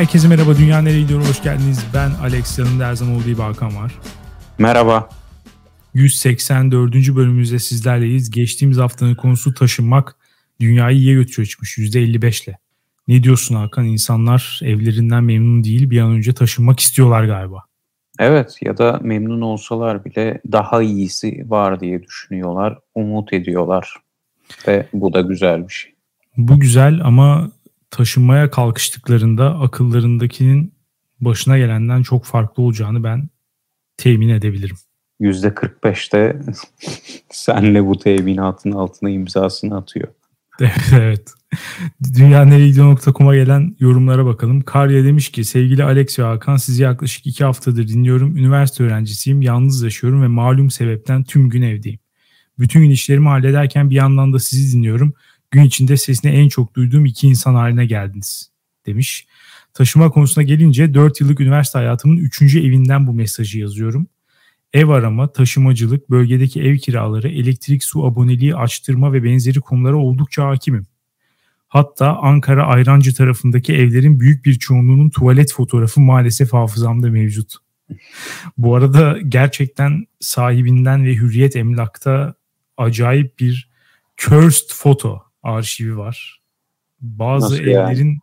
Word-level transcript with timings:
Herkese 0.00 0.28
merhaba. 0.28 0.56
Dünya 0.56 0.82
nereye 0.82 1.02
gidiyor? 1.02 1.20
Hoş 1.20 1.42
geldiniz. 1.42 1.86
Ben 1.94 2.10
Alex. 2.10 2.58
Yanımda 2.58 2.86
her 2.86 2.94
zaman 2.94 3.14
olduğu 3.14 3.24
gibi 3.24 3.42
Hakan 3.42 3.76
var. 3.76 3.92
Merhaba. 4.58 5.08
184. 5.94 6.94
bölümümüzde 6.94 7.58
sizlerleyiz. 7.58 8.30
Geçtiğimiz 8.30 8.78
haftanın 8.78 9.14
konusu 9.14 9.54
taşınmak. 9.54 10.16
Dünyayı 10.60 10.96
iyiye 10.96 11.14
götürüyor 11.14 11.46
çıkmış 11.46 11.78
%55 11.78 12.44
ile. 12.44 12.58
Ne 13.08 13.22
diyorsun 13.22 13.54
Hakan? 13.54 13.84
İnsanlar 13.84 14.60
evlerinden 14.62 15.24
memnun 15.24 15.64
değil 15.64 15.90
bir 15.90 16.00
an 16.00 16.10
önce 16.10 16.32
taşınmak 16.32 16.80
istiyorlar 16.80 17.24
galiba. 17.24 17.64
Evet 18.18 18.58
ya 18.62 18.78
da 18.78 19.00
memnun 19.02 19.40
olsalar 19.40 20.04
bile 20.04 20.40
daha 20.52 20.82
iyisi 20.82 21.44
var 21.50 21.80
diye 21.80 22.02
düşünüyorlar, 22.02 22.78
umut 22.94 23.32
ediyorlar 23.32 23.94
ve 24.66 24.86
bu 24.92 25.12
da 25.12 25.20
güzel 25.20 25.68
bir 25.68 25.72
şey. 25.72 25.94
Bu 26.36 26.60
güzel 26.60 27.00
ama 27.04 27.50
taşınmaya 27.90 28.50
kalkıştıklarında 28.50 29.58
akıllarındakinin 29.58 30.74
başına 31.20 31.58
gelenden 31.58 32.02
çok 32.02 32.24
farklı 32.24 32.62
olacağını 32.62 33.04
ben 33.04 33.28
temin 33.96 34.28
edebilirim. 34.28 34.76
%45'te 35.20 36.40
senle 37.30 37.86
bu 37.86 37.98
teminatın 37.98 38.72
altına 38.72 39.10
imzasını 39.10 39.76
atıyor. 39.76 40.08
evet. 40.92 41.34
Dünyaneregidiyor.com'a 42.14 43.34
gelen 43.34 43.76
yorumlara 43.80 44.26
bakalım. 44.26 44.60
Karya 44.60 45.04
demiş 45.04 45.28
ki 45.28 45.44
sevgili 45.44 45.84
Alex 45.84 46.18
ve 46.18 46.22
Hakan 46.22 46.56
sizi 46.56 46.82
yaklaşık 46.82 47.26
iki 47.26 47.44
haftadır 47.44 47.88
dinliyorum. 47.88 48.36
Üniversite 48.36 48.84
öğrencisiyim, 48.84 49.42
yalnız 49.42 49.82
yaşıyorum 49.82 50.22
ve 50.22 50.26
malum 50.26 50.70
sebepten 50.70 51.24
tüm 51.24 51.50
gün 51.50 51.62
evdeyim. 51.62 51.98
Bütün 52.58 52.80
gün 52.80 52.90
işlerimi 52.90 53.28
hallederken 53.28 53.90
bir 53.90 53.94
yandan 53.94 54.32
da 54.32 54.38
sizi 54.38 54.76
dinliyorum. 54.76 55.14
Gün 55.50 55.62
içinde 55.62 55.96
sesini 55.96 56.30
en 56.30 56.48
çok 56.48 56.74
duyduğum 56.74 57.06
iki 57.06 57.26
insan 57.28 57.54
haline 57.54 57.86
geldiniz 57.86 58.50
demiş. 58.86 59.26
Taşıma 59.74 60.10
konusuna 60.10 60.44
gelince 60.44 60.94
4 60.94 61.20
yıllık 61.20 61.40
üniversite 61.40 61.78
hayatımın 61.78 62.16
3. 62.16 62.42
evinden 62.42 63.06
bu 63.06 63.12
mesajı 63.12 63.58
yazıyorum. 63.58 64.06
Ev 64.72 64.88
arama, 64.88 65.32
taşımacılık, 65.32 66.10
bölgedeki 66.10 66.62
ev 66.62 66.76
kiraları, 66.76 67.28
elektrik, 67.28 67.84
su 67.84 68.04
aboneliği 68.04 68.56
açtırma 68.56 69.12
ve 69.12 69.24
benzeri 69.24 69.60
konulara 69.60 69.96
oldukça 69.96 70.46
hakimim. 70.46 70.86
Hatta 71.68 72.16
Ankara 72.16 72.66
Ayrancı 72.66 73.14
tarafındaki 73.14 73.74
evlerin 73.74 74.20
büyük 74.20 74.44
bir 74.44 74.54
çoğunluğunun 74.54 75.10
tuvalet 75.10 75.52
fotoğrafı 75.52 76.00
maalesef 76.00 76.52
hafızamda 76.52 77.10
mevcut. 77.10 77.54
Bu 78.58 78.76
arada 78.76 79.18
gerçekten 79.28 80.06
sahibinden 80.20 81.04
ve 81.04 81.14
Hürriyet 81.14 81.56
Emlak'ta 81.56 82.34
acayip 82.76 83.38
bir 83.38 83.70
cursed 84.16 84.70
foto 84.74 85.29
arşivi 85.42 85.96
var. 85.96 86.40
Bazı 87.00 87.44
Nasıl 87.44 87.64
evlerin 87.64 88.08
yani? 88.08 88.18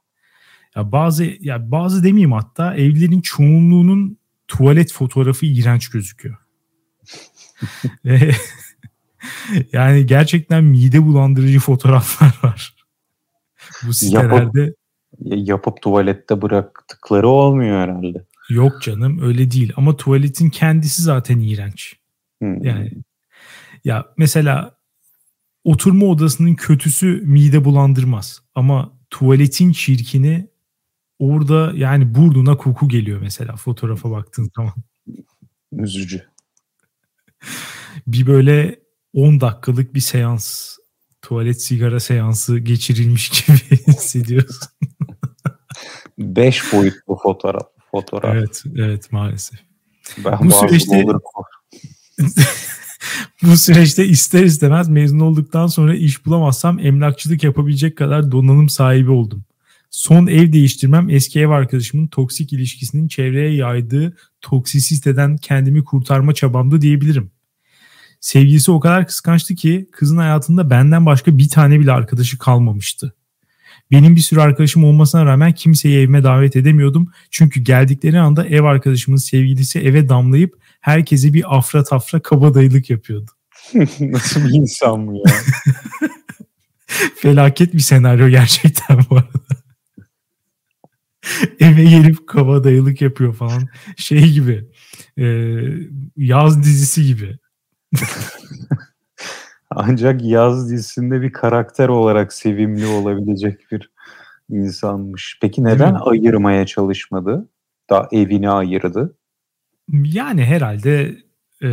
ya 0.76 0.92
bazı 0.92 1.26
ya 1.40 1.72
bazı 1.72 2.04
demeyeyim 2.04 2.32
hatta 2.32 2.76
evlerin 2.76 3.22
çoğunluğunun 3.22 4.18
tuvalet 4.48 4.94
fotoğrafı 4.94 5.46
iğrenç 5.46 5.90
gözüküyor. 5.90 6.38
yani 9.72 10.06
gerçekten 10.06 10.64
mide 10.64 11.06
bulandırıcı 11.06 11.60
fotoğraflar 11.60 12.40
var. 12.44 12.76
Bu 13.88 13.94
sitelerde 13.94 14.62
yapıp, 14.62 15.48
yapıp 15.48 15.82
tuvalette 15.82 16.42
bıraktıkları 16.42 17.28
olmuyor 17.28 17.82
herhalde. 17.82 18.26
Yok 18.50 18.82
canım 18.82 19.20
öyle 19.22 19.52
değil 19.52 19.74
ama 19.76 19.96
tuvaletin 19.96 20.50
kendisi 20.50 21.02
zaten 21.02 21.40
iğrenç. 21.40 21.96
Hmm. 22.40 22.64
Yani 22.64 22.92
ya 23.84 24.06
mesela 24.18 24.77
oturma 25.68 26.06
odasının 26.06 26.56
kötüsü 26.56 27.22
mide 27.24 27.66
bulandırmaz 27.66 28.42
ama 28.56 28.94
tuvaletin 29.10 29.72
çirkini 29.72 30.48
orada 31.20 31.72
yani 31.76 32.16
burnuna 32.16 32.58
koku 32.58 32.88
geliyor 32.88 33.22
mesela 33.22 33.56
fotoğrafa 33.56 34.12
baktığın 34.12 34.50
zaman. 34.56 34.74
Üzücü. 35.72 36.24
bir 38.08 38.28
böyle 38.28 38.80
10 39.14 39.42
dakikalık 39.42 39.94
bir 39.94 40.00
seans 40.00 40.78
tuvalet 41.22 41.62
sigara 41.62 42.00
seansı 42.00 42.60
geçirilmiş 42.60 43.30
gibi 43.48 43.78
hissediyorsun. 43.88 44.68
5 46.18 46.74
boyutlu 46.74 47.18
fotoğraf. 47.24 47.68
fotoğraf. 47.92 48.36
Evet, 48.36 48.64
evet 48.78 49.12
maalesef. 49.12 49.60
Ben 50.26 50.40
bu 50.42 50.52
süreçte 50.52 51.06
bu 53.44 53.58
süreçte 53.58 54.06
ister 54.06 54.44
istemez 54.44 54.90
mezun 54.90 55.20
olduktan 55.20 55.68
sonra 55.68 55.96
iş 55.96 56.26
bulamazsam 56.26 56.80
emlakçılık 56.80 57.44
yapabilecek 57.44 57.98
kadar 57.98 58.32
donanım 58.32 58.70
sahibi 58.70 59.12
oldum. 59.12 59.44
Son 59.90 60.28
ev 60.28 60.52
değiştirmem 60.52 61.10
eski 61.10 61.40
ev 61.40 61.50
arkadaşımın 61.50 62.08
toksik 62.08 62.54
ilişkisinin 62.54 63.08
çevreye 63.08 63.56
yaydığı 63.56 64.18
toksisiteden 64.42 65.38
kendimi 65.38 65.84
kurtarma 65.84 66.34
çabamdı 66.34 66.82
diyebilirim. 66.82 67.32
Sevgilisi 68.20 68.72
o 68.72 68.80
kadar 68.80 69.08
kıskançtı 69.08 69.56
ki 69.56 69.88
kızın 69.92 70.18
hayatında 70.18 70.70
benden 70.70 71.06
başka 71.06 71.38
bir 71.38 71.50
tane 71.50 71.80
bile 71.80 71.92
arkadaşı 71.92 72.38
kalmamıştı. 72.38 73.14
Benim 73.92 74.16
bir 74.16 74.22
sürü 74.22 74.40
arkadaşım 74.40 74.84
olmasına 74.84 75.26
rağmen 75.26 75.54
kimseyi 75.54 75.98
evime 75.98 76.24
davet 76.24 76.56
edemiyordum. 76.56 77.12
Çünkü 77.32 77.60
geldikleri 77.60 78.20
anda 78.20 78.46
ev 78.46 78.64
arkadaşımın 78.64 79.18
sevgilisi 79.18 79.80
eve 79.80 80.10
damlayıp 80.10 80.60
herkese 80.88 81.34
bir 81.34 81.58
afra 81.58 81.84
tafra 81.84 82.20
kabadayılık 82.20 82.90
yapıyordu. 82.90 83.32
Nasıl 84.00 84.48
bir 84.48 84.54
insan 84.54 85.08
bu 85.08 85.16
ya? 85.16 85.24
Felaket 87.16 87.74
bir 87.74 87.80
senaryo 87.80 88.30
gerçekten 88.30 89.00
bu 89.10 89.16
arada. 89.16 89.30
Eve 91.60 91.84
gelip 91.84 92.28
kabadayılık 92.28 93.02
yapıyor 93.02 93.34
falan. 93.34 93.68
Şey 93.98 94.32
gibi. 94.32 94.70
E, 95.18 95.26
yaz 96.18 96.64
dizisi 96.64 97.06
gibi. 97.06 97.38
Ancak 99.70 100.24
yaz 100.24 100.72
dizisinde 100.72 101.22
bir 101.22 101.32
karakter 101.32 101.90
olarak 101.90 102.34
sevimli 102.34 102.86
olabilecek 102.86 103.72
bir 103.72 103.92
insanmış. 104.50 105.38
Peki 105.42 105.64
neden 105.64 105.98
ayırmaya 106.00 106.66
çalışmadı? 106.66 107.50
Da 107.90 108.10
evini 108.12 108.50
ayırdı. 108.50 109.18
Yani 109.92 110.46
herhalde 110.46 111.18
e, 111.62 111.70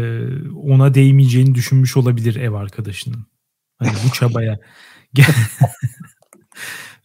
ona 0.55 0.95
değmeyeceğini 0.95 1.55
düşünmüş 1.55 1.97
olabilir 1.97 2.37
ev 2.37 2.53
arkadaşının. 2.53 3.27
Hani 3.79 3.93
bu 4.07 4.13
çabaya 4.15 4.59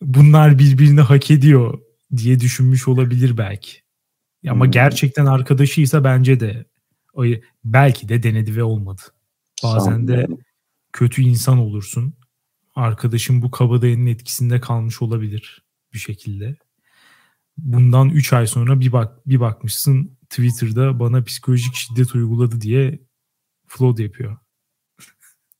bunlar 0.01 0.59
birbirini 0.59 1.01
hak 1.01 1.31
ediyor 1.31 1.79
diye 2.17 2.39
düşünmüş 2.39 2.87
olabilir 2.87 3.37
belki. 3.37 3.71
Ama 4.49 4.65
hmm. 4.65 4.71
gerçekten 4.71 5.25
arkadaşıysa 5.25 6.03
bence 6.03 6.39
de 6.39 6.65
belki 7.63 8.09
de 8.09 8.23
denedi 8.23 8.55
ve 8.55 8.63
olmadı. 8.63 9.01
Bazen 9.63 10.07
de 10.07 10.27
kötü 10.93 11.21
insan 11.21 11.57
olursun. 11.57 12.13
Arkadaşın 12.75 13.41
bu 13.41 13.51
kabadayının 13.51 14.05
etkisinde 14.05 14.59
kalmış 14.59 15.01
olabilir 15.01 15.65
bir 15.93 15.99
şekilde. 15.99 16.57
Bundan 17.63 18.09
3 18.09 18.33
ay 18.33 18.47
sonra 18.47 18.79
bir 18.79 18.91
bak 18.91 19.27
bir 19.27 19.39
bakmışsın 19.39 20.17
Twitter'da 20.29 20.99
bana 20.99 21.23
psikolojik 21.23 21.75
şiddet 21.75 22.15
uyguladı 22.15 22.61
diye 22.61 22.99
flood 23.67 23.97
yapıyor. 23.97 24.37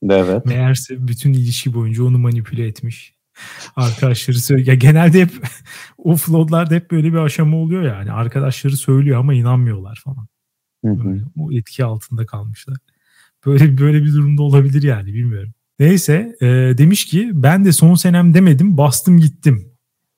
Evet. 0.10 0.46
Meğerse 0.46 1.08
bütün 1.08 1.34
ilişki 1.34 1.74
boyunca 1.74 2.04
onu 2.04 2.18
manipüle 2.18 2.68
etmiş. 2.68 3.16
Arkadaşları 3.76 4.40
söylüyor. 4.40 4.68
Ya 4.68 4.76
genelde 4.76 5.22
hep 5.22 5.32
o 5.98 6.16
floodlarda 6.16 6.76
hep 6.76 6.92
böyle 6.92 7.14
bir 7.14 7.18
aşama 7.18 7.58
oluyor 7.58 7.84
yani. 7.84 8.12
Arkadaşları 8.12 8.78
söylüyor 8.78 9.20
ama 9.20 9.34
inanmıyorlar 9.34 10.02
falan. 10.04 10.28
Hı 10.86 10.92
hı. 10.92 11.22
o 11.38 11.52
etki 11.52 11.86
altında 11.86 12.26
kalmışlar. 12.26 12.78
Böyle 13.46 13.78
böyle 13.78 14.04
bir 14.04 14.14
durumda 14.14 14.44
olabilir 14.44 14.84
yani 14.84 15.14
bilmiyorum. 15.14 15.54
Neyse 15.80 16.36
e, 16.42 16.48
demiş 16.78 17.06
ki 17.06 17.32
ben 17.34 17.66
de 17.66 17.72
son 17.72 17.96
senem 17.96 18.34
demedim 18.34 18.78
bastım 18.78 19.20
gittim. 19.20 19.69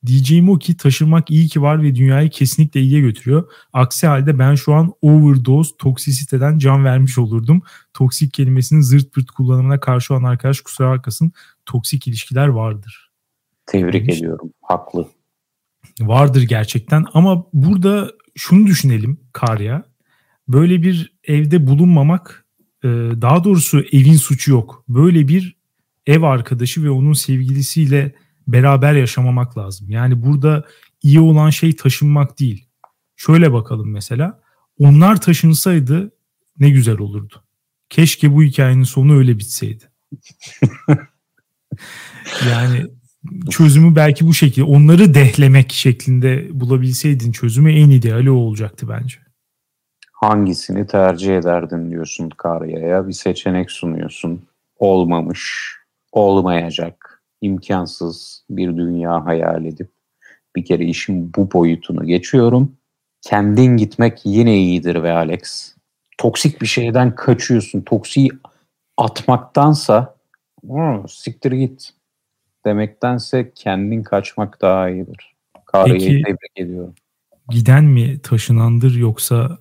Diyeceğim 0.06 0.50
o 0.50 0.60
ki 0.60 0.78
taşırmak 0.78 1.32
iyi 1.32 1.48
ki 1.48 1.62
var 1.62 1.84
ve 1.84 1.96
dünyayı 1.96 2.30
kesinlikle 2.30 2.82
iyiye 2.82 3.02
götürüyor. 3.02 3.52
Aksi 3.74 4.08
halde 4.08 4.40
ben 4.40 4.56
şu 4.56 4.74
an 4.74 4.94
overdose 5.02 5.72
toksisiteden 5.78 6.58
can 6.58 6.86
vermiş 6.86 7.18
olurdum. 7.18 7.62
Toksik 7.94 8.34
kelimesinin 8.34 8.82
zırt 8.82 9.14
pırt 9.14 9.32
kullanımına 9.32 9.80
karşı 9.80 10.14
olan 10.14 10.24
arkadaş 10.24 10.62
kusura 10.62 10.92
bakmasın 10.92 11.32
toksik 11.66 12.08
ilişkiler 12.08 12.48
vardır. 12.48 13.12
Tebrik 13.66 13.94
demiş. 13.94 14.18
ediyorum. 14.18 14.54
Haklı. 14.62 15.08
Vardır 16.02 16.42
gerçekten 16.42 17.06
ama 17.14 17.46
burada 17.54 18.12
şunu 18.36 18.68
düşünelim 18.68 19.20
Karya. 19.34 19.84
Böyle 20.48 20.84
bir 20.84 21.14
evde 21.24 21.68
bulunmamak 21.68 22.46
e, 22.84 22.88
daha 23.22 23.44
doğrusu 23.44 23.80
evin 23.80 24.14
suçu 24.14 24.52
yok. 24.52 24.84
Böyle 24.88 25.28
bir 25.28 25.58
ev 26.06 26.22
arkadaşı 26.22 26.84
ve 26.84 26.90
onun 26.90 27.14
sevgilisiyle 27.14 28.16
beraber 28.48 28.94
yaşamamak 28.94 29.58
lazım. 29.58 29.90
Yani 29.90 30.24
burada 30.24 30.64
iyi 31.04 31.20
olan 31.20 31.50
şey 31.50 31.76
taşınmak 31.76 32.40
değil. 32.40 32.68
Şöyle 33.16 33.54
bakalım 33.54 33.92
mesela. 33.92 34.42
Onlar 34.80 35.22
taşınsaydı 35.22 36.12
ne 36.60 36.70
güzel 36.70 36.98
olurdu. 36.98 37.44
Keşke 37.90 38.36
bu 38.36 38.44
hikayenin 38.44 38.84
sonu 38.84 39.18
öyle 39.18 39.40
bitseydi. 39.40 39.84
yani 42.50 42.86
çözümü 43.50 43.96
belki 43.96 44.28
bu 44.28 44.34
şekilde 44.34 44.66
onları 44.66 45.14
dehlemek 45.14 45.72
şeklinde 45.72 46.48
bulabilseydin 46.60 47.32
çözümü 47.32 47.74
en 47.74 47.90
ideali 47.90 48.32
o 48.32 48.36
olacaktı 48.36 48.90
bence. 48.90 49.18
Hangisini 50.14 50.88
tercih 50.88 51.38
ederdin 51.38 51.92
diyorsun 51.92 52.30
Karya'ya 52.30 53.08
bir 53.08 53.14
seçenek 53.14 53.72
sunuyorsun. 53.72 54.48
Olmamış, 54.80 55.74
olmayacak, 56.12 57.01
imkansız 57.42 58.46
bir 58.50 58.78
dünya 58.78 59.26
hayal 59.26 59.66
edip 59.66 59.92
bir 60.56 60.66
kere 60.66 60.86
işin 60.86 61.34
bu 61.34 61.52
boyutunu 61.52 62.06
geçiyorum. 62.06 62.78
Kendin 63.22 63.78
gitmek 63.78 64.22
yine 64.26 64.58
iyidir 64.58 65.04
ve 65.04 65.12
Alex. 65.12 65.76
Toksik 66.18 66.62
bir 66.62 66.68
şeyden 66.68 67.16
kaçıyorsun. 67.16 67.82
Toksiği 67.82 68.30
atmaktansa 68.98 70.16
siktir 71.08 71.52
git 71.52 71.94
demektense 72.66 73.52
kendin 73.56 74.04
kaçmak 74.04 74.62
daha 74.62 74.90
iyidir. 74.90 75.36
Karya'yı 75.66 76.24
tebrik 76.24 76.52
ediyorum. 76.56 76.96
Giden 77.50 77.84
mi 77.84 78.22
taşınandır 78.22 78.96
yoksa 78.96 79.58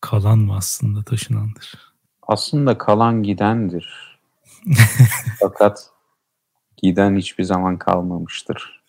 kalan 0.00 0.38
mı 0.38 0.56
aslında 0.56 1.02
taşınandır? 1.02 1.94
Aslında 2.22 2.78
kalan 2.78 3.22
gidendir. 3.22 4.18
Fakat 5.40 5.90
giden 6.82 7.16
hiçbir 7.16 7.44
zaman 7.44 7.78
kalmamıştır. 7.78 8.82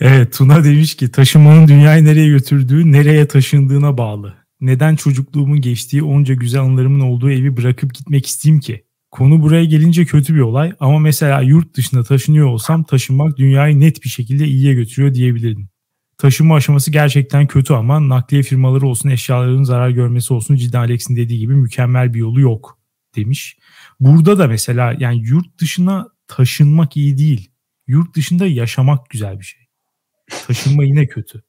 Evet 0.00 0.32
Tuna 0.32 0.64
demiş 0.64 0.94
ki 0.94 1.10
taşımanın 1.10 1.68
dünyayı 1.68 2.04
nereye 2.04 2.28
götürdüğü 2.28 2.92
nereye 2.92 3.28
taşındığına 3.28 3.98
bağlı. 3.98 4.34
Neden 4.60 4.96
çocukluğumun 4.96 5.60
geçtiği 5.60 6.02
onca 6.02 6.34
güzel 6.34 6.62
anılarımın 6.62 7.00
olduğu 7.00 7.30
evi 7.30 7.56
bırakıp 7.56 7.94
gitmek 7.94 8.26
isteyeyim 8.26 8.60
ki? 8.60 8.84
Konu 9.10 9.42
buraya 9.42 9.64
gelince 9.64 10.04
kötü 10.04 10.34
bir 10.34 10.40
olay 10.40 10.72
ama 10.80 10.98
mesela 10.98 11.40
yurt 11.40 11.76
dışına 11.76 12.02
taşınıyor 12.02 12.46
olsam 12.46 12.84
taşınmak 12.84 13.36
dünyayı 13.36 13.80
net 13.80 14.04
bir 14.04 14.08
şekilde 14.08 14.44
iyiye 14.44 14.74
götürüyor 14.74 15.14
diyebilirdim. 15.14 15.68
Taşınma 16.18 16.54
aşaması 16.54 16.90
gerçekten 16.90 17.46
kötü 17.46 17.74
ama 17.74 18.08
nakliye 18.08 18.42
firmaları 18.42 18.86
olsun 18.86 19.08
eşyaların 19.08 19.62
zarar 19.62 19.90
görmesi 19.90 20.34
olsun 20.34 20.56
cidden 20.56 20.78
Alex'in 20.78 21.16
dediği 21.16 21.38
gibi 21.38 21.54
mükemmel 21.54 22.14
bir 22.14 22.18
yolu 22.18 22.40
yok 22.40 22.78
demiş. 23.16 23.58
Burada 24.00 24.38
da 24.38 24.46
mesela 24.46 24.94
yani 24.98 25.22
yurt 25.26 25.58
dışına 25.58 26.08
taşınmak 26.36 26.96
iyi 26.96 27.18
değil. 27.18 27.50
Yurt 27.86 28.16
dışında 28.16 28.46
yaşamak 28.46 29.10
güzel 29.10 29.40
bir 29.40 29.44
şey. 29.44 29.60
Taşınma 30.46 30.84
yine 30.84 31.06
kötü. 31.06 31.42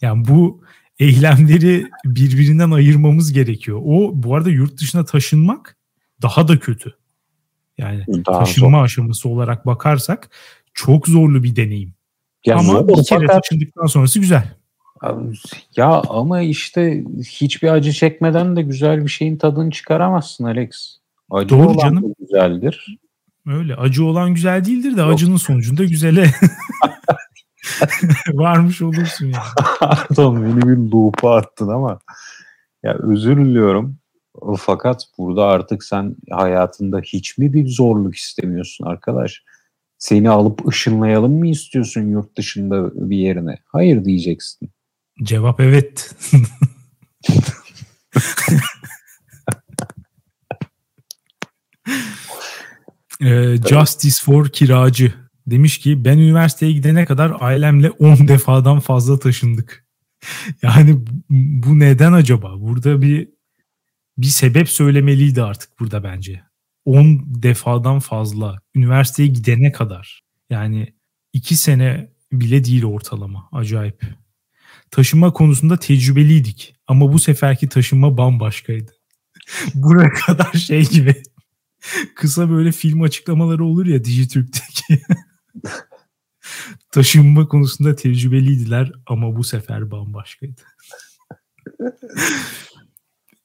Yani 0.00 0.28
bu 0.28 0.64
eylemleri 0.98 1.86
birbirinden 2.04 2.70
ayırmamız 2.70 3.32
gerekiyor. 3.32 3.80
O 3.84 4.10
bu 4.14 4.36
arada 4.36 4.50
yurt 4.50 4.80
dışına 4.80 5.04
taşınmak 5.04 5.76
daha 6.22 6.48
da 6.48 6.58
kötü. 6.58 6.94
Yani 7.78 8.04
daha 8.26 8.38
taşınma 8.38 8.78
zor. 8.78 8.84
aşaması 8.84 9.28
olarak 9.28 9.66
bakarsak 9.66 10.30
çok 10.74 11.08
zorlu 11.08 11.42
bir 11.42 11.56
deneyim. 11.56 11.94
Ya 12.46 12.56
ama 12.56 12.72
zor, 12.72 12.88
bir 12.88 13.04
kere 13.04 13.26
fakat... 13.26 13.42
taşındıktan 13.42 13.86
sonrası 13.86 14.18
güzel. 14.18 14.54
Ya 15.76 16.02
ama 16.08 16.40
işte 16.40 17.04
hiçbir 17.24 17.68
acı 17.68 17.92
çekmeden 17.92 18.56
de 18.56 18.62
güzel 18.62 19.04
bir 19.04 19.10
şeyin 19.10 19.36
tadını 19.36 19.70
çıkaramazsın 19.70 20.44
Alex. 20.44 20.98
Acı 21.30 21.48
Doğru 21.48 21.68
olan 21.68 21.78
canım. 21.78 22.14
güzeldir. 22.18 22.98
Öyle 23.46 23.76
acı 23.76 24.04
olan 24.04 24.34
güzel 24.34 24.64
değildir 24.64 24.96
de 24.96 25.00
Yok. 25.00 25.14
acının 25.14 25.36
sonucunda 25.36 25.84
güzele 25.84 26.26
varmış 28.32 28.82
olursun 28.82 29.26
yani. 29.26 29.44
Pardon 29.80 30.44
beni 30.44 30.68
bir 30.68 30.90
loop'a 30.90 31.36
attın 31.36 31.68
ama 31.68 31.98
ya 32.82 32.94
özür 32.94 33.36
diliyorum. 33.36 33.96
Fakat 34.58 35.04
burada 35.18 35.46
artık 35.46 35.84
sen 35.84 36.16
hayatında 36.30 37.00
hiç 37.00 37.38
mi 37.38 37.52
bir 37.52 37.68
zorluk 37.68 38.16
istemiyorsun 38.16 38.86
arkadaş? 38.86 39.42
Seni 39.98 40.30
alıp 40.30 40.68
ışınlayalım 40.68 41.32
mı 41.32 41.48
istiyorsun 41.48 42.00
yurt 42.00 42.36
dışında 42.36 42.90
bir 43.10 43.16
yerine? 43.16 43.58
Hayır 43.66 44.04
diyeceksin. 44.04 44.70
Cevap 45.22 45.60
evet. 45.60 46.14
Ee, 53.22 53.56
Justice 53.68 54.16
for 54.24 54.48
kiracı 54.48 55.12
demiş 55.46 55.78
ki 55.78 56.04
ben 56.04 56.18
üniversiteye 56.18 56.72
gidene 56.72 57.04
kadar 57.04 57.32
ailemle 57.40 57.90
10 57.90 58.16
defadan 58.28 58.80
fazla 58.80 59.18
taşındık. 59.18 59.84
Yani 60.62 60.98
bu 61.30 61.78
neden 61.78 62.12
acaba? 62.12 62.60
Burada 62.60 63.02
bir 63.02 63.28
bir 64.18 64.26
sebep 64.26 64.68
söylemeliydi 64.68 65.42
artık 65.42 65.80
burada 65.80 66.04
bence. 66.04 66.42
10 66.84 67.22
defadan 67.26 67.98
fazla 67.98 68.60
üniversiteye 68.74 69.28
gidene 69.28 69.72
kadar. 69.72 70.22
Yani 70.50 70.94
2 71.32 71.56
sene 71.56 72.12
bile 72.32 72.64
değil 72.64 72.84
ortalama. 72.84 73.48
Acayip. 73.52 74.02
Taşınma 74.90 75.32
konusunda 75.32 75.76
tecrübeliydik 75.76 76.74
ama 76.86 77.12
bu 77.12 77.18
seferki 77.18 77.68
taşınma 77.68 78.18
bambaşkaydı. 78.18 78.92
Buraya 79.74 80.10
kadar 80.10 80.52
şey 80.52 80.88
gibi 80.88 81.22
kısa 82.14 82.50
böyle 82.50 82.72
film 82.72 83.02
açıklamaları 83.02 83.64
olur 83.64 83.86
ya 83.86 84.04
Dijitürk'teki. 84.04 85.02
Taşınma 86.92 87.48
konusunda 87.48 87.96
tecrübeliydiler 87.96 88.92
ama 89.06 89.36
bu 89.36 89.44
sefer 89.44 89.90
bambaşkaydı. 89.90 90.62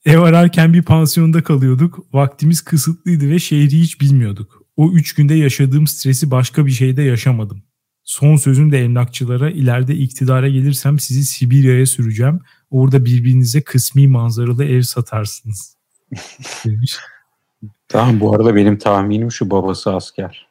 Ev 0.05 0.19
ararken 0.19 0.73
bir 0.73 0.81
pansiyonda 0.81 1.43
kalıyorduk. 1.43 2.13
Vaktimiz 2.13 2.61
kısıtlıydı 2.61 3.29
ve 3.29 3.39
şehri 3.39 3.79
hiç 3.79 4.01
bilmiyorduk. 4.01 4.63
O 4.75 4.91
üç 4.91 5.15
günde 5.15 5.33
yaşadığım 5.35 5.87
stresi 5.87 6.31
başka 6.31 6.65
bir 6.65 6.71
şeyde 6.71 7.01
yaşamadım. 7.01 7.63
Son 8.03 8.35
sözüm 8.35 8.71
de 8.71 8.83
emlakçılara 8.83 9.49
ileride 9.49 9.95
iktidara 9.95 10.49
gelirsem 10.49 10.99
sizi 10.99 11.25
Sibirya'ya 11.25 11.85
süreceğim. 11.85 12.39
Orada 12.69 13.05
birbirinize 13.05 13.61
kısmi 13.61 14.07
manzaralı 14.07 14.65
ev 14.65 14.81
satarsınız. 14.81 15.77
Demiş. 16.65 16.97
Tamam 17.87 18.19
bu 18.19 18.35
arada 18.35 18.55
benim 18.55 18.77
tahminim 18.77 19.31
şu 19.31 19.51
babası 19.51 19.95
asker. 19.95 20.47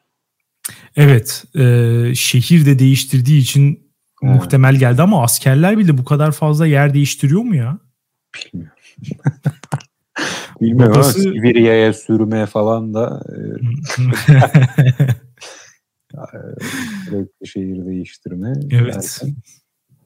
Evet 0.95 1.45
e, 1.55 2.15
şehir 2.15 2.65
de 2.65 2.79
değiştirdiği 2.79 3.41
için 3.41 3.91
evet. 4.23 4.35
muhtemel 4.35 4.75
geldi 4.75 5.01
ama 5.01 5.23
askerler 5.23 5.77
bile 5.77 5.97
bu 5.97 6.05
kadar 6.05 6.31
fazla 6.31 6.67
yer 6.67 6.93
değiştiriyor 6.93 7.41
mu 7.41 7.55
ya? 7.55 7.79
Bilmiyorum. 8.35 8.77
Bilmiyorum 10.61 10.95
Babası... 10.95 11.19
ama 11.19 11.33
Sibirya'ya 11.33 11.93
sürme 11.93 12.45
falan 12.45 12.93
da 12.93 13.23
sürekli 17.05 17.27
e, 17.41 17.45
şehir 17.45 17.85
değiştirme. 17.85 18.53
Evet. 18.71 19.21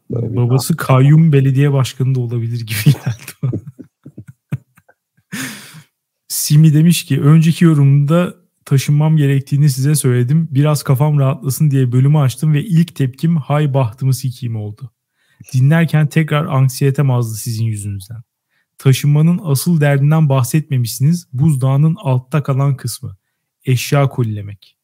Babası 0.09 0.77
kayyum 0.77 1.33
belediye 1.33 1.73
başkanı 1.73 2.15
da 2.15 2.19
olabilir 2.19 2.59
gibi 2.59 2.93
geldi. 2.93 3.55
Simi 6.31 6.73
demiş 6.73 7.05
ki 7.05 7.21
önceki 7.21 7.65
yorumda 7.65 8.35
taşınmam 8.65 9.17
gerektiğini 9.17 9.69
size 9.69 9.95
söyledim. 9.95 10.47
Biraz 10.51 10.83
kafam 10.83 11.19
rahatlasın 11.19 11.71
diye 11.71 11.91
bölümü 11.91 12.17
açtım 12.17 12.53
ve 12.53 12.63
ilk 12.63 12.95
tepkim 12.95 13.37
hay 13.37 13.73
bahtımı 13.73 14.13
sikiyim 14.13 14.55
oldu. 14.55 14.91
Dinlerken 15.53 16.07
tekrar 16.07 16.45
anksiyete 16.45 17.01
mazdı 17.01 17.35
sizin 17.35 17.65
yüzünüzden 17.65 18.21
taşınmanın 18.77 19.39
asıl 19.43 19.81
derdinden 19.81 20.29
bahsetmemişsiniz. 20.29 21.27
Buzdağının 21.33 21.95
altta 21.99 22.43
kalan 22.43 22.77
kısmı. 22.77 23.17
Eşya 23.65 24.09
kolilemek. 24.09 24.77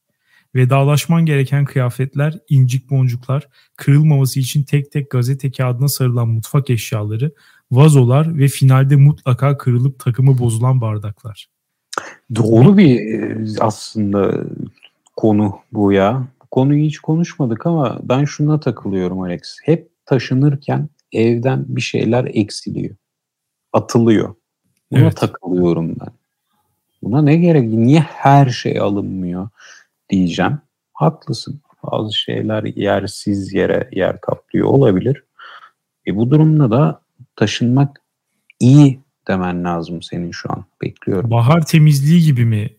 Vedalaşman 0.56 1.26
gereken 1.26 1.66
kıyafetler, 1.66 2.40
incik 2.50 2.90
boncuklar, 2.90 3.48
kırılmaması 3.76 4.40
için 4.40 4.64
tek 4.64 4.92
tek 4.92 5.12
gazete 5.12 5.52
kağıdına 5.52 5.88
sarılan 5.88 6.28
mutfak 6.28 6.70
eşyaları, 6.70 7.32
vazolar 7.72 8.38
ve 8.38 8.48
finalde 8.48 8.96
mutlaka 8.96 9.58
kırılıp 9.58 10.00
takımı 10.00 10.38
bozulan 10.38 10.82
bardaklar. 10.82 11.48
Doğru 12.36 12.78
bir 12.78 13.00
e, 13.00 13.46
aslında 13.60 14.44
konu 15.16 15.60
bu 15.72 15.92
ya. 15.92 16.28
Konuyu 16.52 16.86
hiç 16.86 17.00
konuşmadık 17.00 17.66
ama 17.66 18.00
ben 18.04 18.26
şuna 18.26 18.60
takılıyorum 18.60 19.22
Alex. 19.22 19.58
Hep 19.64 19.90
taşınırken 20.06 20.90
evden 21.12 21.66
bir 21.68 21.82
şeyler 21.82 22.26
eksiliyor 22.34 22.96
atılıyor. 23.74 24.36
Buna 24.92 25.00
evet. 25.00 25.18
takılıyorum 25.18 25.96
ben. 26.00 26.14
Buna 27.04 27.22
ne 27.22 27.36
gerek? 27.36 27.70
Niye 27.70 28.00
her 28.00 28.50
şey 28.50 28.80
alınmıyor 28.80 29.50
diyeceğim. 30.10 30.60
Haklısın. 30.94 31.62
Bazı 31.84 32.14
şeyler 32.14 32.64
yersiz 32.64 33.54
yere 33.54 33.90
yer 33.92 34.22
kaplıyor 34.22 34.68
olabilir. 34.68 35.24
E 36.08 36.16
bu 36.16 36.30
durumda 36.32 36.72
da 36.72 37.02
taşınmak 37.38 38.02
iyi 38.60 39.00
demen 39.28 39.64
lazım 39.64 40.02
senin 40.02 40.32
şu 40.32 40.52
an. 40.52 40.66
Bekliyorum. 40.82 41.32
Bahar 41.32 41.66
temizliği 41.66 42.22
gibi 42.24 42.46
mi 42.46 42.70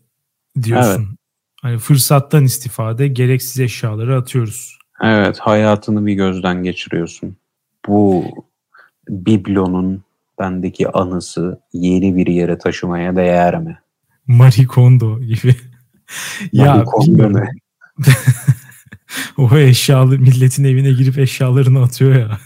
diyorsun? 0.62 1.06
Evet. 1.08 1.18
Hani 1.62 1.78
fırsattan 1.78 2.44
istifade 2.44 3.08
gereksiz 3.08 3.60
eşyaları 3.60 4.16
atıyoruz. 4.16 4.78
Evet 5.02 5.38
hayatını 5.38 6.06
bir 6.06 6.14
gözden 6.14 6.62
geçiriyorsun. 6.62 7.36
Bu 7.86 8.24
biblonun 9.08 10.02
bendeki 10.38 10.88
anısı 10.88 11.60
yeni 11.72 12.16
bir 12.16 12.26
yere 12.26 12.58
taşımaya 12.58 13.16
değer 13.16 13.58
mi? 13.58 13.78
Marie 14.26 14.66
Kondo 14.66 15.20
gibi. 15.20 15.56
ya 16.52 16.74
Marie 16.74 16.84
Kondo 16.84 17.32
ne? 17.32 17.50
o 19.36 19.56
eşyalı 19.56 20.18
milletin 20.18 20.64
evine 20.64 20.92
girip 20.92 21.18
eşyalarını 21.18 21.82
atıyor 21.82 22.14
ya. 22.14 22.38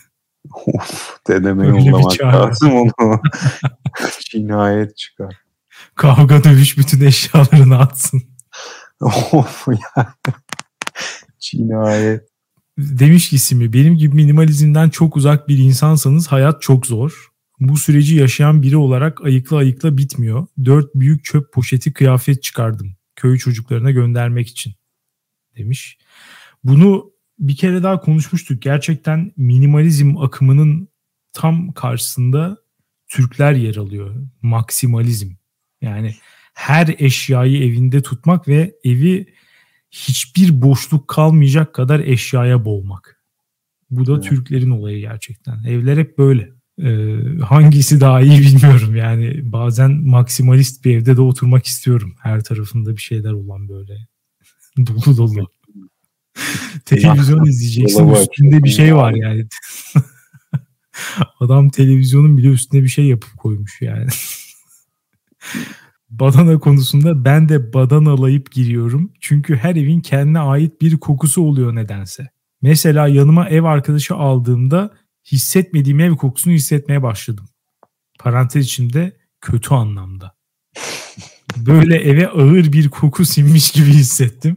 Of 0.51 1.19
dedeme 1.29 1.67
yollamak 1.67 2.21
lazım 2.21 2.73
onu. 2.73 3.21
Cinayet 4.31 4.97
çıkar. 4.97 5.37
Kavga 5.95 6.45
dövüş 6.45 6.79
bütün 6.79 7.01
eşyalarını 7.01 7.79
atsın. 7.79 8.23
of 9.33 9.69
ya. 9.69 10.15
Cinayet. 11.39 12.29
Demiş 12.79 13.31
ki 13.31 13.37
ismi 13.37 13.73
benim 13.73 13.97
gibi 13.97 14.15
minimalizmden 14.15 14.91
çok 14.91 15.17
uzak 15.17 15.49
bir 15.49 15.59
insansanız 15.59 16.27
hayat 16.27 16.63
çok 16.63 16.87
zor. 16.87 17.29
Bu 17.61 17.77
süreci 17.77 18.17
yaşayan 18.17 18.63
biri 18.63 18.77
olarak 18.77 19.25
ayıkla 19.25 19.57
ayıkla 19.57 19.97
bitmiyor. 19.97 20.47
Dört 20.65 20.95
büyük 20.95 21.25
çöp 21.25 21.53
poşeti 21.53 21.93
kıyafet 21.93 22.43
çıkardım. 22.43 22.97
Köy 23.17 23.39
çocuklarına 23.39 23.91
göndermek 23.91 24.49
için 24.49 24.75
demiş. 25.57 25.99
Bunu 26.65 27.12
bir 27.43 27.57
kere 27.57 27.83
daha 27.83 28.01
konuşmuştuk. 28.01 28.63
Gerçekten 28.63 29.33
minimalizm 29.37 30.17
akımının 30.19 30.89
tam 31.33 31.73
karşısında 31.73 32.57
Türkler 33.09 33.53
yer 33.53 33.77
alıyor. 33.77 34.15
Maksimalizm. 34.43 35.31
Yani 35.81 36.15
her 36.55 36.95
eşyayı 36.99 37.65
evinde 37.65 38.03
tutmak 38.03 38.49
ve 38.49 38.75
evi 38.85 39.27
hiçbir 39.91 40.63
boşluk 40.63 41.09
kalmayacak 41.09 41.75
kadar 41.75 42.01
eşyaya 42.01 42.65
boğmak. 42.65 43.23
Bu 43.91 44.07
da 44.07 44.13
evet. 44.13 44.25
Türklerin 44.25 44.71
olayı 44.71 45.01
gerçekten. 45.01 45.65
Evler 45.65 45.97
hep 45.97 46.19
böyle. 46.19 46.51
Ee, 46.83 47.17
hangisi 47.43 48.01
daha 48.01 48.21
iyi 48.21 48.41
bilmiyorum 48.41 48.97
yani 48.97 49.53
bazen 49.53 49.91
maksimalist 49.91 50.85
bir 50.85 50.97
evde 50.97 51.17
de 51.17 51.21
oturmak 51.21 51.67
istiyorum. 51.67 52.15
Her 52.21 52.45
tarafında 52.45 52.97
bir 52.97 53.01
şeyler 53.01 53.33
olan 53.33 53.69
böyle 53.69 54.09
dolu 54.87 55.17
dolu. 55.17 55.47
Televizyon 56.85 57.45
izleyeceksin 57.45 58.09
üstünde 58.09 58.63
bir 58.65 58.71
şey 58.71 58.97
var 58.97 59.13
yani. 59.13 59.47
Adam 61.41 61.71
televizyonun 61.71 62.37
bile 62.37 62.49
üstüne 62.49 62.83
bir 62.83 62.89
şey 62.89 63.07
yapıp 63.07 63.39
koymuş 63.39 63.83
yani. 63.83 64.07
badana 66.11 66.59
konusunda 66.59 67.25
ben 67.25 67.49
de 67.49 67.73
badanalayıp 67.73 68.53
giriyorum. 68.53 69.13
Çünkü 69.21 69.57
her 69.57 69.77
evin 69.77 70.01
kendine 70.01 70.39
ait 70.39 70.81
bir 70.81 70.97
kokusu 70.97 71.43
oluyor 71.43 71.75
nedense. 71.75 72.29
Mesela 72.63 73.09
yanıma 73.09 73.49
ev 73.49 73.63
arkadaşı 73.63 74.15
aldığımda 74.15 74.91
hissetmediğim 75.33 76.01
ev 76.01 76.17
kokusunu 76.17 76.55
hissetmeye 76.55 77.03
başladım. 77.03 77.49
Parantez 78.19 78.65
içinde 78.65 79.17
kötü 79.41 79.75
anlamda. 79.75 80.35
Böyle 81.57 81.97
eve 81.97 82.29
ağır 82.29 82.73
bir 82.73 82.89
koku 82.89 83.25
sinmiş 83.25 83.71
gibi 83.71 83.87
hissettim. 83.87 84.57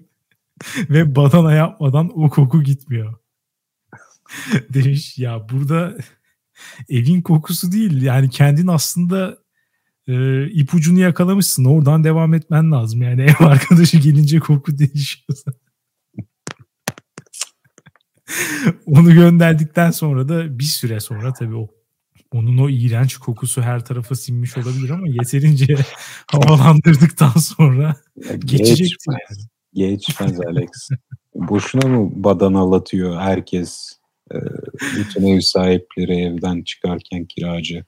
Ve 0.90 1.16
badana 1.16 1.54
yapmadan 1.54 2.12
o 2.20 2.30
koku 2.30 2.64
gitmiyor. 2.64 3.14
Demiş 4.74 5.18
ya 5.18 5.50
burada 5.50 5.98
evin 6.90 7.22
kokusu 7.22 7.72
değil 7.72 8.02
yani 8.02 8.30
kendin 8.30 8.68
aslında 8.68 9.38
e, 10.08 10.46
ipucunu 10.50 11.00
yakalamışsın 11.00 11.66
oradan 11.66 12.04
devam 12.04 12.34
etmen 12.34 12.72
lazım 12.72 13.02
yani 13.02 13.22
ev 13.22 13.46
arkadaşı 13.46 13.98
gelince 13.98 14.40
koku 14.40 14.78
değişiyorsa. 14.78 15.52
Onu 18.86 19.14
gönderdikten 19.14 19.92
sonra 19.92 20.30
da 20.30 20.60
bir 20.60 20.64
süre 20.64 21.00
sonra 21.00 21.34
tabii 21.34 21.56
o 21.56 21.68
onun 22.32 22.58
o 22.58 22.70
iğrenç 22.70 23.18
kokusu 23.18 23.62
her 23.62 23.86
tarafa 23.86 24.16
sinmiş 24.16 24.58
olabilir 24.58 24.90
ama 24.90 25.08
yeterince 25.08 25.76
havalandırdıktan 26.28 27.40
sonra 27.40 27.96
geçecektir 28.40 29.12
yani. 29.12 29.55
Geçmez 29.76 30.40
Alex. 30.40 30.70
Boşuna 31.36 31.88
mı 31.88 32.10
badanalatıyor 32.16 33.20
herkes? 33.20 34.00
E, 34.34 34.38
bütün 34.98 35.28
ev 35.28 35.40
sahipleri 35.40 36.22
evden 36.22 36.62
çıkarken 36.64 37.26
kiracı. 37.26 37.86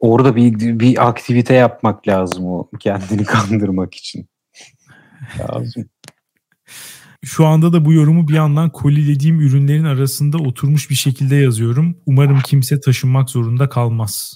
Orada 0.00 0.36
bir 0.36 0.78
bir 0.80 1.08
aktivite 1.08 1.54
yapmak 1.54 2.08
lazım 2.08 2.46
o 2.46 2.70
kendini 2.80 3.24
kandırmak 3.24 3.94
için. 3.94 4.28
Lazım. 5.38 5.84
Şu 7.24 7.46
anda 7.46 7.72
da 7.72 7.84
bu 7.84 7.92
yorumu 7.92 8.28
bir 8.28 8.34
yandan 8.34 8.70
kolilediğim 8.70 9.40
ürünlerin 9.40 9.84
arasında 9.84 10.38
oturmuş 10.38 10.90
bir 10.90 10.94
şekilde 10.94 11.36
yazıyorum. 11.36 11.96
Umarım 12.06 12.40
kimse 12.40 12.80
taşınmak 12.80 13.30
zorunda 13.30 13.68
kalmaz 13.68 14.34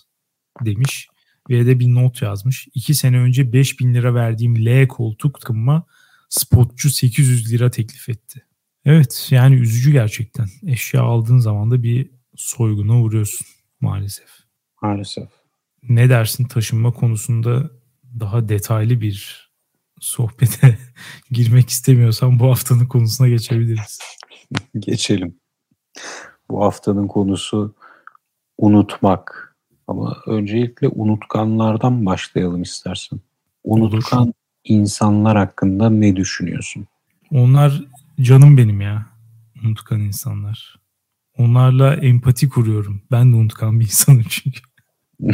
demiş. 0.64 1.08
Ve 1.50 1.66
de 1.66 1.80
bir 1.80 1.94
not 1.94 2.22
yazmış. 2.22 2.68
İki 2.74 2.94
sene 2.94 3.18
önce 3.18 3.52
5000 3.52 3.94
lira 3.94 4.14
verdiğim 4.14 4.66
L 4.66 4.88
koltuk 4.88 5.40
takımıma 5.40 5.86
spotçu 6.28 6.90
800 6.90 7.52
lira 7.52 7.70
teklif 7.70 8.08
etti. 8.08 8.44
Evet 8.84 9.28
yani 9.30 9.54
üzücü 9.54 9.92
gerçekten. 9.92 10.48
Eşya 10.66 11.02
aldığın 11.02 11.38
zaman 11.38 11.70
da 11.70 11.82
bir 11.82 12.10
soyguna 12.36 13.00
uğruyorsun 13.00 13.46
maalesef. 13.80 14.28
Maalesef. 14.82 15.28
Ne 15.82 16.08
dersin 16.08 16.44
taşınma 16.44 16.92
konusunda 16.92 17.70
daha 18.20 18.48
detaylı 18.48 19.00
bir 19.00 19.48
sohbete 20.00 20.78
girmek 21.30 21.70
istemiyorsan 21.70 22.40
bu 22.40 22.50
haftanın 22.50 22.86
konusuna 22.86 23.28
geçebiliriz. 23.28 23.98
Geçelim. 24.78 25.36
Bu 26.50 26.64
haftanın 26.64 27.08
konusu 27.08 27.74
unutmak. 28.58 29.47
Ama 29.88 30.16
öncelikle 30.26 30.88
unutkanlardan 30.88 32.06
başlayalım 32.06 32.62
istersen. 32.62 33.20
Unutkan 33.64 34.22
Olur. 34.22 34.32
insanlar 34.64 35.38
hakkında 35.38 35.90
ne 35.90 36.16
düşünüyorsun? 36.16 36.86
Onlar 37.30 37.84
canım 38.20 38.56
benim 38.56 38.80
ya. 38.80 39.06
Unutkan 39.64 40.00
insanlar. 40.00 40.80
Onlarla 41.38 41.94
empati 41.94 42.48
kuruyorum. 42.48 43.02
Ben 43.10 43.32
de 43.32 43.36
unutkan 43.36 43.80
bir 43.80 43.84
insanım 43.84 44.24
çünkü. 44.28 44.60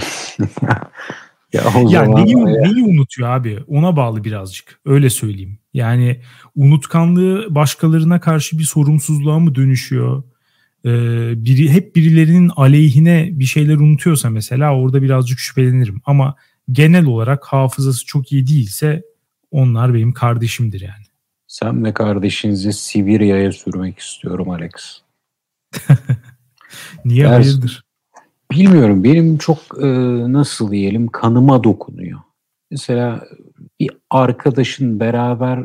ya, 1.52 1.62
o 1.76 1.90
ya 1.90 2.04
neyi, 2.04 2.38
ya. 2.38 2.44
neyi 2.44 2.84
unutuyor 2.84 3.28
abi? 3.28 3.58
Ona 3.66 3.96
bağlı 3.96 4.24
birazcık. 4.24 4.80
Öyle 4.84 5.10
söyleyeyim. 5.10 5.58
Yani 5.74 6.20
unutkanlığı 6.56 7.54
başkalarına 7.54 8.20
karşı 8.20 8.58
bir 8.58 8.64
sorumsuzluğa 8.64 9.38
mı 9.38 9.54
dönüşüyor? 9.54 10.22
Ee, 10.84 10.90
biri 11.44 11.70
hep 11.70 11.96
birilerinin 11.96 12.50
aleyhine 12.56 13.28
bir 13.32 13.44
şeyler 13.44 13.76
unutuyorsa 13.76 14.30
mesela 14.30 14.76
orada 14.76 15.02
birazcık 15.02 15.38
şüphelenirim. 15.38 16.00
Ama 16.04 16.36
genel 16.72 17.04
olarak 17.04 17.44
hafızası 17.44 18.06
çok 18.06 18.32
iyi 18.32 18.46
değilse 18.46 19.02
onlar 19.50 19.94
benim 19.94 20.12
kardeşimdir 20.12 20.80
yani. 20.80 21.04
Sen 21.46 21.84
ve 21.84 21.94
kardeşinizi 21.94 22.72
Sibirya'ya 22.72 23.52
sürmek 23.52 23.98
istiyorum 23.98 24.50
Alex. 24.50 24.72
Niye 27.04 27.24
Ders, 27.24 27.46
hayırdır? 27.46 27.84
Bilmiyorum. 28.50 29.04
Benim 29.04 29.38
çok 29.38 29.58
e, 29.82 29.86
nasıl 30.32 30.70
diyelim 30.70 31.06
kanıma 31.06 31.64
dokunuyor. 31.64 32.20
Mesela 32.70 33.24
bir 33.80 33.90
arkadaşın 34.10 35.00
beraber 35.00 35.64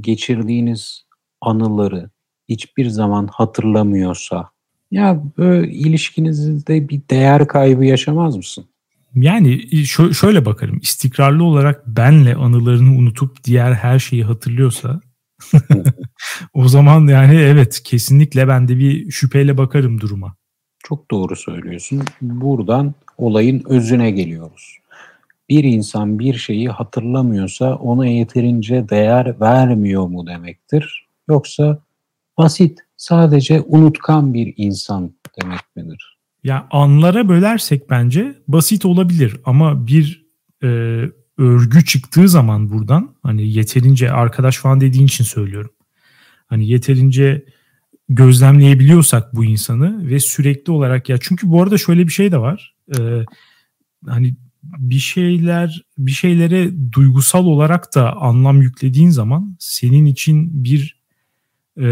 geçirdiğiniz 0.00 1.06
anıları 1.40 2.10
hiçbir 2.48 2.88
zaman 2.88 3.26
hatırlamıyorsa 3.32 4.50
ya 4.90 5.22
böyle 5.38 5.72
ilişkinizde 5.72 6.88
bir 6.88 7.00
değer 7.10 7.48
kaybı 7.48 7.84
yaşamaz 7.84 8.36
mısın? 8.36 8.64
Yani 9.14 9.66
şöyle 10.14 10.44
bakarım. 10.44 10.78
İstikrarlı 10.82 11.44
olarak 11.44 11.86
benle 11.86 12.34
anılarını 12.34 12.98
unutup 12.98 13.44
diğer 13.44 13.72
her 13.72 13.98
şeyi 13.98 14.24
hatırlıyorsa 14.24 15.00
o 16.54 16.68
zaman 16.68 17.06
yani 17.06 17.36
evet 17.36 17.82
kesinlikle 17.84 18.48
ben 18.48 18.68
de 18.68 18.78
bir 18.78 19.10
şüpheyle 19.10 19.58
bakarım 19.58 20.00
duruma. 20.00 20.36
Çok 20.78 21.10
doğru 21.10 21.36
söylüyorsun. 21.36 22.02
Buradan 22.22 22.94
olayın 23.18 23.62
özüne 23.66 24.10
geliyoruz. 24.10 24.78
Bir 25.48 25.64
insan 25.64 26.18
bir 26.18 26.34
şeyi 26.34 26.68
hatırlamıyorsa 26.68 27.74
ona 27.74 28.06
yeterince 28.06 28.88
değer 28.88 29.40
vermiyor 29.40 30.06
mu 30.06 30.26
demektir? 30.26 31.06
Yoksa 31.28 31.78
basit, 32.38 32.78
sadece 32.96 33.60
unutkan 33.60 34.34
bir 34.34 34.54
insan 34.56 35.14
demek 35.42 35.76
midir? 35.76 36.18
Ya 36.44 36.66
anlara 36.70 37.28
bölersek 37.28 37.90
bence 37.90 38.34
basit 38.48 38.84
olabilir 38.84 39.40
ama 39.44 39.86
bir 39.86 40.26
e, 40.62 40.66
örgü 41.38 41.84
çıktığı 41.84 42.28
zaman 42.28 42.70
buradan 42.70 43.14
hani 43.22 43.48
yeterince 43.48 44.10
arkadaş 44.10 44.58
falan 44.58 44.80
dediğin 44.80 45.06
için 45.06 45.24
söylüyorum. 45.24 45.70
Hani 46.46 46.68
yeterince 46.68 47.44
gözlemleyebiliyorsak 48.08 49.34
bu 49.34 49.44
insanı 49.44 50.10
ve 50.10 50.20
sürekli 50.20 50.72
olarak 50.72 51.08
ya 51.08 51.18
çünkü 51.20 51.50
bu 51.50 51.62
arada 51.62 51.78
şöyle 51.78 52.06
bir 52.06 52.12
şey 52.12 52.32
de 52.32 52.38
var. 52.38 52.74
Ee, 52.98 53.24
hani 54.06 54.34
bir 54.62 54.98
şeyler 54.98 55.82
bir 55.98 56.10
şeylere 56.10 56.92
duygusal 56.92 57.46
olarak 57.46 57.94
da 57.94 58.16
anlam 58.16 58.62
yüklediğin 58.62 59.10
zaman 59.10 59.56
senin 59.58 60.06
için 60.06 60.64
bir 60.64 60.95
e, 61.80 61.88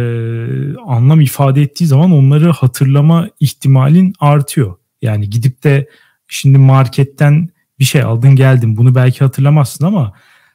anlam 0.86 1.20
ifade 1.20 1.62
ettiği 1.62 1.86
zaman 1.86 2.12
onları 2.12 2.50
hatırlama 2.50 3.28
ihtimalin 3.40 4.12
artıyor. 4.20 4.76
Yani 5.02 5.30
gidip 5.30 5.64
de 5.64 5.88
şimdi 6.28 6.58
marketten 6.58 7.48
bir 7.78 7.84
şey 7.84 8.02
aldın 8.02 8.36
geldin 8.36 8.76
bunu 8.76 8.94
belki 8.94 9.24
hatırlamazsın 9.24 9.84
ama 9.84 10.12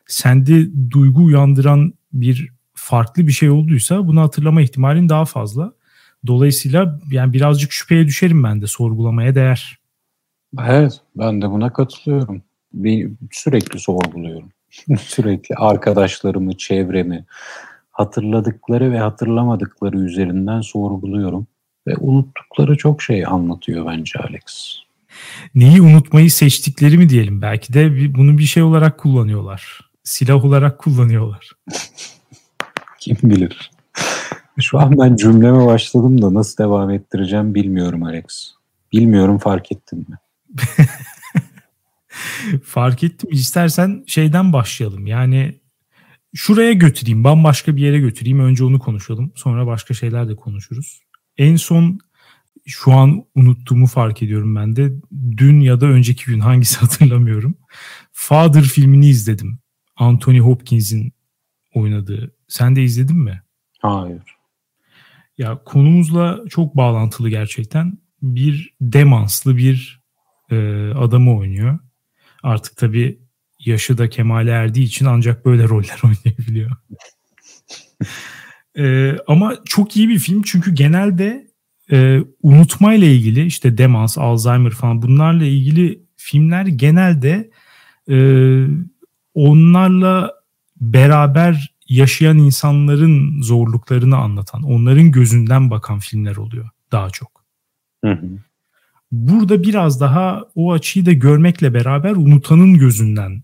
sende 0.08 0.68
duygu 0.92 1.24
uyandıran 1.24 1.94
bir 2.14 2.50
farklı 2.74 3.28
bir 3.28 3.32
şey 3.32 3.50
olduysa 3.50 4.08
bunu 4.08 4.22
hatırlama 4.22 4.62
ihtimalin 4.62 5.10
daha 5.10 5.26
fazla. 5.26 5.74
Dolayısıyla 6.28 7.00
yani 7.12 7.34
birazcık 7.34 7.72
şüpheye 7.72 8.08
düşerim 8.08 8.44
ben 8.44 8.62
de 8.62 8.68
sorgulamaya 8.68 9.36
değer. 9.36 9.80
Evet 10.68 11.02
ben 11.16 11.42
de 11.42 11.50
buna 11.50 11.74
katılıyorum. 11.74 12.42
Bir, 12.74 13.12
sürekli 13.32 13.80
sorguluyorum. 13.80 14.50
sürekli 15.00 15.56
arkadaşlarımı, 15.56 16.58
çevremi 16.58 17.26
hatırladıkları 18.00 18.92
ve 18.92 19.00
hatırlamadıkları 19.00 20.00
üzerinden 20.00 20.62
sorguluyorum. 20.62 21.48
Ve 21.88 21.96
unuttukları 22.00 22.78
çok 22.78 23.02
şey 23.02 23.26
anlatıyor 23.26 23.86
bence 23.86 24.20
Alex. 24.20 24.76
Neyi 25.56 25.82
unutmayı 25.82 26.32
seçtikleri 26.32 26.98
mi 26.98 27.10
diyelim? 27.10 27.42
Belki 27.42 27.74
de 27.74 28.14
bunu 28.16 28.38
bir 28.38 28.44
şey 28.44 28.64
olarak 28.64 28.98
kullanıyorlar. 28.98 29.80
Silah 30.04 30.46
olarak 30.46 30.80
kullanıyorlar. 30.80 31.52
Kim 33.00 33.18
bilir. 33.24 33.72
Şu 34.60 34.80
an 34.80 34.98
ben 34.98 35.16
cümleme 35.16 35.66
başladım 35.66 36.22
da 36.22 36.34
nasıl 36.34 36.64
devam 36.64 36.90
ettireceğim 36.90 37.56
bilmiyorum 37.56 38.04
Alex. 38.04 38.54
Bilmiyorum 38.92 39.38
fark 39.38 39.72
ettin 39.72 40.06
mi? 40.10 40.18
fark 42.64 43.04
ettim. 43.04 43.30
İstersen 43.32 44.04
şeyden 44.08 44.54
başlayalım. 44.54 45.08
Yani 45.08 45.56
şuraya 46.34 46.74
götüreyim, 46.74 47.24
bambaşka 47.24 47.76
bir 47.76 47.82
yere 47.82 48.00
götüreyim. 48.00 48.40
Önce 48.40 48.64
onu 48.64 48.80
konuşalım. 48.80 49.32
Sonra 49.36 49.68
başka 49.68 49.94
şeyler 49.94 50.30
de 50.30 50.36
konuşuruz. 50.36 51.02
En 51.38 51.56
son 51.56 52.00
şu 52.66 52.92
an 52.92 53.24
unuttuğumu 53.36 53.88
fark 53.88 54.24
ediyorum 54.24 54.56
ben 54.56 54.76
de. 54.76 54.94
Dün 55.38 55.60
ya 55.60 55.82
da 55.82 55.86
önceki 55.86 56.26
gün 56.26 56.40
hangisi 56.40 56.80
hatırlamıyorum. 56.80 57.58
Father 58.12 58.64
filmini 58.64 59.08
izledim. 59.10 59.60
Anthony 59.96 60.40
Hopkins'in 60.40 61.14
oynadığı. 61.74 62.36
Sen 62.48 62.76
de 62.76 62.84
izledin 62.84 63.18
mi? 63.18 63.42
Hayır. 63.80 64.22
Ya 65.38 65.64
konumuzla 65.64 66.40
çok 66.50 66.78
bağlantılı 66.78 67.30
gerçekten. 67.30 67.98
Bir 68.22 68.74
demanslı 68.82 69.58
bir 69.58 70.02
e, 70.52 70.56
adamı 70.96 71.38
oynuyor. 71.38 71.80
Artık 72.44 72.78
tabii 72.78 73.20
yaşı 73.60 73.98
da 73.98 74.10
kemale 74.10 74.52
erdiği 74.52 74.86
için 74.86 75.06
ancak 75.06 75.46
böyle 75.46 75.70
roller 75.70 76.00
oynayabiliyor. 76.04 76.72
e, 78.78 79.18
ama 79.28 79.56
çok 79.66 79.98
iyi 79.98 80.10
bir 80.10 80.20
film 80.20 80.42
çünkü 80.42 80.74
genelde 80.74 81.48
e, 81.92 82.20
unutmayla 82.44 83.08
ilgili 83.08 83.46
işte 83.46 83.78
demans, 83.78 84.18
Alzheimer 84.18 84.72
falan 84.72 85.02
bunlarla 85.02 85.46
ilgili 85.46 86.04
filmler 86.18 86.66
genelde 86.66 87.50
e, 88.10 88.18
onlarla 89.34 90.34
beraber 90.82 91.76
yaşayan 91.90 92.38
insanların 92.38 93.42
zorluklarını 93.42 94.18
anlatan, 94.18 94.64
onların 94.64 95.12
gözünden 95.12 95.72
bakan 95.72 96.00
filmler 96.00 96.36
oluyor 96.36 96.70
daha 96.92 97.10
çok. 97.10 97.44
Hı 98.06 98.12
hı. 98.12 98.28
Burada 99.12 99.64
biraz 99.64 100.02
daha 100.02 100.46
o 100.56 100.72
açıyı 100.74 101.06
da 101.06 101.12
görmekle 101.14 101.74
beraber 101.74 102.12
unutanın 102.12 102.78
gözünden 102.78 103.44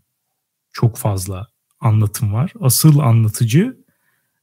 çok 0.76 0.98
fazla 0.98 1.48
anlatım 1.80 2.34
var. 2.34 2.54
Asıl 2.62 3.00
anlatıcı 3.00 3.78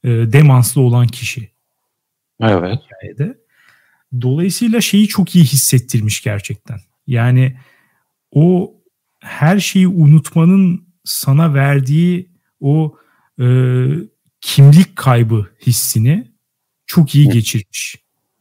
e, 0.04 0.08
demanslı 0.08 0.80
olan 0.80 1.06
kişi. 1.06 1.50
Evet. 2.40 2.78
Hikayede. 2.84 3.38
Dolayısıyla 4.20 4.80
şeyi 4.80 5.08
çok 5.08 5.34
iyi 5.34 5.44
hissettirmiş 5.44 6.22
gerçekten. 6.22 6.80
Yani 7.06 7.56
o 8.30 8.74
her 9.20 9.58
şeyi 9.58 9.88
unutmanın 9.88 10.88
sana 11.04 11.54
verdiği 11.54 12.30
o 12.60 12.96
e, 13.40 13.46
kimlik 14.40 14.96
kaybı 14.96 15.46
hissini 15.66 16.32
çok 16.86 17.14
iyi 17.14 17.28
geçirmiş. 17.28 17.96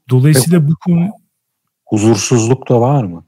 Dolayısıyla 0.10 0.68
bu 0.68 0.76
konu 0.76 1.10
huzursuzluk 1.86 2.70
da 2.70 2.82
var 2.82 3.04
mı? 3.04 3.26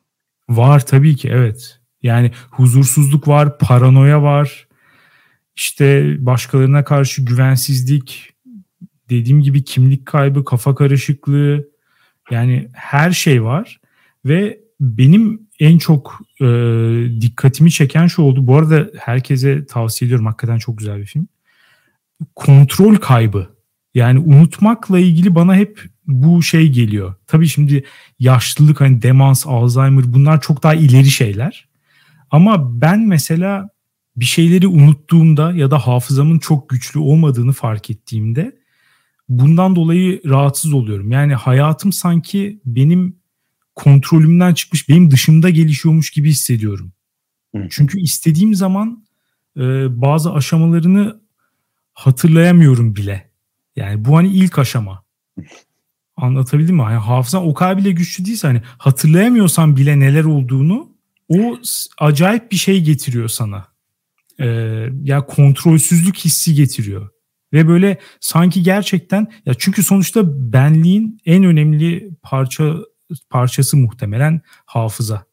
Var 0.50 0.86
tabii 0.86 1.16
ki 1.16 1.30
evet. 1.30 1.80
Yani 2.04 2.32
huzursuzluk 2.52 3.28
var, 3.28 3.58
paranoya 3.58 4.24
var. 4.24 4.68
İşte 5.56 6.16
başkalarına 6.20 6.84
karşı 6.84 7.22
güvensizlik, 7.22 8.34
dediğim 9.10 9.42
gibi 9.42 9.64
kimlik 9.64 10.06
kaybı, 10.06 10.46
kafa 10.46 10.76
karışıklığı 10.76 11.68
yani 12.32 12.70
her 12.74 13.12
şey 13.12 13.44
var 13.44 13.80
ve 14.26 14.60
benim 14.80 15.42
en 15.60 15.78
çok 15.78 16.20
e, 16.42 16.46
dikkatimi 17.22 17.72
çeken 17.72 18.08
şu 18.08 18.22
oldu. 18.22 18.48
Bu 18.48 18.58
arada 18.58 18.90
herkese 19.00 19.66
tavsiye 19.66 20.08
ediyorum. 20.08 20.26
Hakikaten 20.26 20.58
çok 20.58 20.78
güzel 20.78 20.98
bir 21.00 21.06
film. 21.06 21.28
Kontrol 22.36 22.96
kaybı. 22.96 23.48
Yani 23.94 24.20
unutmakla 24.20 25.00
ilgili 25.00 25.36
bana 25.36 25.56
hep 25.56 25.84
bu 26.08 26.44
şey 26.44 26.70
geliyor. 26.72 27.16
Tabii 27.28 27.48
şimdi 27.48 27.84
yaşlılık 28.20 28.82
hani 28.82 29.02
demans, 29.02 29.48
Alzheimer 29.48 30.14
bunlar 30.14 30.42
çok 30.42 30.64
daha 30.64 30.74
ileri 30.74 31.06
şeyler. 31.10 31.68
Ama 32.34 32.82
ben 32.82 33.00
mesela 33.00 33.70
bir 34.16 34.26
şeyleri 34.26 34.68
unuttuğumda 34.68 35.52
ya 35.52 35.72
da 35.72 35.88
hafızamın 35.88 36.40
çok 36.40 36.70
güçlü 36.70 37.00
olmadığını 37.00 37.52
fark 37.52 37.90
ettiğimde 37.90 38.60
bundan 39.30 39.76
dolayı 39.76 40.22
rahatsız 40.26 40.74
oluyorum. 40.74 41.12
Yani 41.12 41.36
hayatım 41.36 41.92
sanki 41.92 42.62
benim 42.66 43.16
kontrolümden 43.76 44.54
çıkmış, 44.54 44.90
benim 44.90 45.12
dışımda 45.12 45.50
gelişiyormuş 45.50 46.12
gibi 46.12 46.30
hissediyorum. 46.30 46.92
Hı. 47.56 47.68
Çünkü 47.70 48.00
istediğim 48.00 48.56
zaman 48.56 49.06
e, 49.58 49.62
bazı 50.02 50.34
aşamalarını 50.34 51.22
hatırlayamıyorum 51.94 52.96
bile. 52.96 53.30
Yani 53.76 54.06
bu 54.06 54.18
hani 54.18 54.28
ilk 54.28 54.60
aşama. 54.60 55.04
Anlatabildim 56.18 56.76
mi? 56.76 56.82
Yani 56.82 56.96
hafızan 56.96 57.48
o 57.48 57.54
kadar 57.54 57.78
bile 57.78 57.92
güçlü 57.92 58.26
değilse 58.26 58.48
hani 58.48 58.62
hatırlayamıyorsan 58.78 59.78
bile 59.78 60.00
neler 60.00 60.24
olduğunu 60.24 60.93
o 61.28 61.58
acayip 62.00 62.52
bir 62.52 62.56
şey 62.56 62.84
getiriyor 62.84 63.28
sana. 63.28 63.68
Ee, 64.40 64.90
ya 65.04 65.26
kontrolsüzlük 65.26 66.18
hissi 66.18 66.54
getiriyor. 66.54 67.10
Ve 67.54 67.68
böyle 67.68 67.98
sanki 68.20 68.64
gerçekten 68.64 69.28
ya 69.46 69.54
çünkü 69.54 69.84
sonuçta 69.84 70.54
benliğin 70.54 71.22
en 71.26 71.44
önemli 71.44 72.10
parça 72.22 72.76
parçası 73.30 73.78
muhtemelen 73.78 74.42
hafıza. 74.66 75.26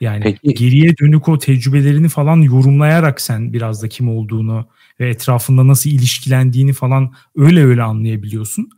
Yani 0.00 0.22
Peki. 0.22 0.54
geriye 0.54 0.96
dönük 0.98 1.28
o 1.28 1.38
tecrübelerini 1.38 2.08
falan 2.08 2.36
yorumlayarak 2.36 3.20
sen 3.20 3.52
biraz 3.52 3.82
da 3.82 3.88
kim 3.88 4.08
olduğunu 4.08 4.68
ve 5.00 5.10
etrafında 5.10 5.66
nasıl 5.66 5.90
ilişkilendiğini 5.90 6.72
falan 6.72 7.14
öyle 7.36 7.64
öyle 7.64 7.82
anlayabiliyorsun. 7.82 8.70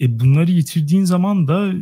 E 0.00 0.20
bunları 0.20 0.50
yitirdiğin 0.50 1.04
zaman 1.04 1.48
da 1.48 1.72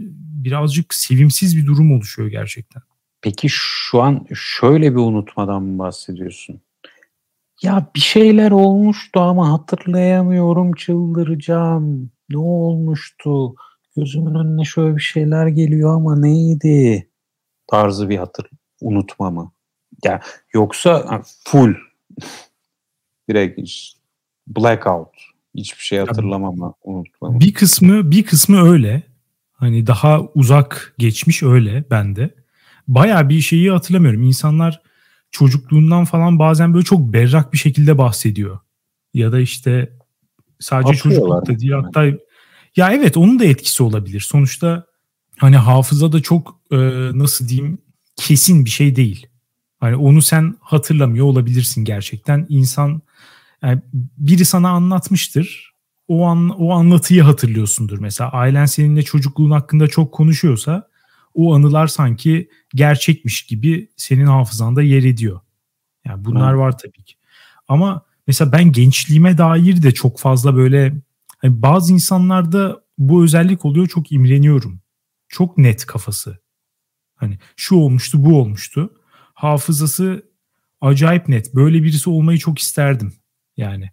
birazcık 0.45 0.95
sevimsiz 0.95 1.57
bir 1.57 1.67
durum 1.67 1.93
oluşuyor 1.93 2.29
gerçekten. 2.29 2.83
Peki 3.23 3.49
şu 3.51 4.03
an 4.03 4.27
şöyle 4.35 4.93
bir 4.93 5.01
unutmadan 5.01 5.63
mı 5.63 5.79
bahsediyorsun? 5.79 6.61
Ya 7.63 7.87
bir 7.95 8.01
şeyler 8.01 8.51
olmuştu 8.51 9.21
ama 9.21 9.53
hatırlayamıyorum 9.53 10.73
çıldıracağım. 10.73 12.11
Ne 12.31 12.39
olmuştu? 12.39 13.55
Gözümün 13.97 14.35
önüne 14.35 14.65
şöyle 14.65 14.97
bir 14.97 15.03
şeyler 15.03 15.47
geliyor 15.47 15.95
ama 15.95 16.17
neydi? 16.17 17.09
Tarzı 17.67 18.09
bir 18.09 18.17
hatır 18.17 18.51
unutma 18.81 19.31
mı? 19.31 19.53
Ya 20.05 20.21
yoksa 20.55 21.23
full 21.45 21.75
direkt 23.29 23.61
blackout 24.47 25.09
hiçbir 25.55 25.83
şey 25.83 25.99
hatırlamama, 25.99 26.75
unutmama. 26.83 27.41
Bir 27.41 27.55
kısmı 27.55 28.11
bir 28.11 28.25
kısmı 28.25 28.69
öyle. 28.71 29.03
Hani 29.53 29.87
daha 29.87 30.21
uzak 30.35 30.95
geçmiş 30.99 31.43
öyle 31.43 31.85
bende. 31.91 32.42
Baya 32.95 33.29
bir 33.29 33.41
şeyi 33.41 33.71
hatırlamıyorum. 33.71 34.23
İnsanlar 34.23 34.83
çocukluğundan 35.31 36.05
falan 36.05 36.39
bazen 36.39 36.75
böyle 36.75 36.85
çok 36.85 37.13
berrak 37.13 37.53
bir 37.53 37.59
şekilde 37.59 37.99
bahsediyor. 37.99 38.59
Ya 39.15 39.33
da 39.33 39.41
işte 39.41 39.93
sadece 40.61 40.95
çocuklukta 40.95 41.59
değil 41.59 41.73
hatta 41.73 42.05
ya 42.77 42.93
evet 42.93 43.17
onun 43.17 43.39
da 43.39 43.45
etkisi 43.45 43.83
olabilir. 43.83 44.21
Sonuçta 44.21 44.87
hani 45.39 45.57
hafıza 45.57 46.13
da 46.13 46.23
çok 46.23 46.61
e, 46.71 46.77
nasıl 47.15 47.49
diyeyim 47.49 47.79
kesin 48.17 48.65
bir 48.65 48.71
şey 48.71 48.97
değil. 48.97 49.27
Hani 49.81 49.97
onu 49.97 50.23
sen 50.23 50.57
hatırlamıyor 50.61 51.27
olabilirsin 51.27 51.85
gerçekten. 51.85 52.47
İnsan 52.49 53.03
yani 53.63 53.83
biri 54.19 54.45
sana 54.45 54.71
anlatmıştır. 54.71 55.73
O 56.09 56.25
an 56.25 56.49
o 56.49 56.73
anlatıyı 56.73 57.23
hatırlıyorsundur. 57.23 57.99
Mesela 57.99 58.31
ailen 58.31 58.67
seninle 58.67 59.03
çocukluğun 59.03 59.51
hakkında 59.51 59.87
çok 59.87 60.13
konuşuyorsa 60.13 60.92
o 61.35 61.55
anılar 61.55 61.87
sanki 61.87 62.49
gerçekmiş 62.75 63.43
gibi 63.43 63.91
senin 63.97 64.27
hafızanda 64.27 64.83
yer 64.83 65.03
ediyor. 65.03 65.41
Yani 66.05 66.25
bunlar 66.25 66.53
var 66.53 66.79
tabii 66.79 67.05
ki. 67.05 67.15
Ama 67.69 68.03
mesela 68.27 68.53
ben 68.53 68.73
gençliğime 68.73 69.39
dair 69.39 69.83
de 69.83 69.93
çok 69.93 70.19
fazla 70.19 70.57
böyle 70.57 70.95
hani 71.39 71.63
bazı 71.63 71.93
insanlarda 71.93 72.83
bu 72.99 73.25
özellik 73.25 73.65
oluyor 73.65 73.87
çok 73.87 74.13
imreniyorum. 74.13 74.81
Çok 75.29 75.59
net 75.59 75.87
kafası. 75.87 76.39
Hani 77.15 77.39
şu 77.57 77.75
olmuştu 77.75 78.25
bu 78.25 78.41
olmuştu. 78.41 78.93
Hafızası 79.35 80.23
acayip 80.81 81.29
net. 81.29 81.55
Böyle 81.55 81.83
birisi 81.83 82.11
olmayı 82.11 82.39
çok 82.39 82.59
isterdim. 82.59 83.13
Yani 83.57 83.91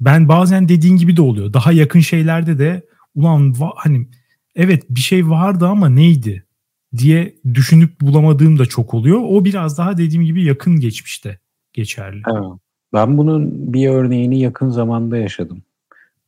ben 0.00 0.28
bazen 0.28 0.68
dediğin 0.68 0.96
gibi 0.96 1.16
de 1.16 1.22
oluyor. 1.22 1.52
Daha 1.52 1.72
yakın 1.72 2.00
şeylerde 2.00 2.58
de 2.58 2.86
ulan 3.14 3.54
hani 3.76 4.08
evet 4.54 4.84
bir 4.90 5.00
şey 5.00 5.28
vardı 5.28 5.66
ama 5.66 5.88
neydi 5.88 6.46
diye 6.96 7.34
düşünüp 7.54 8.00
bulamadığım 8.00 8.58
da 8.58 8.66
çok 8.66 8.94
oluyor. 8.94 9.20
O 9.24 9.44
biraz 9.44 9.78
daha 9.78 9.98
dediğim 9.98 10.24
gibi 10.24 10.44
yakın 10.44 10.80
geçmişte 10.80 11.38
geçerli. 11.72 12.22
Evet. 12.32 12.60
Ben 12.92 13.18
bunun 13.18 13.72
bir 13.72 13.88
örneğini 13.88 14.40
yakın 14.40 14.68
zamanda 14.68 15.16
yaşadım. 15.16 15.62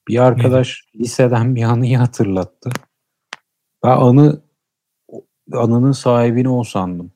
Bir 0.09 0.19
arkadaş 0.19 0.85
Neydi? 0.95 1.05
liseden 1.05 1.57
bir 1.57 1.63
anıyı 1.63 1.99
hatırlattı. 1.99 2.71
Ben 3.85 3.97
anı 3.97 4.41
anının 5.53 5.93
sahibini 5.93 6.49
o 6.49 6.65
sandım. 6.65 7.11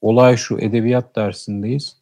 Olay 0.00 0.36
şu 0.36 0.58
edebiyat 0.58 1.16
dersindeyiz. 1.16 1.96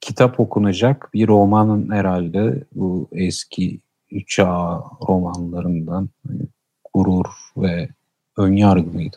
Kitap 0.00 0.40
okunacak 0.40 1.10
bir 1.14 1.28
romanın 1.28 1.90
herhalde 1.90 2.64
bu 2.74 3.08
eski 3.12 3.80
çağ 4.26 4.82
romanlarından 5.08 6.08
gurur 6.94 7.26
ve 7.56 7.88
önyargı 8.36 8.90
mıydı? 8.90 9.16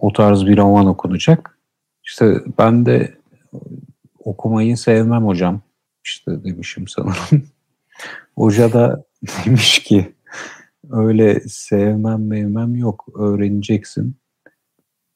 O 0.00 0.12
tarz 0.12 0.46
bir 0.46 0.56
roman 0.56 0.86
okunacak. 0.86 1.58
İşte 2.04 2.34
ben 2.58 2.86
de 2.86 3.18
okumayı 4.18 4.76
sevmem 4.76 5.26
hocam. 5.26 5.62
İşte 6.04 6.44
demişim 6.44 6.88
sanırım. 6.88 7.48
Hoca 8.36 8.72
da 8.72 9.04
demiş 9.44 9.78
ki 9.78 10.14
öyle 10.90 11.40
sevmem 11.40 12.26
mevmem 12.26 12.76
yok. 12.76 13.08
Öğreneceksin. 13.14 14.16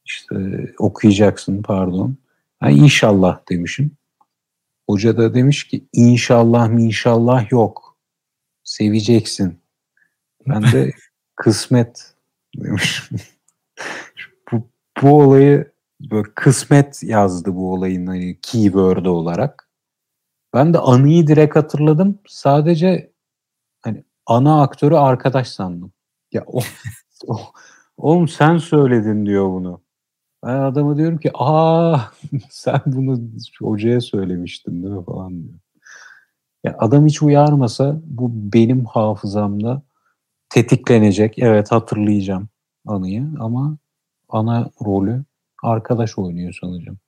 İşte 0.05 0.37
okuyacaksın 0.79 1.63
pardon. 1.63 2.17
Ha, 2.61 2.71
inşallah 2.71 3.41
demişim. 3.51 3.91
Hoca 4.87 5.17
da 5.17 5.35
demiş 5.35 5.65
ki 5.65 5.85
inşallah 5.93 6.71
inşallah 6.71 7.53
yok. 7.53 7.97
Seveceksin. 8.65 9.59
Ben 10.49 10.63
de 10.63 10.93
kısmet 11.37 12.15
demişim. 12.57 13.19
Bu, 15.03 15.19
olayı 15.19 15.73
böyle 16.11 16.29
kısmet 16.35 17.03
yazdı 17.03 17.55
bu 17.55 17.73
olayın 17.73 18.07
hani 18.07 18.39
keyword 18.43 19.07
olarak. 19.07 19.69
Ben 20.55 20.75
de 20.75 20.79
anıyı 20.79 21.27
direkt 21.27 21.57
hatırladım. 21.57 22.19
Sadece 22.29 23.13
hani 23.83 24.05
ana 24.27 24.63
aktörü 24.63 24.95
arkadaş 24.95 25.49
sandım. 25.49 25.93
Ya 26.33 26.45
o, 26.47 26.61
o 27.27 27.39
oğlum 27.97 28.29
sen 28.29 28.59
söyledin 28.59 29.27
diyor 29.27 29.49
bunu. 29.49 29.83
Ben 30.45 30.61
adama 30.61 30.97
diyorum 30.97 31.19
ki 31.19 31.31
aa 31.35 31.99
sen 32.51 32.81
bunu 32.87 33.21
hocaya 33.61 34.01
söylemiştin 34.01 34.83
değil 34.83 34.95
mi 34.95 35.05
falan 35.05 35.43
diyor. 35.43 35.59
Ya 36.65 36.77
adam 36.79 37.07
hiç 37.07 37.23
uyarmasa 37.23 38.01
bu 38.05 38.31
benim 38.53 38.85
hafızamda 38.85 39.83
tetiklenecek. 40.49 41.39
Evet 41.39 41.73
hatırlayacağım 41.73 42.49
anıyı 42.87 43.29
ama 43.41 43.79
ana 44.35 44.71
rolü 44.85 45.25
arkadaş 45.63 46.19
oynuyor 46.19 46.59
sanacağım. 46.61 46.99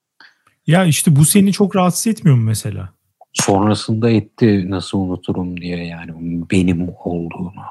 Ya 0.67 0.85
işte 0.85 1.17
bu 1.17 1.25
seni 1.25 1.53
çok 1.53 1.77
rahatsız 1.77 2.07
etmiyor 2.07 2.37
mu 2.37 2.45
mesela? 2.45 2.89
Sonrasında 3.33 4.11
etti 4.11 4.71
nasıl 4.71 4.99
unuturum 4.99 5.61
diye 5.61 5.87
yani 5.87 6.13
benim 6.51 6.89
olduğunu. 7.05 7.63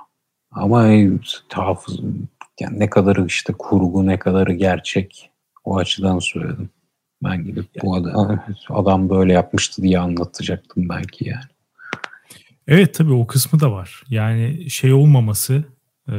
Ama 0.52 0.88
hafız 1.54 2.00
yani 2.60 2.80
ne 2.80 2.90
kadarı 2.90 3.26
işte 3.26 3.54
kurgu 3.54 4.08
ne 4.08 4.20
kadarı 4.20 4.54
gerçek 4.54 5.32
o 5.64 5.78
açıdan 5.78 6.20
söyledim. 6.20 6.70
Ben 7.24 7.44
gidip 7.44 7.68
bu 7.84 7.96
adam, 7.96 8.40
adam 8.70 9.10
böyle 9.10 9.34
yapmıştı 9.34 9.82
diye 9.82 10.00
anlatacaktım 10.00 10.90
belki 10.90 11.30
yani. 11.30 11.44
Evet 12.68 12.94
tabii 12.94 13.14
o 13.14 13.28
kısmı 13.28 13.60
da 13.60 13.72
var. 13.72 14.04
Yani 14.10 14.70
şey 14.70 14.94
olmaması 14.94 15.64
e, 16.12 16.16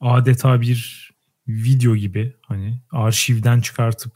adeta 0.00 0.60
bir 0.60 1.10
video 1.48 1.96
gibi 1.96 2.32
hani 2.42 2.78
arşivden 2.90 3.60
çıkartıp 3.60 4.12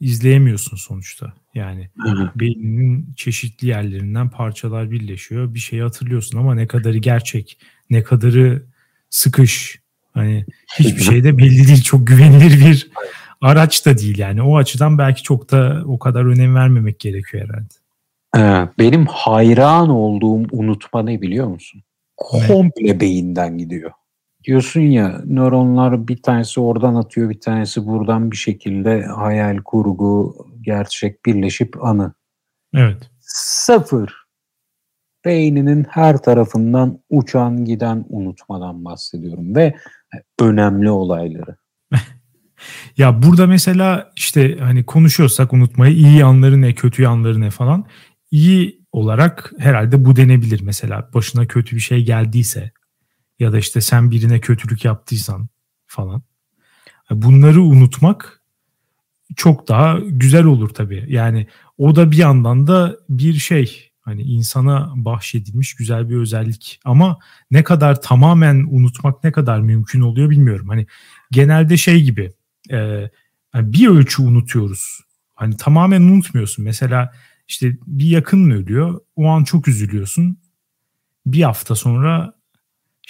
izleyemiyorsun 0.00 0.76
sonuçta. 0.76 1.32
Yani 1.54 1.90
Hı-hı. 1.98 2.30
beyninin 2.36 3.14
çeşitli 3.16 3.68
yerlerinden 3.68 4.28
parçalar 4.30 4.90
birleşiyor. 4.90 5.54
Bir 5.54 5.58
şeyi 5.58 5.82
hatırlıyorsun 5.82 6.38
ama 6.38 6.54
ne 6.54 6.66
kadarı 6.66 6.98
gerçek, 6.98 7.58
ne 7.90 8.02
kadarı 8.02 8.62
sıkış. 9.10 9.80
Hani 10.14 10.44
hiçbir 10.78 11.02
şey 11.02 11.24
de 11.24 11.38
belli 11.38 11.68
değil. 11.68 11.82
Çok 11.82 12.06
güvenilir 12.06 12.66
bir 12.66 12.90
araç 13.40 13.86
da 13.86 13.98
değil 13.98 14.18
yani. 14.18 14.42
O 14.42 14.56
açıdan 14.56 14.98
belki 14.98 15.22
çok 15.22 15.50
da 15.50 15.82
o 15.86 15.98
kadar 15.98 16.24
önem 16.24 16.54
vermemek 16.54 17.00
gerekiyor 17.00 17.48
herhalde. 17.48 17.74
benim 18.78 19.06
hayran 19.06 19.88
olduğum 19.88 20.46
unutma 20.52 21.02
ne 21.02 21.22
biliyor 21.22 21.46
musun? 21.46 21.82
Komple 22.16 22.86
ne? 22.86 23.00
beyinden 23.00 23.58
gidiyor. 23.58 23.90
Diyorsun 24.44 24.80
ya 24.80 25.22
nöronlar 25.26 26.08
bir 26.08 26.22
tanesi 26.22 26.60
oradan 26.60 26.94
atıyor 26.94 27.30
bir 27.30 27.40
tanesi 27.40 27.86
buradan 27.86 28.30
bir 28.30 28.36
şekilde 28.36 29.02
hayal 29.02 29.56
kurgu 29.56 30.36
gerçek 30.60 31.26
birleşip 31.26 31.84
anı. 31.84 32.12
Evet. 32.74 33.10
Sıfır. 33.20 34.14
Beyninin 35.24 35.86
her 35.90 36.16
tarafından 36.16 36.98
uçan 37.10 37.64
giden 37.64 38.04
unutmadan 38.08 38.84
bahsediyorum 38.84 39.54
ve 39.54 39.74
önemli 40.40 40.90
olayları. 40.90 41.56
ya 42.96 43.22
burada 43.22 43.46
mesela 43.46 44.12
işte 44.16 44.56
hani 44.60 44.84
konuşuyorsak 44.84 45.52
unutmayı 45.52 45.94
iyi 45.94 46.18
yanları 46.18 46.60
ne 46.60 46.74
kötü 46.74 47.02
yanları 47.02 47.40
ne 47.40 47.50
falan 47.50 47.86
iyi 48.30 48.80
olarak 48.92 49.52
herhalde 49.58 50.04
bu 50.04 50.16
denebilir 50.16 50.60
mesela 50.62 51.10
başına 51.14 51.46
kötü 51.46 51.76
bir 51.76 51.80
şey 51.80 52.04
geldiyse 52.04 52.70
ya 53.40 53.52
da 53.52 53.58
işte 53.58 53.80
sen 53.80 54.10
birine 54.10 54.40
kötülük 54.40 54.84
yaptıysan 54.84 55.48
falan. 55.86 56.22
Bunları 57.10 57.62
unutmak 57.62 58.42
çok 59.36 59.68
daha 59.68 59.98
güzel 59.98 60.44
olur 60.44 60.68
tabii. 60.68 61.04
Yani 61.08 61.46
o 61.78 61.96
da 61.96 62.10
bir 62.10 62.16
yandan 62.16 62.66
da 62.66 62.96
bir 63.08 63.34
şey 63.34 63.90
hani 64.00 64.22
insana 64.22 64.92
bahşedilmiş 64.96 65.74
güzel 65.74 66.08
bir 66.08 66.16
özellik. 66.16 66.80
Ama 66.84 67.18
ne 67.50 67.64
kadar 67.64 68.02
tamamen 68.02 68.66
unutmak 68.70 69.24
ne 69.24 69.32
kadar 69.32 69.60
mümkün 69.60 70.00
oluyor 70.00 70.30
bilmiyorum. 70.30 70.68
Hani 70.68 70.86
genelde 71.30 71.76
şey 71.76 72.02
gibi 72.02 72.32
e, 72.70 73.10
bir 73.54 73.88
ölçü 73.88 74.22
unutuyoruz. 74.22 75.00
Hani 75.34 75.56
tamamen 75.56 76.02
unutmuyorsun. 76.02 76.64
Mesela 76.64 77.12
işte 77.48 77.76
bir 77.86 78.06
yakın 78.06 78.50
ölüyor. 78.50 79.00
O 79.16 79.26
an 79.26 79.44
çok 79.44 79.68
üzülüyorsun. 79.68 80.38
Bir 81.26 81.42
hafta 81.42 81.74
sonra 81.74 82.39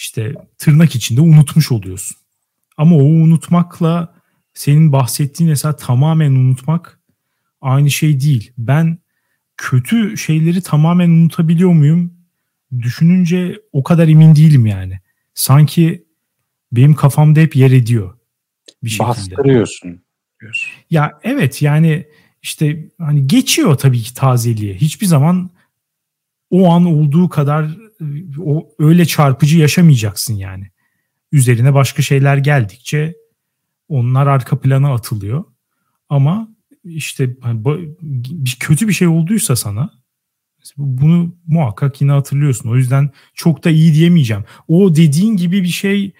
işte 0.00 0.34
tırnak 0.58 0.94
içinde 0.94 1.20
unutmuş 1.20 1.72
oluyorsun. 1.72 2.16
Ama 2.76 2.96
o 2.96 3.02
unutmakla 3.02 4.14
senin 4.54 4.92
bahsettiğin 4.92 5.50
mesela 5.50 5.76
tamamen 5.76 6.30
unutmak 6.30 7.00
aynı 7.60 7.90
şey 7.90 8.20
değil. 8.20 8.52
Ben 8.58 8.98
kötü 9.56 10.16
şeyleri 10.16 10.62
tamamen 10.62 11.10
unutabiliyor 11.10 11.70
muyum? 11.70 12.14
Düşününce 12.78 13.60
o 13.72 13.82
kadar 13.82 14.08
emin 14.08 14.36
değilim 14.36 14.66
yani. 14.66 15.00
Sanki 15.34 16.04
benim 16.72 16.94
kafamda 16.94 17.40
hep 17.40 17.56
yer 17.56 17.70
ediyor 17.70 18.18
bir 18.82 18.90
şekilde. 18.90 19.08
Bastırıyorsun. 19.08 20.02
Ya 20.90 21.20
evet 21.22 21.62
yani 21.62 22.06
işte 22.42 22.88
hani 22.98 23.26
geçiyor 23.26 23.76
tabii 23.78 24.02
ki 24.02 24.14
tazeliğe. 24.14 24.74
Hiçbir 24.74 25.06
zaman 25.06 25.50
o 26.50 26.70
an 26.70 26.84
olduğu 26.84 27.28
kadar 27.28 27.89
o 28.38 28.68
öyle 28.78 29.06
çarpıcı 29.06 29.58
yaşamayacaksın 29.58 30.34
yani. 30.34 30.70
Üzerine 31.32 31.74
başka 31.74 32.02
şeyler 32.02 32.36
geldikçe 32.36 33.14
onlar 33.88 34.26
arka 34.26 34.60
plana 34.60 34.94
atılıyor. 34.94 35.44
Ama 36.08 36.48
işte 36.84 37.36
hani 37.40 37.64
bir 38.02 38.56
kötü 38.60 38.88
bir 38.88 38.92
şey 38.92 39.08
olduysa 39.08 39.56
sana 39.56 39.90
bunu 40.76 41.36
muhakkak 41.46 42.00
yine 42.00 42.12
hatırlıyorsun. 42.12 42.70
O 42.70 42.76
yüzden 42.76 43.10
çok 43.34 43.64
da 43.64 43.70
iyi 43.70 43.94
diyemeyeceğim. 43.94 44.44
O 44.68 44.94
dediğin 44.96 45.36
gibi 45.36 45.62
bir 45.62 45.68
şey 45.68 46.12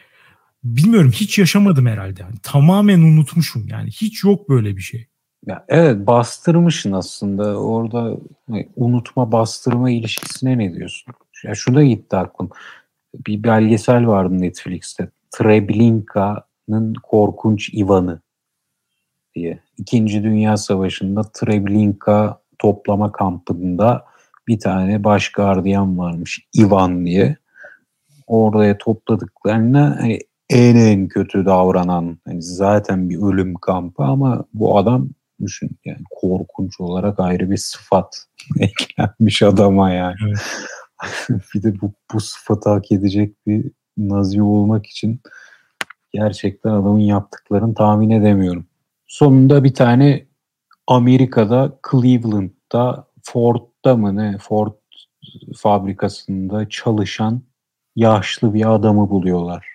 bilmiyorum 0.65 1.11
hiç 1.15 1.39
yaşamadım 1.39 1.87
herhalde. 1.87 2.23
Yani 2.23 2.35
tamamen 2.43 3.01
unutmuşum 3.01 3.69
yani 3.69 3.91
hiç 3.91 4.25
yok 4.25 4.49
böyle 4.49 4.77
bir 4.77 4.83
şey. 4.83 5.07
Ya 5.47 5.65
evet 5.69 6.07
bastırmışsın 6.07 6.93
aslında 6.93 7.57
orada 7.57 8.17
hani 8.49 8.69
unutma 8.77 9.33
bastırma 9.33 9.91
ilişkisine 9.91 10.59
ne 10.59 10.75
diyorsun? 10.75 11.15
Ya 11.45 11.55
şurada 11.55 11.85
gitti 11.85 12.17
aklım. 12.17 12.51
Bir 13.27 13.43
belgesel 13.43 14.07
vardı 14.07 14.41
Netflix'te. 14.41 15.09
Treblinka'nın 15.31 16.95
Korkunç 16.95 17.75
Ivan'ı 17.75 18.21
diye. 19.35 19.61
İkinci 19.79 20.23
Dünya 20.23 20.57
Savaşı'nda 20.57 21.23
Treblinka 21.23 22.41
toplama 22.59 23.13
kampında 23.13 24.05
bir 24.49 24.59
tane 24.59 25.05
baş 25.05 25.33
gardiyan 25.33 25.99
varmış 25.99 26.47
Ivan 26.59 27.07
diye. 27.07 27.37
Oraya 28.27 28.79
topladıklarına 28.79 29.97
hani 30.01 30.19
en 30.51 30.77
en 30.77 31.09
kötü 31.09 31.47
davranan 31.47 32.19
hani 32.27 32.43
zaten 32.43 33.11
bir 33.11 33.23
ölüm 33.23 33.55
kampı 33.55 34.03
ama 34.03 34.45
bu 34.55 34.79
adam 34.79 35.09
düşün 35.41 35.71
yani 35.85 36.01
korkunç 36.11 36.81
olarak 36.81 37.21
ayrı 37.21 37.51
bir 37.51 37.57
sıfat 37.57 38.27
eklenmiş 38.59 39.43
adama 39.43 39.91
yani. 39.91 40.17
Evet. 40.29 40.39
bir 41.55 41.63
de 41.63 41.81
bu, 41.81 41.93
bu 42.13 42.21
sıfatı 42.21 42.71
hak 42.71 42.93
edecek 42.93 43.47
bir 43.47 43.71
nazi 43.97 44.43
olmak 44.43 44.87
için 44.87 45.21
gerçekten 46.13 46.71
adamın 46.71 47.01
yaptıklarını 47.01 47.75
tahmin 47.75 48.11
edemiyorum. 48.11 48.67
Sonunda 49.07 49.65
bir 49.65 49.75
tane 49.75 50.27
Amerika'da 50.87 51.79
Cleveland'da 51.91 53.07
Ford'da 53.23 53.97
mı 53.97 54.17
ne 54.17 54.39
Ford 54.39 54.73
fabrikasında 55.57 56.69
çalışan 56.69 57.43
yaşlı 57.97 58.55
bir 58.55 58.75
adamı 58.75 59.11
buluyorlar. 59.11 59.67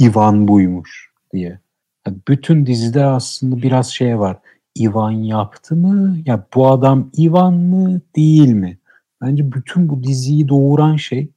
Ivan 0.00 0.48
buymuş 0.48 1.10
diye. 1.32 1.60
Yani 2.06 2.18
bütün 2.28 2.66
dizide 2.66 3.04
aslında 3.04 3.62
biraz 3.62 3.90
şey 3.90 4.18
var. 4.18 4.38
Ivan 4.80 5.10
yaptı 5.10 5.76
mı? 5.76 6.16
Ya 6.26 6.46
bu 6.54 6.68
adam 6.68 7.10
Ivan 7.18 7.54
mı 7.54 8.00
değil 8.16 8.48
mi? 8.48 8.78
Bence 9.20 9.52
bütün 9.52 9.88
bu 9.88 10.02
diziyi 10.02 10.48
doğuran 10.48 10.96
şey 10.96 11.30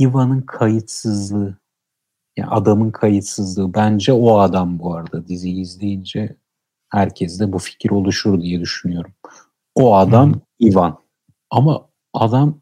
Ivan'ın 0.00 0.40
kayıtsızlığı. 0.40 1.58
Yani 2.36 2.50
adamın 2.50 2.90
kayıtsızlığı. 2.90 3.74
Bence 3.74 4.12
o 4.12 4.38
adam 4.38 4.78
bu 4.78 4.94
arada 4.94 5.28
diziyi 5.28 5.60
izleyince 5.60 6.36
herkes 6.88 7.40
de 7.40 7.52
bu 7.52 7.58
fikir 7.58 7.90
oluşur 7.90 8.42
diye 8.42 8.60
düşünüyorum. 8.60 9.12
O 9.74 9.96
adam 9.96 10.32
hmm. 10.32 10.68
Ivan. 10.68 10.98
Ama 11.50 11.88
adam 12.12 12.60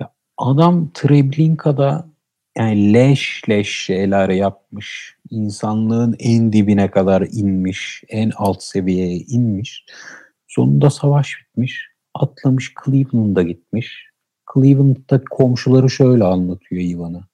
ya 0.00 0.12
adam 0.38 0.90
Treblinka'da 0.94 2.08
yani 2.58 2.92
leş 2.92 3.42
leş 3.48 3.84
şeyler 3.84 4.28
yapmış. 4.28 5.16
İnsanlığın 5.30 6.16
en 6.18 6.52
dibine 6.52 6.90
kadar 6.90 7.26
inmiş. 7.32 8.04
En 8.08 8.32
alt 8.36 8.62
seviyeye 8.62 9.16
inmiş. 9.16 9.84
Sonunda 10.48 10.90
savaş 10.90 11.36
bitmiş. 11.40 11.89
Atlamış 12.14 12.74
Cleveland'a 12.84 13.42
gitmiş. 13.42 14.10
Cleveland'da 14.54 15.24
komşuları 15.30 15.90
şöyle 15.90 16.24
anlatıyor 16.24 16.82
Ivan'a. 16.82 17.28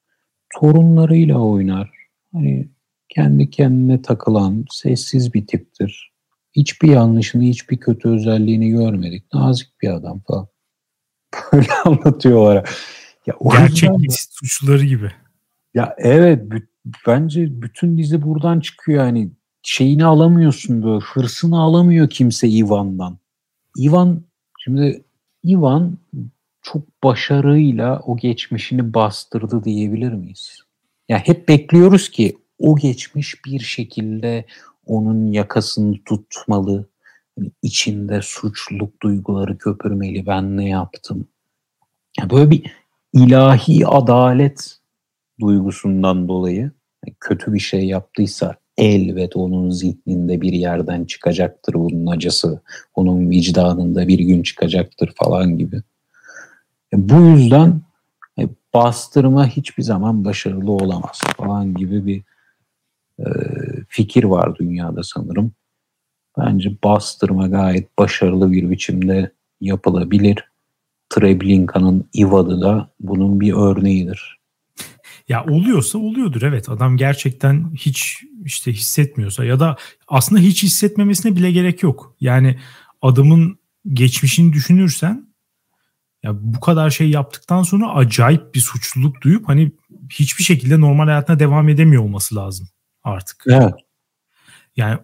Torunlarıyla 0.60 1.38
oynar. 1.38 1.90
Hani 2.32 2.68
kendi 3.08 3.50
kendine 3.50 4.02
takılan, 4.02 4.64
sessiz 4.70 5.34
bir 5.34 5.46
tiptir. 5.46 6.12
Hiçbir 6.52 6.88
yanlışını, 6.88 7.42
hiçbir 7.42 7.76
kötü 7.76 8.08
özelliğini 8.08 8.70
görmedik. 8.70 9.34
Nazik 9.34 9.82
bir 9.82 9.88
adam 9.88 10.20
falan. 10.26 10.48
Böyle 11.52 11.72
anlatıyorlar. 11.84 12.70
Ya 13.26 13.34
Gerçek 13.52 13.90
suçluları 14.10 14.84
gibi. 14.84 15.10
Ya 15.74 15.94
evet 15.98 16.42
bence 17.06 17.62
bütün 17.62 17.98
dizi 17.98 18.22
buradan 18.22 18.60
çıkıyor 18.60 19.04
yani 19.04 19.30
şeyini 19.62 20.04
alamıyorsun 20.04 20.82
böyle 20.82 21.04
hırsını 21.04 21.60
alamıyor 21.60 22.10
kimse 22.10 22.48
Ivan'dan. 22.48 23.18
Ivan 23.78 24.22
şimdi 24.66 25.04
Ivan 25.44 25.98
çok 26.62 27.02
başarıyla 27.02 28.00
o 28.00 28.16
geçmişini 28.16 28.94
bastırdı 28.94 29.64
diyebilir 29.64 30.12
miyiz? 30.12 30.58
Ya 31.08 31.18
hep 31.18 31.48
bekliyoruz 31.48 32.10
ki 32.10 32.38
o 32.58 32.76
geçmiş 32.76 33.44
bir 33.44 33.60
şekilde 33.60 34.44
onun 34.86 35.32
yakasını 35.32 35.96
tutmalı. 36.04 36.88
Yani 37.38 37.50
içinde 37.62 38.20
suçluluk 38.22 39.02
duyguları 39.02 39.58
köpürmeli. 39.58 40.26
Ben 40.26 40.56
ne 40.56 40.68
yaptım? 40.68 41.28
Ya 42.18 42.30
böyle 42.30 42.50
bir 42.50 42.72
ilahi 43.12 43.86
adalet 43.86 44.78
duygusundan 45.40 46.28
dolayı 46.28 46.70
kötü 47.20 47.52
bir 47.54 47.58
şey 47.58 47.84
yaptıysa 47.84 48.56
elbet 48.78 49.36
onun 49.36 49.70
zihninde 49.70 50.40
bir 50.40 50.52
yerden 50.52 51.04
çıkacaktır 51.04 51.74
bunun 51.74 52.06
acısı. 52.06 52.60
Onun 52.94 53.30
vicdanında 53.30 54.08
bir 54.08 54.18
gün 54.18 54.42
çıkacaktır 54.42 55.12
falan 55.16 55.58
gibi. 55.58 55.82
Bu 56.92 57.20
yüzden 57.20 57.80
bastırma 58.74 59.46
hiçbir 59.46 59.82
zaman 59.82 60.24
başarılı 60.24 60.72
olamaz 60.72 61.20
falan 61.36 61.74
gibi 61.74 62.06
bir 62.06 62.22
e, 63.18 63.26
fikir 63.88 64.24
var 64.24 64.56
dünyada 64.56 65.02
sanırım. 65.02 65.52
Bence 66.38 66.70
bastırma 66.84 67.48
gayet 67.48 67.98
başarılı 67.98 68.52
bir 68.52 68.70
biçimde 68.70 69.30
yapılabilir. 69.60 70.44
Treblinka'nın 71.10 72.04
Ivad'ı 72.18 72.60
da 72.60 72.88
bunun 73.00 73.40
bir 73.40 73.52
örneğidir. 73.52 74.38
Ya 75.28 75.44
oluyorsa 75.44 75.98
oluyordur 75.98 76.42
evet. 76.42 76.68
Adam 76.68 76.96
gerçekten 76.96 77.72
hiç 77.74 78.22
işte 78.44 78.72
hissetmiyorsa 78.72 79.44
ya 79.44 79.60
da 79.60 79.76
aslında 80.08 80.40
hiç 80.40 80.62
hissetmemesine 80.62 81.36
bile 81.36 81.52
gerek 81.52 81.82
yok. 81.82 82.16
Yani 82.20 82.58
adamın 83.02 83.58
geçmişini 83.92 84.52
düşünürsen 84.52 85.26
ya 86.22 86.32
bu 86.40 86.60
kadar 86.60 86.90
şey 86.90 87.10
yaptıktan 87.10 87.62
sonra 87.62 87.94
acayip 87.94 88.54
bir 88.54 88.60
suçluluk 88.60 89.22
duyup 89.22 89.48
hani 89.48 89.72
hiçbir 90.10 90.44
şekilde 90.44 90.80
normal 90.80 91.04
hayatına 91.04 91.38
devam 91.38 91.68
edemiyor 91.68 92.02
olması 92.02 92.34
lazım 92.34 92.68
artık. 93.04 93.44
Evet. 93.46 93.74
Yani 94.76 94.98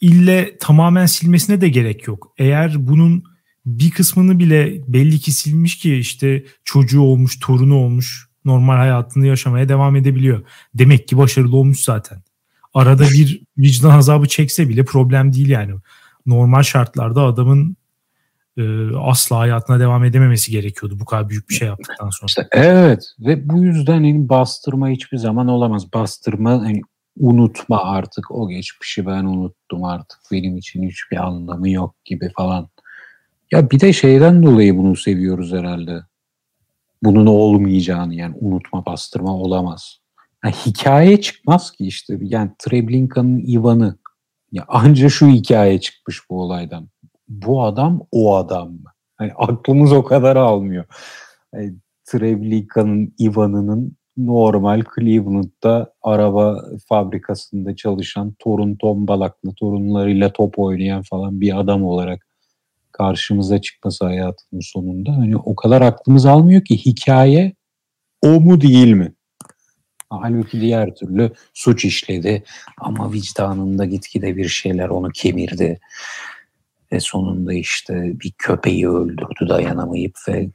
ille 0.00 0.58
tamamen 0.58 1.06
silmesine 1.06 1.60
de 1.60 1.68
gerek 1.68 2.06
yok. 2.06 2.34
Eğer 2.38 2.86
bunun 2.86 3.24
bir 3.66 3.90
kısmını 3.90 4.38
bile 4.38 4.82
belli 4.88 5.18
ki 5.18 5.32
silmiş 5.32 5.78
ki 5.78 5.96
işte 5.96 6.44
çocuğu 6.64 7.00
olmuş, 7.00 7.38
torunu 7.40 7.76
olmuş, 7.76 8.28
normal 8.44 8.76
hayatını 8.76 9.26
yaşamaya 9.26 9.68
devam 9.68 9.96
edebiliyor. 9.96 10.42
Demek 10.74 11.08
ki 11.08 11.18
başarılı 11.18 11.56
olmuş 11.56 11.80
zaten. 11.80 12.22
Arada 12.74 13.02
bir 13.02 13.42
vicdan 13.58 13.90
azabı 13.90 14.28
çekse 14.28 14.68
bile 14.68 14.84
problem 14.84 15.32
değil 15.32 15.48
yani. 15.48 15.74
Normal 16.26 16.62
şartlarda 16.62 17.22
adamın 17.22 17.76
e, 18.56 18.62
asla 18.96 19.38
hayatına 19.38 19.80
devam 19.80 20.04
edememesi 20.04 20.50
gerekiyordu 20.50 21.00
bu 21.00 21.04
kadar 21.04 21.28
büyük 21.28 21.48
bir 21.48 21.54
şey 21.54 21.68
yaptıktan 21.68 22.10
sonra. 22.10 22.26
İşte 22.28 22.48
evet 22.52 23.04
ve 23.20 23.48
bu 23.48 23.64
yüzden 23.64 23.92
hani 23.92 24.28
bastırma 24.28 24.88
hiçbir 24.88 25.18
zaman 25.18 25.48
olamaz. 25.48 25.92
Bastırma 25.92 26.50
hani 26.50 26.80
unutma 27.16 27.84
artık 27.84 28.30
o 28.30 28.48
geçmişi 28.48 29.06
ben 29.06 29.24
unuttum 29.24 29.84
artık 29.84 30.18
benim 30.32 30.56
için 30.56 30.88
hiçbir 30.88 31.16
anlamı 31.16 31.70
yok 31.70 31.94
gibi 32.04 32.30
falan. 32.36 32.68
Ya 33.50 33.70
bir 33.70 33.80
de 33.80 33.92
şeyden 33.92 34.42
dolayı 34.42 34.76
bunu 34.76 34.96
seviyoruz 34.96 35.52
herhalde. 35.52 36.00
Bunun 37.02 37.26
olmayacağını 37.26 38.14
yani 38.14 38.34
unutma 38.40 38.86
bastırma 38.86 39.36
olamaz. 39.36 39.98
Yani 40.44 40.54
hikaye 40.66 41.20
çıkmaz 41.20 41.70
ki 41.70 41.86
işte. 41.86 42.18
Yani 42.20 42.50
Treblinka'nın 42.58 43.44
Ivan'ı 43.46 43.98
ya 44.52 44.64
anca 44.68 45.08
şu 45.08 45.26
hikaye 45.26 45.80
çıkmış 45.80 46.20
bu 46.30 46.42
olaydan. 46.42 46.88
Bu 47.28 47.64
adam 47.64 48.06
o 48.12 48.36
adam 48.36 48.72
mı? 48.72 48.92
Yani 49.20 49.32
aklımız 49.36 49.92
o 49.92 50.04
kadar 50.04 50.36
almıyor. 50.36 50.84
Yani 51.54 51.74
Treblinka'nın 52.04 53.14
Ivan'ının 53.20 53.96
normal 54.16 54.82
Cleveland'da 54.94 55.94
araba 56.02 56.64
fabrikasında 56.88 57.76
çalışan 57.76 58.34
torun 58.38 58.76
tombalaklı 58.76 59.54
torunlarıyla 59.54 60.32
top 60.32 60.58
oynayan 60.58 61.02
falan 61.02 61.40
bir 61.40 61.60
adam 61.60 61.84
olarak 61.84 62.26
karşımıza 62.92 63.60
çıkması 63.60 64.04
hayatının 64.04 64.60
sonunda. 64.60 65.12
Hani 65.12 65.36
o 65.36 65.56
kadar 65.56 65.82
aklımız 65.82 66.26
almıyor 66.26 66.64
ki 66.64 66.76
hikaye 66.76 67.54
o 68.22 68.40
mu 68.40 68.60
değil 68.60 68.92
mi? 68.92 69.14
Halbuki 70.10 70.60
diğer 70.60 70.94
türlü 70.94 71.32
suç 71.54 71.84
işledi 71.84 72.44
ama 72.78 73.12
vicdanında 73.12 73.84
gitgide 73.84 74.36
bir 74.36 74.48
şeyler 74.48 74.88
onu 74.88 75.10
kemirdi. 75.10 75.80
Ve 76.92 77.00
sonunda 77.00 77.52
işte 77.52 78.12
bir 78.20 78.32
köpeği 78.38 78.88
öldürdü 78.88 79.48
dayanamayıp 79.48 80.14
ve 80.28 80.50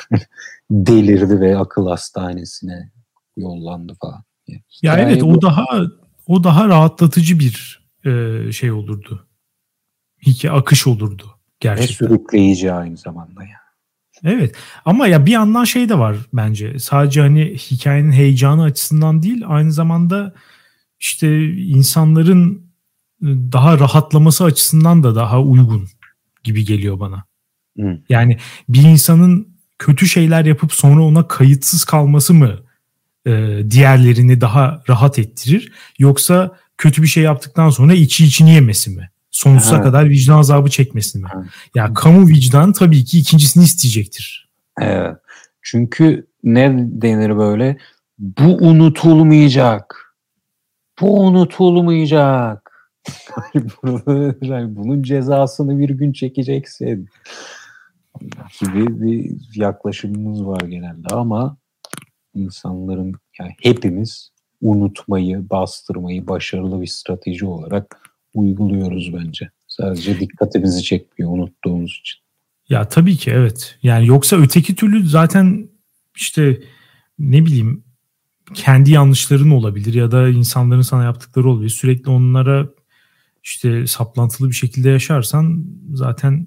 delirdi 0.70 1.40
ve 1.40 1.58
akıl 1.58 1.88
hastanesine 1.88 2.90
yollandı 3.36 3.96
falan. 4.00 4.24
Yani 4.48 4.62
ya 4.82 4.98
evet 4.98 5.22
bu... 5.22 5.26
o 5.26 5.42
daha 5.42 5.66
o 6.26 6.44
daha 6.44 6.68
rahatlatıcı 6.68 7.38
bir 7.38 7.86
e, 8.04 8.52
şey 8.52 8.72
olurdu. 8.72 9.28
Hikaye 10.26 10.54
akış 10.54 10.86
olurdu 10.86 11.37
gerçekten. 11.60 12.06
Ve 12.06 12.14
sürükleyici 12.14 12.72
aynı 12.72 12.96
zamanda 12.96 13.42
ya. 13.42 13.58
Evet 14.24 14.54
ama 14.84 15.06
ya 15.06 15.26
bir 15.26 15.30
yandan 15.30 15.64
şey 15.64 15.88
de 15.88 15.98
var 15.98 16.16
bence. 16.32 16.78
Sadece 16.78 17.20
hani 17.20 17.54
hikayenin 17.56 18.12
heyecanı 18.12 18.62
açısından 18.62 19.22
değil 19.22 19.42
aynı 19.46 19.72
zamanda 19.72 20.34
işte 21.00 21.52
insanların 21.52 22.68
daha 23.22 23.78
rahatlaması 23.78 24.44
açısından 24.44 25.02
da 25.02 25.14
daha 25.14 25.42
uygun 25.42 25.88
gibi 26.44 26.64
geliyor 26.64 27.00
bana. 27.00 27.24
Hı. 27.78 27.98
Yani 28.08 28.38
bir 28.68 28.82
insanın 28.82 29.48
kötü 29.78 30.08
şeyler 30.08 30.44
yapıp 30.44 30.72
sonra 30.72 31.02
ona 31.02 31.28
kayıtsız 31.28 31.84
kalması 31.84 32.34
mı 32.34 32.56
e, 33.26 33.62
diğerlerini 33.70 34.40
daha 34.40 34.82
rahat 34.88 35.18
ettirir 35.18 35.72
yoksa 35.98 36.56
kötü 36.78 37.02
bir 37.02 37.08
şey 37.08 37.22
yaptıktan 37.22 37.70
sonra 37.70 37.94
içi 37.94 38.24
içini 38.24 38.54
yemesi 38.54 38.90
mi? 38.90 39.10
Sonsuza 39.38 39.74
evet. 39.74 39.84
kadar 39.84 40.08
vicdan 40.08 40.38
azabı? 40.38 40.68
Evet. 40.78 41.14
Ya 41.74 41.82
yani 41.82 41.94
kamu 41.94 42.28
vicdanı 42.28 42.72
tabii 42.72 43.04
ki 43.04 43.18
ikincisini 43.18 43.64
isteyecektir. 43.64 44.48
Evet. 44.80 45.16
Çünkü 45.62 46.26
ne 46.44 46.74
denir 46.78 47.36
böyle? 47.36 47.76
Bu 48.18 48.56
unutulmayacak. 48.56 50.14
Bu 51.00 51.20
unutulmayacak. 51.20 52.70
bunun 54.76 55.02
cezasını 55.02 55.78
bir 55.78 55.90
gün 55.90 56.12
çekeceksin. 56.12 57.08
gibi 58.60 59.00
bir 59.02 59.36
yaklaşımımız 59.54 60.46
var 60.46 60.60
genelde 60.60 61.14
ama 61.14 61.56
insanların 62.34 63.14
yani 63.38 63.52
hepimiz 63.62 64.30
unutmayı, 64.60 65.50
bastırmayı 65.50 66.26
başarılı 66.26 66.80
bir 66.80 66.86
strateji 66.86 67.46
olarak 67.46 68.07
uyguluyoruz 68.34 69.12
bence. 69.14 69.50
Sadece 69.66 70.20
dikkatimizi 70.20 70.82
çekmiyor 70.82 71.32
unuttuğumuz 71.32 72.00
için. 72.00 72.18
Ya 72.68 72.88
tabii 72.88 73.16
ki 73.16 73.30
evet. 73.30 73.78
Yani 73.82 74.06
yoksa 74.06 74.36
öteki 74.36 74.74
türlü 74.74 75.08
zaten 75.08 75.68
işte 76.16 76.60
ne 77.18 77.44
bileyim 77.44 77.84
kendi 78.54 78.90
yanlışların 78.90 79.50
olabilir 79.50 79.94
ya 79.94 80.10
da 80.10 80.28
insanların 80.28 80.82
sana 80.82 81.04
yaptıkları 81.04 81.50
olabilir. 81.50 81.70
Sürekli 81.70 82.10
onlara 82.10 82.68
işte 83.42 83.86
saplantılı 83.86 84.48
bir 84.48 84.54
şekilde 84.54 84.90
yaşarsan 84.90 85.66
zaten 85.92 86.46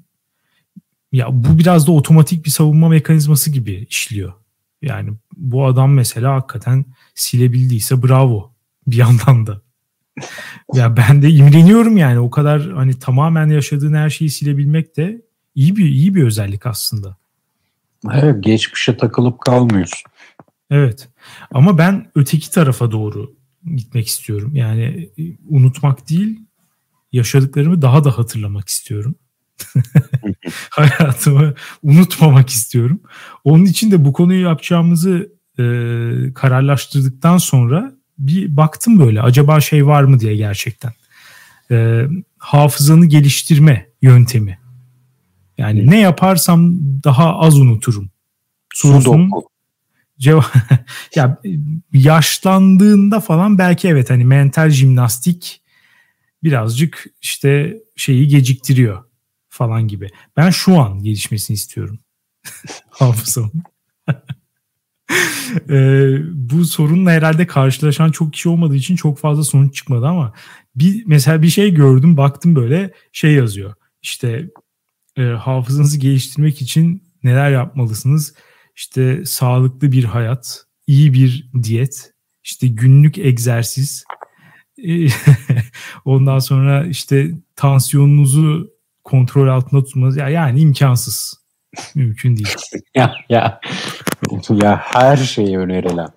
ya 1.12 1.28
bu 1.32 1.58
biraz 1.58 1.88
da 1.88 1.91
otomatik 1.91 2.46
bir 2.46 2.50
savunma 2.50 2.89
mekanizması 2.89 3.52
gibi 3.52 3.88
işliyor. 3.89 4.34
Yani 4.82 5.12
bu 5.38 5.65
adam 5.65 5.94
mesela 5.94 6.34
hakikaten 6.36 6.86
silebildiyse 7.15 8.04
bravo 8.04 8.54
bir 8.88 8.96
yandan 8.96 9.48
da. 9.48 9.62
ya 10.74 10.97
ben 10.97 11.21
de 11.21 11.30
imreniyorum 11.30 11.97
yani 11.97 12.19
o 12.19 12.30
kadar 12.30 12.71
hani 12.71 13.00
tamamen 13.00 13.50
yaşadığın 13.50 13.93
her 13.93 14.10
şeyi 14.10 14.30
silebilmek 14.30 14.97
de 14.97 15.21
iyi 15.56 15.76
bir 15.76 15.86
iyi 15.86 16.15
bir 16.15 16.24
özellik 16.24 16.65
aslında. 16.65 17.17
Evet, 18.13 18.43
geçmişe 18.43 18.97
takılıp 18.97 19.39
kalmıyorsun. 19.39 20.12
Evet. 20.69 21.10
Ama 21.52 21.78
ben 21.78 22.12
öteki 22.15 22.52
tarafa 22.52 22.91
doğru 22.91 23.36
gitmek 23.76 24.08
istiyorum. 24.08 24.56
Yani 24.56 25.10
e, 25.17 25.24
unutmak 25.47 26.10
değil, 26.10 26.39
yaşadıklarımı 27.12 27.82
daha 27.82 28.04
da 28.04 28.17
hatırlamak 28.17 28.69
istiyorum. 28.69 29.15
Hayatımı 30.69 31.54
unutmamak 31.84 32.50
istiyorum. 32.50 33.02
Onun 33.43 33.65
için 33.65 33.91
de 33.91 34.06
bu 34.06 34.13
konuyu 34.13 34.41
yapacağımızı 34.41 35.32
e, 35.60 35.63
kararlaştırdıktan 36.36 37.38
sonra 37.38 37.93
bir 38.28 38.58
baktım 38.58 39.00
böyle 39.00 39.22
acaba 39.22 39.62
şey 39.62 39.88
var 39.88 40.04
mı 40.04 40.20
diye 40.20 40.36
gerçekten. 40.36 40.92
E, 41.72 42.06
hafızanı 42.38 43.06
geliştirme 43.06 43.88
yöntemi. 44.02 44.60
Yani 45.58 45.90
ne 45.90 46.00
yaparsam 46.00 46.80
daha 47.04 47.40
az 47.40 47.60
unuturum. 47.60 48.10
Sorusunun 48.74 49.32
cevap 50.20 50.54
ya 51.16 51.42
yaşlandığında 51.94 53.20
falan 53.20 53.58
belki 53.58 53.88
evet 53.88 54.10
hani 54.10 54.26
mental 54.26 54.70
jimnastik 54.70 55.62
birazcık 56.44 57.06
işte 57.22 57.78
şeyi 57.96 58.28
geciktiriyor 58.28 59.04
falan 59.50 59.88
gibi. 59.88 60.10
Ben 60.38 60.50
şu 60.50 60.80
an 60.80 61.04
gelişmesini 61.04 61.56
istiyorum. 61.56 62.00
Hafızamın. 62.90 63.64
ee, 65.69 66.17
bu 66.34 66.65
sorunla 66.65 67.12
herhalde 67.12 67.47
karşılaşan 67.47 68.12
çok 68.12 68.34
kişi 68.34 68.50
olmadığı 68.50 68.76
için 68.76 68.95
çok 68.95 69.17
fazla 69.17 69.43
sonuç 69.43 69.76
çıkmadı 69.76 70.08
ama 70.08 70.34
bir 70.76 71.04
mesela 71.06 71.41
bir 71.41 71.50
şey 71.50 71.74
gördüm 71.74 72.17
baktım 72.17 72.56
böyle 72.56 72.93
şey 73.12 73.34
yazıyor. 73.34 73.74
İşte 74.02 74.50
e, 75.17 75.21
hafızanızı 75.24 76.00
geliştirmek 76.00 76.62
için 76.62 77.04
neler 77.24 77.52
yapmalısınız? 77.52 78.34
İşte 78.76 79.26
sağlıklı 79.26 79.91
bir 79.91 80.04
hayat, 80.04 80.65
iyi 80.88 81.13
bir 81.13 81.50
diyet, 81.63 82.13
işte 82.43 82.67
günlük 82.67 83.17
egzersiz, 83.17 84.04
ondan 86.06 86.39
sonra 86.39 86.86
işte 86.86 87.32
tansiyonunuzu 87.56 88.69
kontrol 89.04 89.47
altında 89.47 89.84
tutmanız 89.84 90.17
ya 90.17 90.30
yani 90.30 90.60
imkansız. 90.60 91.40
Mümkün 91.96 92.36
değil. 92.36 92.56
ya 92.96 93.14
ya 93.30 93.60
ya 94.50 94.82
her 94.84 95.18
şeyi 95.18 95.58
önerilen 95.58 96.10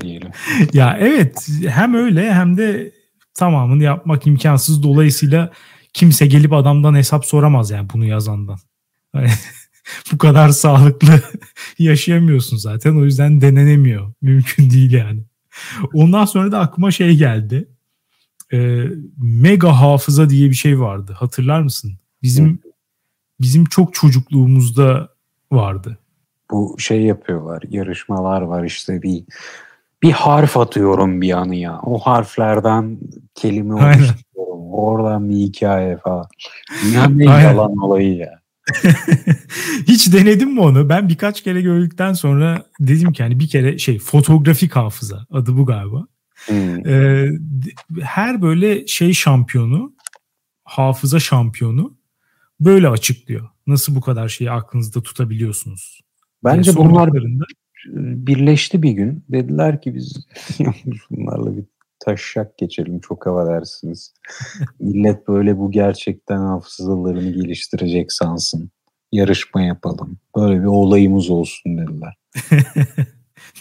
diyelim. 0.00 0.30
ya 0.72 0.96
evet 1.00 1.48
hem 1.68 1.94
öyle 1.94 2.34
hem 2.34 2.56
de 2.56 2.92
tamamını 3.34 3.82
yapmak 3.82 4.26
imkansız. 4.26 4.82
Dolayısıyla 4.82 5.52
kimse 5.92 6.26
gelip 6.26 6.52
adamdan 6.52 6.94
hesap 6.94 7.26
soramaz 7.26 7.70
yani 7.70 7.88
bunu 7.94 8.04
yazandan. 8.04 8.58
bu 10.12 10.18
kadar 10.18 10.48
sağlıklı 10.48 11.22
yaşayamıyorsun 11.78 12.56
zaten. 12.56 12.96
O 12.96 13.04
yüzden 13.04 13.40
denenemiyor. 13.40 14.12
Mümkün 14.22 14.70
değil 14.70 14.92
yani. 14.92 15.20
Ondan 15.94 16.24
sonra 16.24 16.52
da 16.52 16.58
aklıma 16.58 16.90
şey 16.90 17.16
geldi. 17.16 17.68
Ee, 18.52 18.84
mega 19.16 19.80
hafıza 19.80 20.30
diye 20.30 20.50
bir 20.50 20.54
şey 20.54 20.80
vardı. 20.80 21.16
Hatırlar 21.18 21.60
mısın? 21.60 21.92
Bizim 22.22 22.60
bizim 23.40 23.64
çok 23.64 23.94
çocukluğumuzda 23.94 25.08
vardı. 25.52 25.98
Bu 26.50 26.76
şey 26.78 27.02
yapıyorlar. 27.02 27.62
Yarışmalar 27.70 28.42
var 28.42 28.64
işte 28.64 29.02
bir 29.02 29.24
bir 30.02 30.12
harf 30.12 30.56
atıyorum 30.56 31.20
bir 31.20 31.32
anıya. 31.32 31.80
O 31.82 31.98
harflerden 31.98 32.98
kelime 33.34 33.74
oluşturuyorum. 33.74 34.72
Oradan 34.72 35.30
bir 35.30 35.36
hikaye 35.36 35.96
falan. 35.96 36.26
Dünyanın 36.84 37.18
en 37.18 37.40
yalan 37.40 37.76
olayı 37.76 38.16
ya. 38.16 38.40
Hiç 39.88 40.12
denedim 40.12 40.52
mi 40.52 40.60
onu? 40.60 40.88
Ben 40.88 41.08
birkaç 41.08 41.42
kere 41.42 41.62
gördükten 41.62 42.12
sonra 42.12 42.66
dedim 42.80 43.12
ki 43.12 43.22
hani 43.22 43.40
bir 43.40 43.48
kere 43.48 43.78
şey 43.78 43.98
fotoğrafik 43.98 44.76
hafıza 44.76 45.26
adı 45.30 45.56
bu 45.56 45.66
galiba. 45.66 46.06
Hmm. 46.46 46.86
Ee, 46.86 47.28
her 48.02 48.42
böyle 48.42 48.86
şey 48.86 49.12
şampiyonu 49.12 49.92
hafıza 50.64 51.20
şampiyonu 51.20 51.94
böyle 52.60 52.88
açıklıyor. 52.88 53.48
Nasıl 53.66 53.94
bu 53.94 54.00
kadar 54.00 54.28
şeyi 54.28 54.50
aklınızda 54.50 55.02
tutabiliyorsunuz? 55.02 56.00
Bence 56.44 56.76
bunlar 56.76 57.10
birleşti 57.94 58.82
bir 58.82 58.90
gün. 58.90 59.24
Dediler 59.28 59.82
ki 59.82 59.94
biz 59.94 60.26
bunlarla 61.10 61.56
bir 61.56 61.64
taşak 62.04 62.58
geçelim 62.58 63.00
çok 63.00 63.26
hava 63.26 63.46
dersiniz. 63.46 64.14
Millet 64.80 65.28
böyle 65.28 65.58
bu 65.58 65.70
gerçekten 65.70 66.38
hafızalarını 66.38 67.30
geliştirecek 67.30 68.12
sansın. 68.12 68.70
Yarışma 69.12 69.62
yapalım. 69.62 70.18
Böyle 70.36 70.60
bir 70.60 70.66
olayımız 70.66 71.30
olsun 71.30 71.78
dediler. 71.78 72.16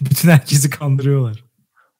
Bütün 0.01 0.29
herkesi 0.29 0.69
kandırıyorlar. 0.69 1.45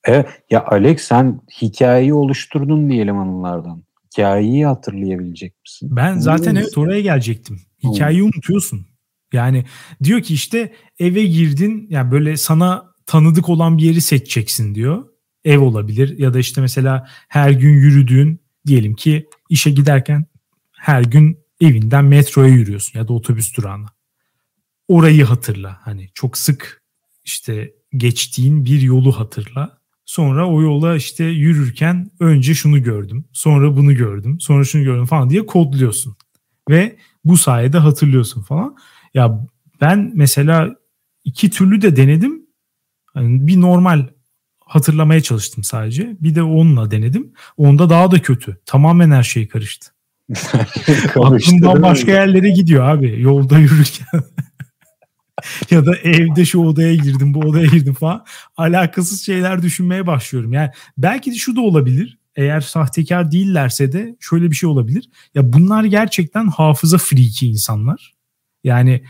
Evet 0.04 0.28
ya 0.50 0.66
Alex 0.66 1.02
sen 1.02 1.42
hikayeyi 1.62 2.14
oluşturdun 2.14 2.90
diyelim 2.90 3.18
anılardan. 3.18 3.84
Hikayeyi 4.16 4.66
hatırlayabilecek 4.66 5.62
misin? 5.62 5.90
Ben 5.92 6.20
zaten 6.20 6.56
evet 6.56 6.78
oraya 6.78 7.02
gelecektim. 7.02 7.62
Hikayeyi 7.84 8.22
hmm. 8.22 8.32
unutuyorsun. 8.36 8.88
Yani 9.34 9.66
diyor 10.04 10.22
ki 10.22 10.34
işte 10.34 10.74
eve 11.00 11.26
girdin 11.26 11.88
yani 11.90 12.12
böyle 12.12 12.38
sana 12.38 12.86
tanıdık 13.06 13.50
olan 13.50 13.78
bir 13.78 13.84
yeri 13.84 14.02
seçeceksin 14.02 14.76
diyor 14.76 15.06
ev 15.44 15.60
olabilir 15.60 16.20
ya 16.20 16.34
da 16.34 16.40
işte 16.40 16.62
mesela 16.62 17.08
her 17.28 17.52
gün 17.52 17.74
yürüdüğün 17.74 18.42
diyelim 18.68 18.96
ki 18.96 19.26
işe 19.50 19.72
giderken 19.72 20.26
her 20.78 21.02
gün 21.02 21.40
evinden 21.62 22.06
metroya 22.06 22.50
yürüyorsun 22.50 23.00
ya 23.00 23.08
da 23.08 23.14
otobüs 23.14 23.58
durağına. 23.58 23.88
Orayı 24.88 25.24
hatırla. 25.24 25.80
Hani 25.82 26.10
çok 26.14 26.38
sık 26.38 26.84
işte 27.24 27.74
geçtiğin 27.98 28.66
bir 28.66 28.82
yolu 28.82 29.20
hatırla. 29.20 29.78
Sonra 30.06 30.50
o 30.50 30.62
yola 30.62 30.96
işte 30.96 31.24
yürürken 31.24 32.12
önce 32.20 32.54
şunu 32.54 32.84
gördüm, 32.84 33.26
sonra 33.34 33.78
bunu 33.78 33.96
gördüm, 33.96 34.40
sonra 34.40 34.64
şunu 34.64 34.84
gördüm 34.84 35.06
falan 35.06 35.30
diye 35.30 35.46
kodluyorsun. 35.46 36.16
Ve 36.70 36.98
bu 37.26 37.38
sayede 37.38 37.78
hatırlıyorsun 37.78 38.42
falan. 38.42 38.76
Ya 39.14 39.48
ben 39.82 40.12
mesela 40.16 40.76
iki 41.24 41.50
türlü 41.50 41.82
de 41.82 41.96
denedim. 41.96 42.46
Yani 43.16 43.48
bir 43.48 43.62
normal 43.62 44.08
hatırlamaya 44.60 45.22
çalıştım 45.22 45.64
sadece. 45.64 46.18
Bir 46.20 46.36
de 46.36 46.44
onunla 46.44 46.92
denedim. 46.92 47.34
Onda 47.58 47.90
daha 47.90 48.12
da 48.12 48.22
kötü. 48.22 48.58
Tamamen 48.66 49.12
her 49.12 49.24
şey 49.24 49.48
karıştı. 49.48 49.92
Aklımdan 51.16 51.82
başka 51.82 52.12
yerlere 52.12 52.50
gidiyor 52.50 52.90
abi 52.90 53.22
yolda 53.22 53.60
yürürken. 53.60 54.08
ya 55.72 55.86
da 55.86 55.96
evde 55.96 56.46
şu 56.46 56.60
odaya 56.60 56.96
girdim 56.96 57.34
bu 57.34 57.40
odaya 57.40 57.66
girdim 57.66 57.94
falan. 57.94 58.26
Alakasız 58.58 59.22
şeyler 59.26 59.62
düşünmeye 59.62 60.08
başlıyorum. 60.08 60.54
Yani 60.54 60.70
belki 60.98 61.32
de 61.32 61.36
şu 61.36 61.56
da 61.56 61.62
olabilir. 61.62 62.18
Eğer 62.36 62.62
sahtekar 62.62 63.32
değillerse 63.32 63.92
de 63.92 64.16
şöyle 64.20 64.52
bir 64.52 64.56
şey 64.56 64.70
olabilir. 64.70 65.10
Ya 65.36 65.54
bunlar 65.54 65.84
gerçekten 65.84 66.48
hafıza 66.48 66.98
freaki 66.98 67.48
insanlar. 67.48 68.14
Yani 68.64 69.04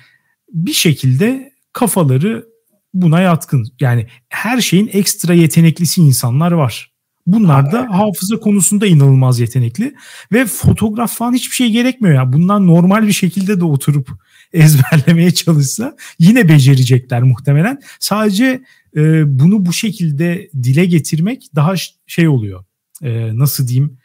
bir 0.51 0.73
şekilde 0.73 1.51
kafaları 1.73 2.45
buna 2.93 3.21
yatkın. 3.21 3.67
Yani 3.79 4.07
her 4.29 4.61
şeyin 4.61 4.89
ekstra 4.93 5.33
yeteneklisi 5.33 6.01
insanlar 6.01 6.51
var. 6.51 6.91
Bunlar 7.27 7.71
da 7.71 7.87
hafıza 7.91 8.39
konusunda 8.39 8.87
inanılmaz 8.87 9.39
yetenekli 9.39 9.95
ve 10.31 10.45
fotoğraf 10.45 11.17
falan 11.17 11.33
hiçbir 11.33 11.55
şey 11.55 11.71
gerekmiyor 11.71 12.15
ya. 12.15 12.33
Bundan 12.33 12.67
normal 12.67 13.07
bir 13.07 13.11
şekilde 13.11 13.59
de 13.59 13.63
oturup 13.63 14.09
ezberlemeye 14.55 15.31
çalışsa 15.31 15.95
yine 16.19 16.49
becerecekler 16.49 17.23
muhtemelen. 17.23 17.81
Sadece 17.99 18.63
e, 18.95 19.23
bunu 19.39 19.65
bu 19.65 19.73
şekilde 19.73 20.49
dile 20.63 20.85
getirmek 20.85 21.49
daha 21.55 21.73
şey 22.07 22.27
oluyor. 22.27 22.65
E, 23.01 23.37
nasıl 23.37 23.67
diyeyim? 23.67 23.97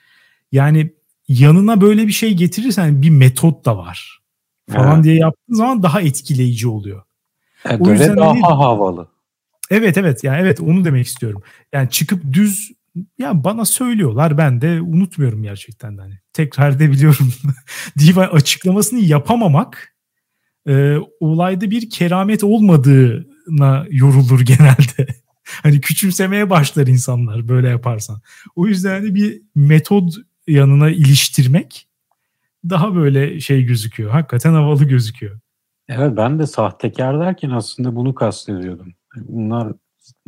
Yani 0.52 0.90
yanına 1.28 1.80
böyle 1.80 2.06
bir 2.06 2.12
şey 2.12 2.34
getirirsen 2.34 3.02
bir 3.02 3.10
metot 3.10 3.64
da 3.64 3.76
var. 3.76 4.20
falan 4.70 4.94
evet. 4.94 5.04
diye 5.04 5.16
yaptığın 5.16 5.54
zaman 5.54 5.82
daha 5.82 6.00
etkileyici 6.00 6.68
oluyor. 6.68 7.02
E, 7.70 7.76
o 7.76 7.90
yüzden 7.90 8.16
daha 8.16 8.30
hani, 8.30 8.40
havalı. 8.40 9.08
Evet 9.70 9.98
evet 9.98 10.24
yani 10.24 10.40
evet 10.40 10.60
onu 10.60 10.84
demek 10.84 11.06
istiyorum. 11.06 11.42
Yani 11.72 11.90
çıkıp 11.90 12.32
düz 12.32 12.72
ya 13.18 13.44
bana 13.44 13.64
söylüyorlar 13.64 14.38
ben 14.38 14.60
de 14.60 14.80
unutmuyorum 14.80 15.42
gerçekten 15.42 15.98
de 15.98 16.00
hani. 16.00 16.18
Tekrar 16.32 16.70
edebiliyorum. 16.70 17.32
Diva 17.98 18.22
açıklamasını 18.22 19.00
yapamamak 19.00 19.94
e, 20.68 20.96
olayda 21.20 21.70
bir 21.70 21.90
keramet 21.90 22.44
olmadığına 22.44 23.86
yorulur 23.90 24.40
genelde. 24.44 25.06
hani 25.62 25.80
küçümsemeye 25.80 26.50
başlar 26.50 26.86
insanlar 26.86 27.48
böyle 27.48 27.68
yaparsan. 27.68 28.20
O 28.56 28.66
yüzden 28.66 29.00
hani 29.00 29.14
bir 29.14 29.42
metod 29.54 30.12
yanına 30.46 30.90
iliştirmek 30.90 31.88
daha 32.70 32.94
böyle 32.94 33.40
şey 33.40 33.64
gözüküyor. 33.64 34.10
Hakikaten 34.10 34.52
havalı 34.52 34.84
gözüküyor. 34.84 35.40
Evet 35.88 36.16
ben 36.16 36.38
de 36.38 36.46
sahtekar 36.46 37.20
derken 37.20 37.50
aslında 37.50 37.96
bunu 37.96 38.14
kastediyordum. 38.14 38.94
Bunlar 39.16 39.72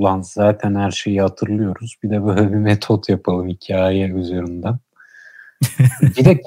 lan 0.00 0.20
zaten 0.22 0.74
her 0.74 0.90
şeyi 0.90 1.20
hatırlıyoruz. 1.20 1.96
Bir 2.02 2.10
de 2.10 2.24
böyle 2.24 2.52
bir 2.52 2.58
metot 2.58 3.08
yapalım 3.08 3.48
hikaye 3.48 4.08
üzerinden. 4.08 4.78
bir 6.02 6.24
de 6.24 6.40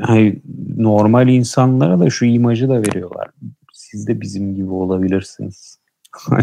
hani 0.00 0.42
normal 0.76 1.28
insanlara 1.28 2.00
da 2.00 2.10
şu 2.10 2.24
imajı 2.24 2.68
da 2.68 2.82
veriyorlar. 2.82 3.30
Siz 3.72 4.08
de 4.08 4.20
bizim 4.20 4.54
gibi 4.54 4.70
olabilirsiniz. 4.70 5.78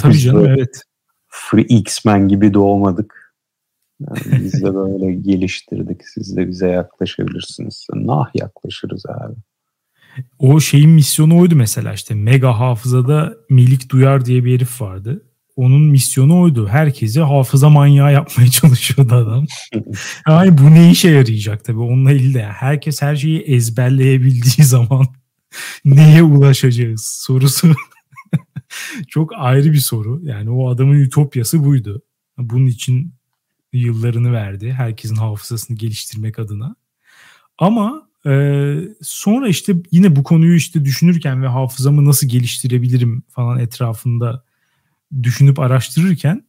Tabii 0.01 0.19
canım 0.19 0.45
evet. 0.45 0.83
Free 1.27 1.61
X-Men 1.61 2.27
gibi 2.27 2.53
doğmadık. 2.53 3.35
Yani 3.99 4.43
biz 4.43 4.63
de 4.63 4.73
böyle 4.75 5.13
geliştirdik. 5.13 6.01
Siz 6.07 6.37
de 6.37 6.47
bize 6.47 6.67
yaklaşabilirsiniz. 6.67 7.87
Nah 7.93 8.29
yaklaşırız 8.33 9.05
abi. 9.05 9.35
O 10.39 10.59
şeyin 10.59 10.89
misyonu 10.89 11.39
oydu 11.39 11.55
mesela 11.55 11.93
işte 11.93 12.15
mega 12.15 12.59
hafızada 12.59 13.37
Milik 13.49 13.89
Duyar 13.89 14.25
diye 14.25 14.45
bir 14.45 14.55
herif 14.55 14.81
vardı. 14.81 15.23
Onun 15.59 15.81
misyonu 15.81 16.41
oydu. 16.41 16.67
Herkesi 16.67 17.21
hafıza 17.21 17.69
manyağı 17.69 18.13
yapmaya 18.13 18.51
çalışıyordu 18.51 19.15
adam. 19.15 19.45
yani 20.27 20.57
bu 20.57 20.71
ne 20.73 20.91
işe 20.91 21.09
yarayacak 21.09 21.65
tabii 21.65 21.79
onunla 21.79 22.11
ilgili 22.11 22.33
de. 22.33 22.43
Herkes 22.43 23.01
her 23.01 23.15
şeyi 23.15 23.39
ezberleyebildiği 23.39 24.65
zaman 24.67 25.07
neye 25.85 26.23
ulaşacağız 26.23 27.05
sorusu 27.05 27.75
çok 29.07 29.31
ayrı 29.35 29.71
bir 29.73 29.79
soru. 29.79 30.21
Yani 30.23 30.49
o 30.49 30.69
adamın 30.69 30.95
ütopyası 30.95 31.65
buydu. 31.65 32.01
Bunun 32.37 32.67
için 32.67 33.13
yıllarını 33.73 34.33
verdi. 34.33 34.71
Herkesin 34.71 35.15
hafızasını 35.15 35.77
geliştirmek 35.77 36.39
adına. 36.39 36.75
Ama 37.57 38.09
e, 38.25 38.75
sonra 39.01 39.47
işte 39.47 39.75
yine 39.91 40.15
bu 40.15 40.23
konuyu 40.23 40.55
işte 40.55 40.85
düşünürken 40.85 41.43
ve 41.43 41.47
hafızamı 41.47 42.05
nasıl 42.05 42.27
geliştirebilirim 42.27 43.23
falan 43.29 43.59
etrafında 43.59 44.48
düşünüp 45.23 45.59
araştırırken 45.59 46.45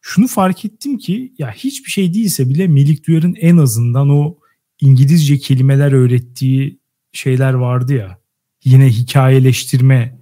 şunu 0.00 0.26
fark 0.26 0.64
ettim 0.64 0.98
ki 0.98 1.32
ya 1.38 1.52
hiçbir 1.52 1.90
şey 1.90 2.14
değilse 2.14 2.48
bile 2.48 2.68
Melik 2.68 3.06
Duyar'ın 3.06 3.34
en 3.40 3.56
azından 3.56 4.08
o 4.08 4.38
İngilizce 4.80 5.38
kelimeler 5.38 5.92
öğrettiği 5.92 6.78
şeyler 7.12 7.52
vardı 7.52 7.94
ya. 7.94 8.18
Yine 8.64 8.88
hikayeleştirme 8.90 10.20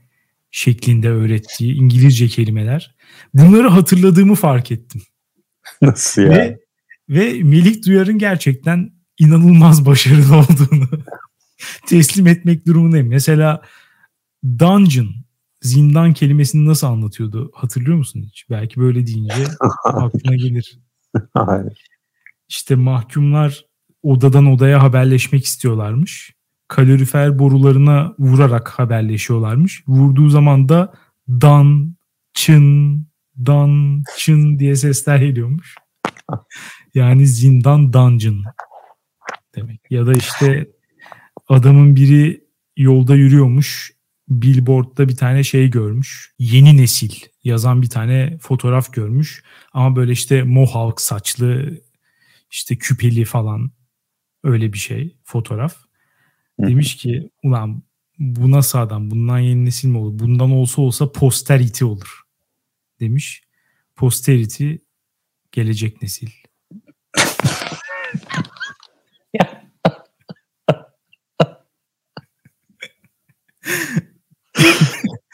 şeklinde 0.51 1.09
öğrettiği 1.09 1.74
İngilizce 1.74 2.28
kelimeler. 2.28 2.95
Bunları 3.34 3.68
hatırladığımı 3.68 4.34
fark 4.34 4.70
ettim. 4.70 5.03
Nasıl 5.82 6.22
ya? 6.22 6.30
Ve, 6.30 6.59
ve 7.09 7.43
Melik 7.43 7.86
Duyar'ın 7.86 8.18
gerçekten 8.18 8.93
inanılmaz 9.18 9.86
başarılı 9.86 10.36
olduğunu 10.36 10.88
teslim 11.86 12.26
etmek 12.26 12.66
durumundayım. 12.66 13.09
Mesela 13.09 13.62
dungeon, 14.59 15.14
zindan 15.63 16.13
kelimesini 16.13 16.67
nasıl 16.67 16.87
anlatıyordu 16.87 17.51
hatırlıyor 17.55 17.97
musun 17.97 18.23
hiç? 18.27 18.47
Belki 18.51 18.81
böyle 18.81 19.07
deyince 19.07 19.45
aklına 19.85 20.37
gelir. 20.37 20.79
Hayır. 21.35 21.87
İşte 22.49 22.75
mahkumlar 22.75 23.65
odadan 24.03 24.47
odaya 24.47 24.83
haberleşmek 24.83 25.45
istiyorlarmış. 25.45 26.35
Kalorifer 26.69 27.39
borularına 27.39 28.15
vurarak 28.19 28.69
haberleşiyorlarmış. 28.69 29.85
Vurduğu 29.89 30.29
zaman 30.29 30.69
da 30.69 30.93
dan, 31.29 31.97
çın, 32.35 33.07
dan, 33.47 34.03
çın 34.19 34.59
diye 34.59 34.77
sesler 34.77 35.19
geliyormuş. 35.19 35.75
Yani 36.95 37.27
zindan 37.27 37.93
dungeon 37.93 38.45
demek. 39.55 39.81
Ya 39.91 40.07
da 40.07 40.13
işte 40.13 40.71
adamın 41.49 41.97
biri 41.97 42.45
yolda 42.77 43.15
yürüyormuş. 43.15 43.93
Billboard'da 44.43 45.09
bir 45.09 45.16
tane 45.16 45.45
şey 45.45 45.70
görmüş. 45.70 46.35
Yeni 46.39 46.76
nesil 46.76 47.12
yazan 47.45 47.83
bir 47.83 47.91
tane 47.91 48.39
fotoğraf 48.41 48.93
görmüş. 48.93 49.45
Ama 49.72 49.97
böyle 49.97 50.12
işte 50.12 50.43
mohawk 50.43 51.01
saçlı 51.01 51.80
işte 52.51 52.76
küpeli 52.76 53.24
falan 53.24 53.70
öyle 54.45 54.72
bir 54.72 54.78
şey 54.78 55.16
fotoğraf. 55.24 55.76
Demiş 56.59 56.97
ki 56.97 57.30
ulan 57.43 57.83
bu 58.18 58.51
nasıl 58.51 58.78
adam 58.78 59.11
bundan 59.11 59.39
yeni 59.39 59.64
nesil 59.64 59.89
mi 59.89 59.99
olur? 59.99 60.18
Bundan 60.18 60.51
olsa 60.51 60.83
olsa 60.83 61.12
posterity 61.12 61.85
olur 61.85 62.22
demiş. 63.01 63.43
Posterity 63.97 64.74
gelecek 65.53 66.03
nesil. 66.03 66.30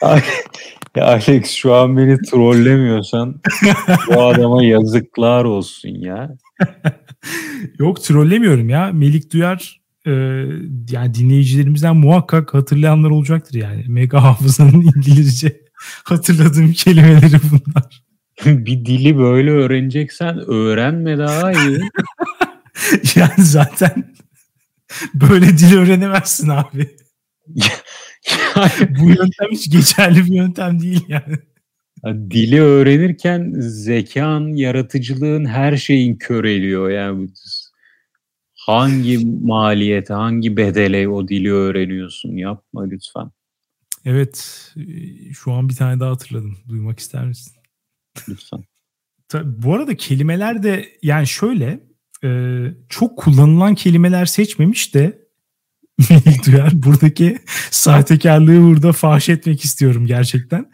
Ya 0.01 0.21
Alex 1.05 1.51
şu 1.51 1.73
an 1.73 1.97
beni 1.97 2.21
trollemiyorsan 2.21 3.41
bu 4.07 4.23
adama 4.23 4.63
yazıklar 4.63 5.45
olsun 5.45 5.89
ya. 5.89 6.37
Yok 7.79 8.03
trollemiyorum 8.03 8.69
ya. 8.69 8.91
Melik 8.93 9.33
Duyar 9.33 9.81
e, 10.05 10.11
yani 10.91 11.13
dinleyicilerimizden 11.13 11.95
muhakkak 11.95 12.53
hatırlayanlar 12.53 13.09
olacaktır 13.09 13.55
yani. 13.55 13.85
Mega 13.87 14.23
hafızanın 14.23 14.81
İngilizce 14.95 15.61
hatırladığım 16.03 16.71
kelimeleri 16.73 17.39
bunlar. 17.51 18.03
bir 18.45 18.85
dili 18.85 19.17
böyle 19.17 19.51
öğreneceksen 19.51 20.39
öğrenme 20.47 21.17
daha 21.17 21.51
iyi. 21.51 21.79
yani 23.15 23.33
zaten 23.37 24.13
böyle 25.13 25.57
dil 25.57 25.77
öğrenemezsin 25.77 26.49
abi. 26.49 26.95
Bu 28.99 29.09
yöntem 29.09 29.47
hiç 29.51 29.71
geçerli 29.71 30.25
bir 30.25 30.33
yöntem 30.33 30.81
değil 30.81 31.05
yani. 31.07 31.35
Dili 32.05 32.61
öğrenirken 32.61 33.53
zekan, 33.59 34.47
yaratıcılığın 34.47 35.45
her 35.45 35.77
şeyin 35.77 36.15
köreliyor 36.15 36.89
yani. 36.89 37.29
Hangi 38.55 39.25
maliyete, 39.25 40.13
hangi 40.13 40.57
bedele 40.57 41.07
o 41.07 41.27
dili 41.27 41.53
öğreniyorsun? 41.53 42.31
Yapma 42.35 42.83
lütfen. 42.83 43.31
Evet, 44.05 44.65
şu 45.33 45.51
an 45.51 45.69
bir 45.69 45.75
tane 45.75 45.99
daha 45.99 46.11
hatırladım. 46.11 46.57
Duymak 46.69 46.99
ister 46.99 47.25
misin? 47.25 47.53
Lütfen. 48.29 48.63
Tabii, 49.27 49.63
bu 49.63 49.75
arada 49.75 49.95
kelimeler 49.95 50.63
de 50.63 50.85
yani 51.01 51.27
şöyle 51.27 51.79
e, 52.23 52.59
çok 52.89 53.17
kullanılan 53.17 53.75
kelimeler 53.75 54.25
seçmemiş 54.25 54.95
de 54.95 55.28
Duyar 56.45 56.83
buradaki 56.83 57.39
sahtekarlığı 57.71 58.61
burada 58.61 58.91
fahş 58.91 59.29
etmek 59.29 59.65
istiyorum 59.65 60.05
gerçekten. 60.05 60.71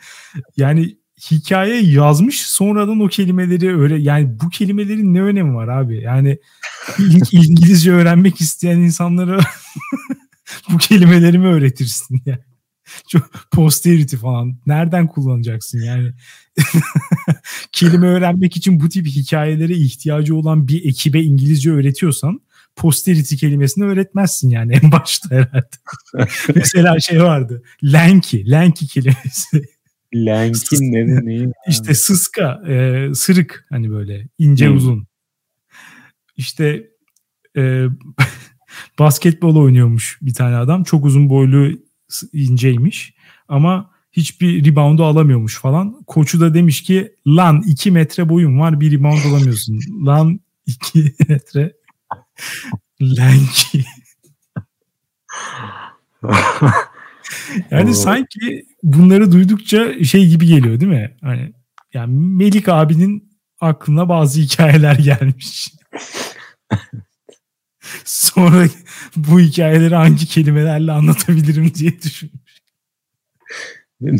Yani 0.57 0.97
hikaye 1.31 1.81
yazmış 1.81 2.41
sonradan 2.41 2.99
o 2.99 3.07
kelimeleri 3.07 3.81
öyle 3.81 3.95
yani 3.95 4.39
bu 4.43 4.49
kelimelerin 4.49 5.13
ne 5.13 5.21
önemi 5.21 5.55
var 5.55 5.67
abi? 5.67 6.01
Yani 6.01 6.37
ilk 6.99 7.33
İngilizce 7.33 7.91
öğrenmek 7.91 8.41
isteyen 8.41 8.77
insanlara 8.77 9.39
bu 10.69 10.77
kelimeleri 10.77 11.37
mi 11.37 11.47
öğretirsin 11.47 12.21
yani? 12.25 12.39
Çok 13.07 13.29
posterity 13.51 14.15
falan. 14.15 14.57
Nereden 14.65 15.07
kullanacaksın 15.07 15.81
yani? 15.81 16.11
Kelime 17.71 18.07
öğrenmek 18.07 18.57
için 18.57 18.79
bu 18.79 18.89
tip 18.89 19.07
hikayelere 19.07 19.73
ihtiyacı 19.73 20.35
olan 20.35 20.67
bir 20.67 20.85
ekibe 20.85 21.21
İngilizce 21.21 21.71
öğretiyorsan 21.71 22.41
posterity 22.75 23.35
kelimesini 23.35 23.85
öğretmezsin 23.85 24.49
yani 24.49 24.79
en 24.83 24.91
başta 24.91 25.35
herhalde. 25.35 25.69
Mesela 26.55 26.99
şey 26.99 27.23
vardı. 27.23 27.63
Lanky. 27.83 28.51
Lanky 28.51 28.85
kelimesi. 28.85 29.65
Lanky 30.15 30.75
ne 30.79 31.25
neyi? 31.25 31.51
İşte 31.67 31.93
sıska, 31.93 32.61
e, 32.67 33.07
sırık 33.13 33.65
hani 33.69 33.91
böyle 33.91 34.27
ince 34.37 34.67
hmm. 34.67 34.77
uzun. 34.77 35.07
İşte 36.37 36.87
e, 37.57 37.85
basketbol 38.99 39.55
oynuyormuş 39.55 40.19
bir 40.21 40.33
tane 40.33 40.55
adam. 40.55 40.83
Çok 40.83 41.05
uzun 41.05 41.29
boylu 41.29 41.79
inceymiş 42.33 43.13
ama 43.47 43.91
hiçbir 44.11 44.65
reboundu 44.65 45.03
alamıyormuş 45.03 45.59
falan. 45.59 46.03
Koçu 46.07 46.39
da 46.41 46.53
demiş 46.53 46.83
ki 46.83 47.15
lan 47.27 47.63
2 47.67 47.91
metre 47.91 48.29
boyun 48.29 48.59
var 48.59 48.79
bir 48.79 48.91
rebound 48.91 49.25
alamıyorsun. 49.25 49.79
lan 50.05 50.39
2 50.65 51.15
metre 51.29 51.73
Lanky. 53.01 53.83
yani 57.71 57.95
sanki 57.95 58.65
bunları 58.83 59.31
duydukça 59.31 60.03
şey 60.03 60.27
gibi 60.27 60.45
geliyor 60.45 60.79
değil 60.79 60.91
mi? 60.91 61.17
Hani 61.21 61.53
yani 61.93 62.13
Melik 62.17 62.69
abinin 62.69 63.37
aklına 63.61 64.09
bazı 64.09 64.41
hikayeler 64.41 64.95
gelmiş. 64.99 65.71
Sonra 68.05 68.67
bu 69.15 69.39
hikayeleri 69.39 69.95
hangi 69.95 70.25
kelimelerle 70.25 70.91
anlatabilirim 70.91 71.73
diye 71.75 72.01
düşünmüş. 72.01 72.45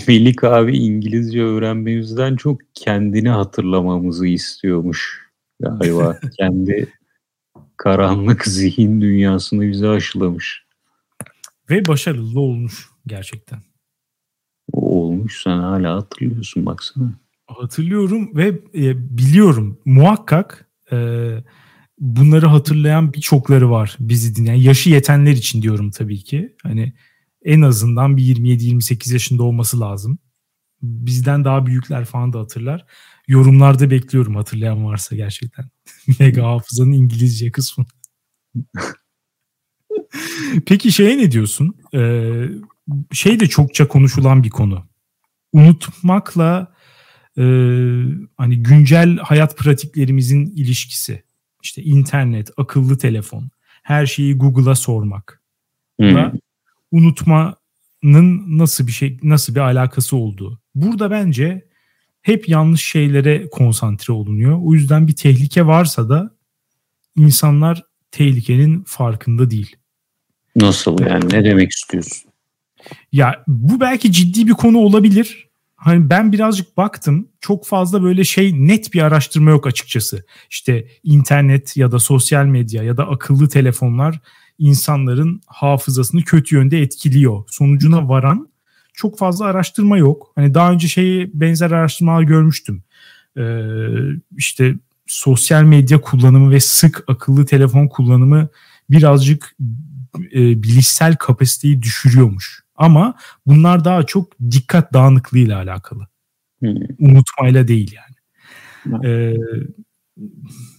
Melik 0.08 0.44
abi 0.44 0.78
İngilizce 0.78 1.42
öğrenmemizden 1.42 2.36
çok 2.36 2.60
kendini 2.74 3.30
hatırlamamızı 3.30 4.28
istiyormuş 4.28 5.22
galiba. 5.60 6.20
Kendi 6.40 6.88
karanlık 7.78 8.46
zihin 8.48 9.02
dünyasını 9.02 9.62
bize 9.62 9.90
aşılamış. 9.90 10.66
Ve 11.70 11.88
başarılı 11.88 12.40
olmuş 12.40 12.90
gerçekten. 13.08 13.60
O 14.72 15.04
olmuş 15.04 15.42
sen 15.44 15.58
hala 15.58 15.96
hatırlıyorsun 15.96 16.66
baksana. 16.66 17.14
Hatırlıyorum 17.48 18.36
ve 18.36 18.48
e, 18.76 19.18
biliyorum 19.18 19.80
muhakkak 19.86 20.70
e, 20.92 21.30
bunları 22.00 22.46
hatırlayan 22.46 23.14
birçokları 23.14 23.72
var 23.72 23.98
bizi 24.00 24.36
dinleyen. 24.36 24.56
Yaşı 24.56 24.90
yetenler 24.90 25.32
için 25.32 25.62
diyorum 25.62 25.92
tabii 25.92 26.24
ki. 26.24 26.56
Hani 26.64 26.94
en 27.44 27.62
azından 27.62 28.18
bir 28.18 28.24
27-28 28.36 29.14
yaşında 29.14 29.44
olması 29.44 29.80
lazım. 29.80 30.18
Bizden 30.82 31.46
daha 31.46 31.66
büyükler 31.66 32.06
falan 32.06 32.34
da 32.34 32.40
hatırlar. 32.40 32.86
Yorumlarda 33.28 33.92
bekliyorum 33.92 34.36
hatırlayan 34.36 34.86
varsa 34.86 35.16
gerçekten. 35.16 35.70
Mega 36.20 36.44
hafızanın 36.44 36.92
İngilizce 36.92 37.52
kısmı. 37.52 37.86
Peki 40.66 40.92
şeye 40.92 41.18
ne 41.18 41.32
diyorsun? 41.32 41.76
Ee, 41.94 42.46
şey 43.12 43.40
de 43.40 43.48
çokça 43.48 43.88
konuşulan 43.88 44.44
bir 44.44 44.50
konu. 44.50 44.86
Unutmakla 45.54 46.74
e, 47.38 47.44
hani 48.38 48.64
güncel 48.64 49.18
hayat 49.18 49.58
pratiklerimizin 49.58 50.46
ilişkisi. 50.46 51.24
İşte 51.64 51.84
internet, 51.84 52.50
akıllı 52.58 52.98
telefon, 52.98 53.50
her 53.84 54.06
şeyi 54.06 54.38
Google'a 54.38 54.76
sormak. 54.76 55.42
Hmm. 56.00 56.32
unutmanın 56.92 58.58
nasıl 58.58 58.88
bir 58.88 58.92
şey, 58.92 59.20
nasıl 59.24 59.56
bir 59.56 59.60
alakası 59.60 60.16
olduğu. 60.18 60.60
Burada 60.76 61.12
bence 61.12 61.68
hep 62.26 62.50
yanlış 62.50 62.84
şeylere 62.86 63.50
konsantre 63.50 64.14
olunuyor. 64.14 64.60
O 64.64 64.74
yüzden 64.74 65.08
bir 65.08 65.16
tehlike 65.16 65.66
varsa 65.66 66.10
da 66.10 66.32
insanlar 67.18 67.84
tehlikenin 68.12 68.84
farkında 68.88 69.50
değil. 69.50 69.76
Nasıl 70.56 71.00
yani 71.00 71.26
ne 71.32 71.44
demek 71.44 71.72
istiyorsun? 71.72 72.30
Ya 73.12 73.44
bu 73.48 73.80
belki 73.80 74.12
ciddi 74.12 74.48
bir 74.48 74.52
konu 74.52 74.78
olabilir. 74.78 75.50
Hani 75.76 76.10
ben 76.10 76.32
birazcık 76.32 76.78
baktım. 76.78 77.28
Çok 77.42 77.66
fazla 77.66 78.04
böyle 78.04 78.24
şey 78.24 78.68
net 78.68 78.94
bir 78.94 79.02
araştırma 79.02 79.50
yok 79.52 79.68
açıkçası. 79.68 80.26
İşte 80.50 80.88
internet 81.04 81.78
ya 81.78 81.92
da 81.92 82.00
sosyal 82.00 82.46
medya 82.46 82.84
ya 82.84 82.98
da 82.98 83.08
akıllı 83.08 83.50
telefonlar 83.50 84.20
insanların 84.58 85.42
hafızasını 85.48 86.24
kötü 86.24 86.56
yönde 86.56 86.82
etkiliyor. 86.82 87.44
Sonucuna 87.48 88.10
varan 88.10 88.55
çok 88.96 89.18
fazla 89.18 89.46
araştırma 89.46 89.98
yok. 89.98 90.32
Hani 90.36 90.54
daha 90.54 90.72
önce 90.72 90.88
şeyi 90.88 91.32
benzer 91.34 91.72
araştırmalar 91.72 92.22
görmüştüm. 92.22 92.84
Ee, 93.38 93.62
işte 94.38 94.76
sosyal 95.08 95.64
medya 95.64 96.02
kullanımı 96.02 96.52
ve 96.52 96.60
sık 96.60 97.04
akıllı 97.08 97.46
telefon 97.46 97.88
kullanımı 97.88 98.48
birazcık 98.90 99.56
e, 100.34 100.64
bilişsel 100.64 101.16
kapasiteyi 101.16 101.82
düşürüyormuş. 101.82 102.64
Ama 102.76 103.16
bunlar 103.46 103.86
daha 103.86 104.04
çok 104.04 104.32
dikkat 104.52 104.94
dağınıklığıyla 104.94 105.58
alakalı. 105.58 106.08
Hmm. 106.60 106.76
Unutmayla 107.00 107.68
değil 107.68 107.96
yani. 107.96 108.16
Hmm. 108.84 109.06
Ee, 109.06 109.36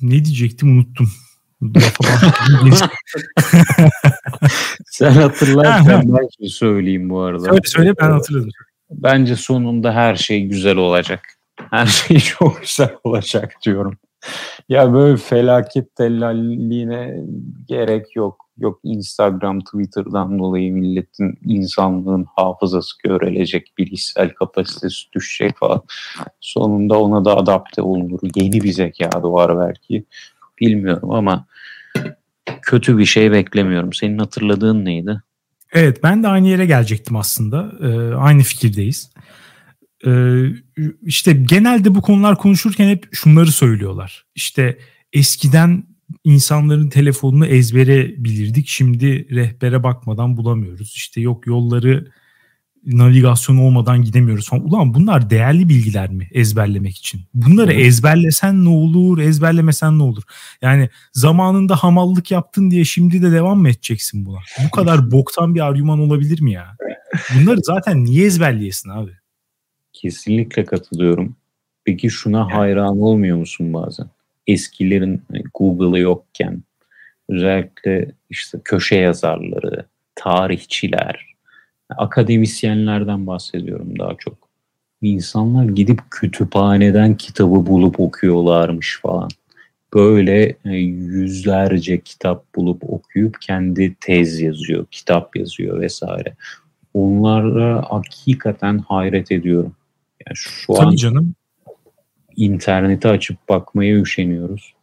ne 0.03 0.25
diyecektim 0.25 0.79
unuttum. 0.79 1.13
Sen 4.97 5.13
hatırlarsan 5.13 6.03
ben 6.17 6.29
şey 6.39 6.49
söyleyeyim 6.49 7.11
bu 7.11 7.21
arada. 7.21 7.45
Söyle 7.45 7.61
söyle 7.65 7.95
ben 8.01 8.11
hatırladım. 8.11 8.51
Bence 8.91 9.37
sonunda 9.37 9.93
her 9.93 10.17
şey 10.17 10.43
güzel 10.43 10.77
olacak. 10.77 11.21
Her 11.71 11.87
şey 12.07 12.19
çok 12.19 12.61
güzel 12.61 12.97
olacak 13.05 13.55
diyorum. 13.65 13.99
Ya 14.69 14.93
böyle 14.93 15.17
felaket 15.17 15.97
tellalliğine 15.97 17.21
gerek 17.69 18.17
yok. 18.17 18.47
Yok 18.59 18.81
Instagram, 18.85 19.61
Twitter'dan 19.61 20.39
dolayı 20.39 20.73
milletin 20.73 21.39
insanlığın 21.45 22.27
hafızası 22.37 22.97
görülecek, 23.05 23.73
bilişsel 23.79 24.31
kapasitesi 24.31 25.13
düşecek 25.13 25.59
falan. 25.59 25.83
Sonunda 26.41 27.01
ona 27.01 27.25
da 27.25 27.37
adapte 27.37 27.83
olunur. 27.83 28.21
Yeni 28.35 28.61
bir 28.61 28.73
zeka 28.73 29.23
doğar 29.23 29.59
belki. 29.59 30.05
Bilmiyorum 30.61 31.11
ama 31.11 31.47
kötü 32.63 32.99
bir 32.99 33.05
şey 33.07 33.33
beklemiyorum. 33.33 33.93
Senin 33.93 34.19
hatırladığın 34.19 34.85
neydi? 34.85 35.23
Evet 35.73 36.03
ben 36.03 36.23
de 36.23 36.29
aynı 36.29 36.49
yere 36.49 36.67
gelecektim 36.67 37.17
aslında. 37.17 37.73
Ee, 37.83 38.15
aynı 38.15 38.43
fikirdeyiz. 38.43 39.11
Ee, 40.07 40.45
işte 41.03 41.33
genelde 41.33 41.95
bu 41.95 42.03
konular 42.03 42.39
konuşurken 42.39 42.89
hep 42.89 43.09
şunları 43.13 43.53
söylüyorlar. 43.53 44.27
İşte 44.35 44.79
eskiden 45.13 45.85
insanların 46.25 46.89
telefonunu 46.89 47.47
ezbere 47.47 48.25
bilirdik. 48.25 48.69
Şimdi 48.69 49.35
rehbere 49.35 49.83
bakmadan 49.83 50.37
bulamıyoruz. 50.37 50.93
İşte 50.97 51.21
yok 51.21 51.47
yolları 51.47 52.13
navigasyon 52.87 53.57
olmadan 53.57 54.03
gidemiyoruz 54.03 54.49
falan. 54.49 54.65
Ulan 54.65 54.95
bunlar 54.95 55.31
değerli 55.31 55.69
bilgiler 55.69 56.11
mi 56.11 56.29
ezberlemek 56.33 56.97
için? 56.97 57.21
Bunları 57.35 57.73
evet. 57.73 57.87
ezberlesen 57.87 58.65
ne 58.65 58.69
olur, 58.69 59.19
ezberlemesen 59.19 59.99
ne 59.99 60.03
olur? 60.03 60.23
Yani 60.63 60.89
zamanında 61.13 61.77
hamallık 61.77 62.31
yaptın 62.31 62.71
diye 62.71 62.85
şimdi 62.85 63.23
de 63.23 63.33
devam 63.33 63.59
mı 63.59 63.69
edeceksin 63.69 64.27
buna? 64.27 64.39
Bu 64.67 64.71
kadar 64.71 65.11
boktan 65.11 65.55
bir 65.55 65.61
argüman 65.61 66.01
olabilir 66.01 66.41
mi 66.41 66.53
ya? 66.53 66.77
Bunları 67.35 67.61
zaten 67.63 68.05
niye 68.05 68.27
ezberleyesin 68.27 68.91
abi? 68.91 69.11
Kesinlikle 69.93 70.65
katılıyorum. 70.65 71.37
Peki 71.85 72.11
şuna 72.11 72.39
yani. 72.39 72.53
hayran 72.53 73.01
olmuyor 73.01 73.37
musun 73.37 73.73
bazen? 73.73 74.07
Eskilerin 74.47 75.23
hani 75.31 75.43
Google'ı 75.55 76.01
yokken 76.01 76.63
özellikle 77.29 78.11
işte 78.31 78.59
köşe 78.65 78.97
yazarları, 78.97 79.87
tarihçiler, 80.15 81.36
akademisyenlerden 81.91 83.27
bahsediyorum 83.27 83.99
daha 83.99 84.15
çok. 84.19 84.47
İnsanlar 85.03 85.65
gidip 85.65 86.01
kütüphaneden 86.11 87.17
kitabı 87.17 87.67
bulup 87.67 88.01
okuyorlarmış 88.01 89.01
falan. 89.03 89.29
Böyle 89.95 90.57
e, 90.65 90.71
yüzlerce 90.71 92.01
kitap 92.01 92.55
bulup 92.55 92.91
okuyup 92.91 93.41
kendi 93.41 93.95
tez 94.01 94.41
yazıyor, 94.41 94.87
kitap 94.91 95.37
yazıyor 95.37 95.81
vesaire. 95.81 96.35
Onlara 96.95 97.85
hakikaten 97.89 98.79
hayret 98.79 99.33
ediyorum. 99.33 99.75
Yani 100.27 100.37
şu 100.37 100.73
Tabii 100.73 100.87
an 100.87 100.97
canım. 100.97 101.35
interneti 102.37 103.09
açıp 103.09 103.49
bakmaya 103.49 103.97
üşeniyoruz. 103.97 104.75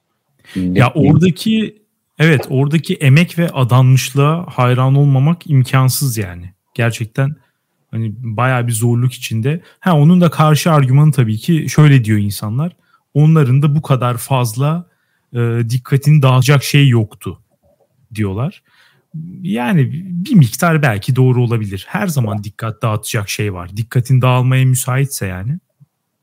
Millet 0.55 0.77
ya 0.77 0.91
oradaki 0.95 1.81
evet 2.19 2.47
oradaki 2.49 2.95
emek 2.95 3.39
ve 3.39 3.49
adanmışlığa 3.49 4.45
hayran 4.47 4.95
olmamak 4.95 5.49
imkansız 5.49 6.17
yani 6.17 6.52
gerçekten 6.73 7.35
hani 7.91 8.13
bayağı 8.21 8.67
bir 8.67 8.71
zorluk 8.71 9.13
içinde. 9.13 9.61
Ha 9.79 9.97
onun 9.97 10.21
da 10.21 10.29
karşı 10.29 10.71
argümanı 10.71 11.11
tabii 11.11 11.37
ki 11.37 11.69
şöyle 11.69 12.03
diyor 12.03 12.19
insanlar. 12.19 12.75
Onların 13.13 13.61
da 13.61 13.75
bu 13.75 13.81
kadar 13.81 14.17
fazla 14.17 14.85
e, 15.33 15.39
dikkatini 15.69 16.21
dağılacak 16.21 16.63
şey 16.63 16.87
yoktu 16.87 17.39
diyorlar. 18.15 18.63
Yani 19.41 19.89
bir 19.93 20.35
miktar 20.35 20.81
belki 20.81 21.15
doğru 21.15 21.43
olabilir. 21.43 21.85
Her 21.87 22.07
zaman 22.07 22.43
dikkat 22.43 22.81
dağıtacak 22.81 23.29
şey 23.29 23.53
var. 23.53 23.77
Dikkatin 23.77 24.21
dağılmaya 24.21 24.65
müsaitse 24.65 25.27
yani. 25.27 25.59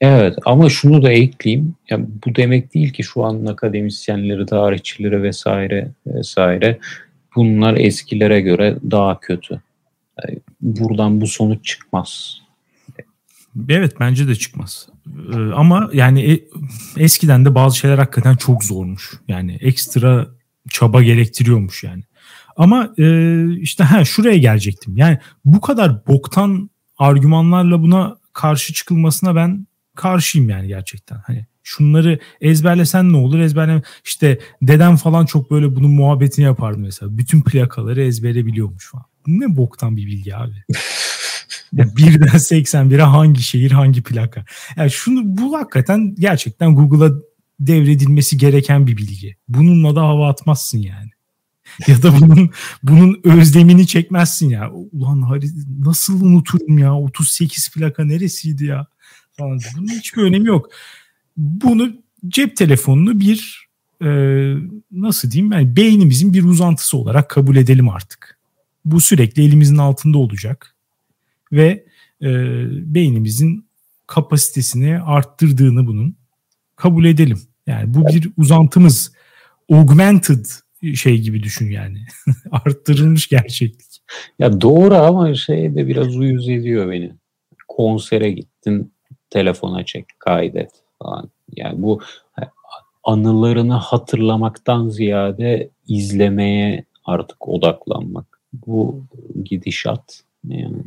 Evet 0.01 0.35
ama 0.45 0.69
şunu 0.69 1.03
da 1.03 1.13
ekleyeyim. 1.13 1.75
Yani 1.91 2.07
bu 2.27 2.35
demek 2.35 2.75
değil 2.75 2.93
ki 2.93 3.03
şu 3.03 3.25
an 3.25 3.47
akademisyenleri, 3.47 4.47
tarihçileri 4.47 5.23
vesaire 5.23 5.89
vesaire 6.07 6.79
bunlar 7.37 7.77
eskilere 7.77 8.41
göre 8.41 8.77
daha 8.91 9.21
kötü 9.21 9.61
buradan 10.61 11.21
bu 11.21 11.27
sonuç 11.27 11.65
çıkmaz. 11.65 12.41
Evet 13.69 14.01
bence 14.01 14.29
de 14.29 14.35
çıkmaz. 14.35 14.89
Ee, 15.33 15.37
ama 15.37 15.91
yani 15.93 16.33
e, 16.33 16.45
eskiden 16.97 17.45
de 17.45 17.55
bazı 17.55 17.77
şeyler 17.77 17.99
hakikaten 17.99 18.37
çok 18.37 18.65
zormuş. 18.65 19.13
Yani 19.29 19.59
ekstra 19.61 20.29
çaba 20.71 21.03
gerektiriyormuş 21.03 21.85
yani. 21.85 22.03
Ama 22.57 22.95
e, 22.99 23.45
işte 23.61 23.85
ha 23.85 24.05
şuraya 24.05 24.39
gelecektim. 24.39 24.97
Yani 24.97 25.19
bu 25.45 25.61
kadar 25.61 26.07
boktan 26.07 26.71
argümanlarla 26.99 27.83
buna 27.83 28.17
karşı 28.33 28.73
çıkılmasına 28.73 29.37
ben 29.37 29.67
karşıyım 29.95 30.49
yani 30.49 30.69
gerçekten. 30.69 31.19
Hani 31.27 31.47
şunları 31.63 32.19
ezberlesen 32.41 33.13
ne 33.13 33.17
olur 33.17 33.39
ezberleme 33.39 33.83
işte 34.05 34.39
dedem 34.63 34.97
falan 34.97 35.27
çok 35.27 35.51
böyle 35.51 35.77
bunun 35.77 35.91
muhabbetini 35.91 36.45
yapardı 36.45 36.79
mesela. 36.79 37.19
Bütün 37.19 37.43
plakaları 37.43 38.03
ezbere 38.03 38.47
biliyormuş 38.47 38.91
falan. 38.91 39.10
Ne 39.27 39.57
boktan 39.57 39.97
bir 39.97 40.07
bilgi 40.07 40.37
abi. 40.37 40.55
birden 41.73 42.27
81'e 42.27 43.03
hangi 43.03 43.43
şehir 43.43 43.71
hangi 43.71 44.03
plaka. 44.03 44.45
Yani 44.77 44.91
şunu 44.91 45.21
bu 45.25 45.59
hakikaten 45.59 46.15
gerçekten 46.19 46.75
Google'a 46.75 47.11
devredilmesi 47.61 48.37
gereken 48.37 48.87
bir 48.87 48.97
bilgi. 48.97 49.37
Bununla 49.49 49.97
da 49.97 50.03
hava 50.03 50.29
atmazsın 50.29 50.79
yani. 50.79 51.11
ya 51.87 52.03
da 52.03 52.21
bunun 52.21 52.51
bunun 52.83 53.21
özlemini 53.25 53.87
çekmezsin 53.87 54.51
ya. 54.51 54.71
Ulan 54.73 55.41
nasıl 55.79 56.21
unuturum 56.21 56.79
ya 56.79 56.95
38 56.95 57.71
plaka 57.71 58.05
neresiydi 58.05 58.65
ya 58.65 58.87
falan. 59.33 59.61
Bunun 59.77 59.89
hiçbir 59.89 60.23
önemi 60.23 60.49
yok. 60.49 60.71
Bunu 61.37 61.93
cep 62.29 62.57
telefonunu 62.57 63.21
bir 63.21 63.69
e, 64.03 64.09
nasıl 64.93 65.31
diyeyim 65.31 65.53
yani 65.53 65.77
beynimizin 65.77 66.35
bir 66.35 66.45
uzantısı 66.45 66.97
olarak 66.97 67.31
kabul 67.31 67.57
edelim 67.57 67.89
artık. 67.89 68.40
Bu 68.85 69.01
sürekli 69.01 69.45
elimizin 69.45 69.77
altında 69.77 70.19
olacak 70.19 70.77
ve 71.53 71.85
e, 72.23 72.29
beynimizin 72.95 73.67
kapasitesini 74.07 75.01
arttırdığını 75.01 75.87
bunun 75.87 76.17
kabul 76.77 77.05
edelim. 77.05 77.41
Yani 77.67 77.95
bu 77.95 78.07
bir 78.07 78.31
uzantımız. 78.37 79.13
Augmented 79.73 80.47
şey 80.95 81.19
gibi 81.19 81.43
düşün 81.43 81.71
yani. 81.71 81.99
Arttırılmış 82.51 83.29
gerçeklik. 83.29 84.03
Ya 84.39 84.61
doğru 84.61 84.95
ama 84.95 85.35
şey 85.35 85.75
de 85.75 85.87
biraz 85.87 86.17
uyuz 86.17 86.49
ediyor 86.49 86.91
beni. 86.91 87.13
Konsere 87.69 88.31
gittin, 88.31 88.93
telefona 89.31 89.85
çek, 89.85 90.07
kaydet 90.19 90.71
falan. 90.99 91.31
Yani 91.57 91.83
bu 91.83 92.01
anılarını 93.05 93.75
hatırlamaktan 93.75 94.89
ziyade 94.89 95.71
izlemeye 95.87 96.85
artık 97.05 97.49
odaklanmak. 97.49 98.30
Bu 98.53 99.05
gidişat 99.45 100.23
yani. 100.49 100.83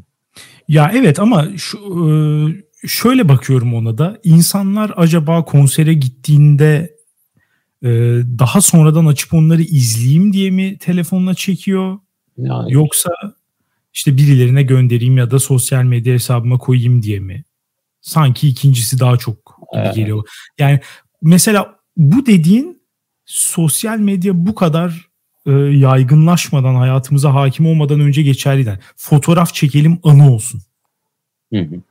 Ya 0.68 0.92
evet 0.96 1.20
ama 1.20 1.48
şu, 1.58 1.78
e, 1.78 2.88
şöyle 2.88 3.30
bakıyorum 3.30 3.74
ona 3.74 3.98
da. 3.98 4.20
İnsanlar 4.24 4.94
acaba 4.96 5.46
konsere 5.46 5.94
gittiğinde 5.94 6.96
e, 7.84 7.90
daha 8.40 8.62
sonradan 8.62 9.06
açıp 9.06 9.34
onları 9.34 9.62
izleyeyim 9.62 10.34
diye 10.34 10.52
mi 10.52 10.78
telefonla 10.78 11.34
çekiyor? 11.34 12.00
Yani. 12.38 12.74
Yoksa 12.74 13.10
işte 13.94 14.18
birilerine 14.18 14.64
göndereyim 14.64 15.18
ya 15.18 15.32
da 15.32 15.40
sosyal 15.40 15.84
medya 15.84 16.14
hesabıma 16.14 16.58
koyayım 16.58 17.04
diye 17.04 17.20
mi? 17.20 17.44
Sanki 18.02 18.48
ikincisi 18.48 19.00
daha 19.00 19.18
çok 19.18 19.60
gibi 19.74 19.96
geliyor. 19.96 20.28
Yani 20.60 20.80
mesela 21.22 21.76
bu 21.98 22.26
dediğin 22.26 22.82
sosyal 23.26 24.00
medya 24.00 24.46
bu 24.46 24.56
kadar 24.56 25.10
e, 25.46 25.52
yaygınlaşmadan 25.52 26.76
hayatımıza 26.76 27.34
hakim 27.34 27.66
olmadan 27.66 28.00
önce 28.00 28.24
geçerliydi. 28.24 28.80
Fotoğraf 28.96 29.54
çekelim 29.54 30.00
anı 30.04 30.32
olsun. 30.32 30.62
Hı 31.54 31.60
hı. 31.60 31.82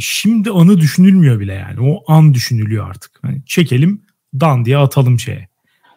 Şimdi 0.00 0.50
anı 0.50 0.80
düşünülmüyor 0.80 1.40
bile 1.40 1.54
yani. 1.54 1.80
O 1.80 2.12
an 2.12 2.34
düşünülüyor 2.34 2.88
artık. 2.90 3.20
Yani 3.24 3.42
çekelim 3.46 4.02
dan 4.40 4.64
diye 4.64 4.78
atalım 4.78 5.18
şeye. 5.18 5.48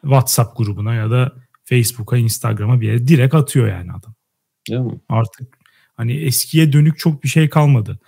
WhatsApp 0.01 0.57
grubuna 0.57 0.93
ya 0.93 1.11
da 1.11 1.33
Facebook'a, 1.65 2.17
Instagram'a 2.17 2.81
bir 2.81 2.87
yere 2.87 3.07
direkt 3.07 3.35
atıyor 3.35 3.67
yani 3.67 3.91
adam. 3.91 4.13
Değil 4.69 4.81
mi? 4.81 4.99
Artık 5.09 5.57
hani 5.95 6.13
eskiye 6.13 6.73
dönük 6.73 6.99
çok 6.99 7.23
bir 7.23 7.29
şey 7.29 7.49
kalmadı. 7.49 7.99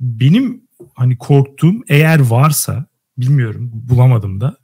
Benim 0.00 0.62
hani 0.94 1.18
korktuğum 1.18 1.74
eğer 1.88 2.20
varsa 2.20 2.86
bilmiyorum 3.18 3.70
bulamadım 3.72 4.40
da 4.40 4.56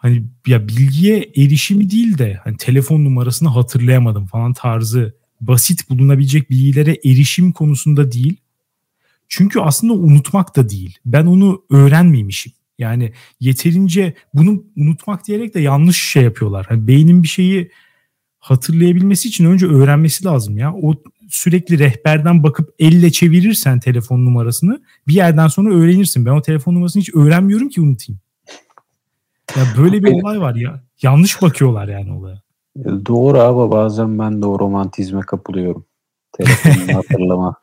hani 0.00 0.24
ya 0.46 0.68
bilgiye 0.68 1.30
erişimi 1.36 1.90
değil 1.90 2.18
de 2.18 2.40
hani 2.44 2.56
telefon 2.56 3.04
numarasını 3.04 3.48
hatırlayamadım 3.48 4.26
falan 4.26 4.52
tarzı 4.52 5.14
basit 5.40 5.90
bulunabilecek 5.90 6.50
bilgilere 6.50 6.98
erişim 7.04 7.52
konusunda 7.52 8.12
değil. 8.12 8.36
Çünkü 9.28 9.60
aslında 9.60 9.92
unutmak 9.92 10.56
da 10.56 10.68
değil. 10.68 10.98
Ben 11.06 11.26
onu 11.26 11.62
öğrenmemişim. 11.70 12.52
Yani 12.78 13.12
yeterince 13.40 14.14
bunu 14.34 14.64
unutmak 14.76 15.26
diyerek 15.26 15.54
de 15.54 15.60
yanlış 15.60 16.02
şey 16.02 16.22
yapıyorlar. 16.22 16.66
Hani 16.68 16.86
beynin 16.86 17.22
bir 17.22 17.28
şeyi 17.28 17.70
hatırlayabilmesi 18.38 19.28
için 19.28 19.44
önce 19.44 19.66
öğrenmesi 19.66 20.24
lazım 20.24 20.58
ya. 20.58 20.74
O 20.74 20.94
sürekli 21.28 21.78
rehberden 21.78 22.42
bakıp 22.42 22.74
elle 22.78 23.12
çevirirsen 23.12 23.80
telefon 23.80 24.24
numarasını 24.24 24.82
bir 25.08 25.14
yerden 25.14 25.48
sonra 25.48 25.74
öğrenirsin. 25.74 26.26
Ben 26.26 26.30
o 26.30 26.42
telefon 26.42 26.74
numarasını 26.74 27.00
hiç 27.00 27.14
öğrenmiyorum 27.14 27.68
ki 27.68 27.80
unutayım. 27.80 28.20
Ya 29.56 29.64
böyle 29.78 30.04
bir 30.04 30.12
olay 30.12 30.40
var 30.40 30.54
ya. 30.54 30.82
Yanlış 31.02 31.42
bakıyorlar 31.42 31.88
yani 31.88 32.12
olaya. 32.12 32.42
Doğru 33.06 33.38
abi 33.38 33.70
bazen 33.70 34.18
ben 34.18 34.42
de 34.42 34.46
o 34.46 34.58
romantizme 34.58 35.20
kapılıyorum. 35.20 35.86
Telefonu 36.32 36.74
hatırlama. 36.96 37.56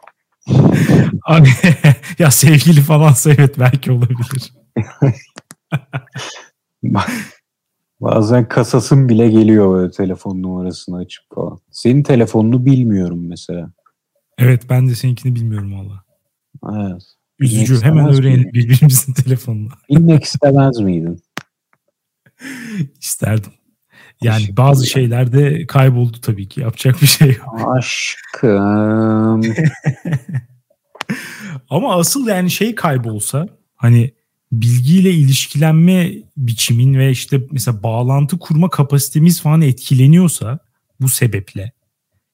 Abi 1.26 1.48
ya 2.20 2.32
sevgili 2.32 2.82
falansa 2.82 3.32
evet 3.32 3.60
belki 3.60 3.92
olabilir. 3.92 4.54
Bazen 8.02 8.48
kasasın 8.48 9.10
bile 9.10 9.30
geliyor 9.30 9.76
böyle 9.76 9.92
telefon 9.92 10.42
numarasını 10.42 10.98
açıp 10.98 11.24
falan. 11.36 11.60
Senin 11.72 12.04
telefonunu 12.04 12.66
bilmiyorum 12.66 13.28
mesela. 13.28 13.72
Evet 14.38 14.62
ben 14.70 14.88
de 14.88 14.96
seninkini 14.96 15.36
bilmiyorum 15.36 15.74
valla. 15.74 16.04
Evet. 16.82 17.04
Üzücü. 17.40 17.82
Hemen 17.82 18.14
öğrenelim 18.14 18.54
birbirimizin 18.54 19.14
telefonunu. 19.24 19.70
Bilmek 19.90 20.24
istemez 20.24 20.80
miydin? 20.80 21.22
İsterdim. 23.02 23.52
Yani 24.22 24.58
bazı 24.58 24.88
şeyler 24.88 25.32
de 25.32 25.68
kayboldu 25.68 26.22
tabii 26.22 26.48
ki. 26.48 26.62
Yapacak 26.62 27.02
bir 27.02 27.08
şey 27.08 27.28
yok. 27.28 27.76
Aşkım. 27.78 29.42
Ama 31.70 31.96
asıl 31.96 32.28
yani 32.28 32.52
şey 32.52 32.76
kaybolsa 32.76 33.48
hani 33.76 34.14
bilgiyle 34.52 35.12
ilişkilenme 35.12 36.14
biçimin 36.38 37.00
ve 37.00 37.12
işte 37.12 37.42
mesela 37.52 37.84
bağlantı 37.84 38.40
kurma 38.40 38.70
kapasitemiz 38.70 39.42
falan 39.42 39.62
etkileniyorsa 39.62 40.60
bu 41.00 41.10
sebeple 41.10 41.72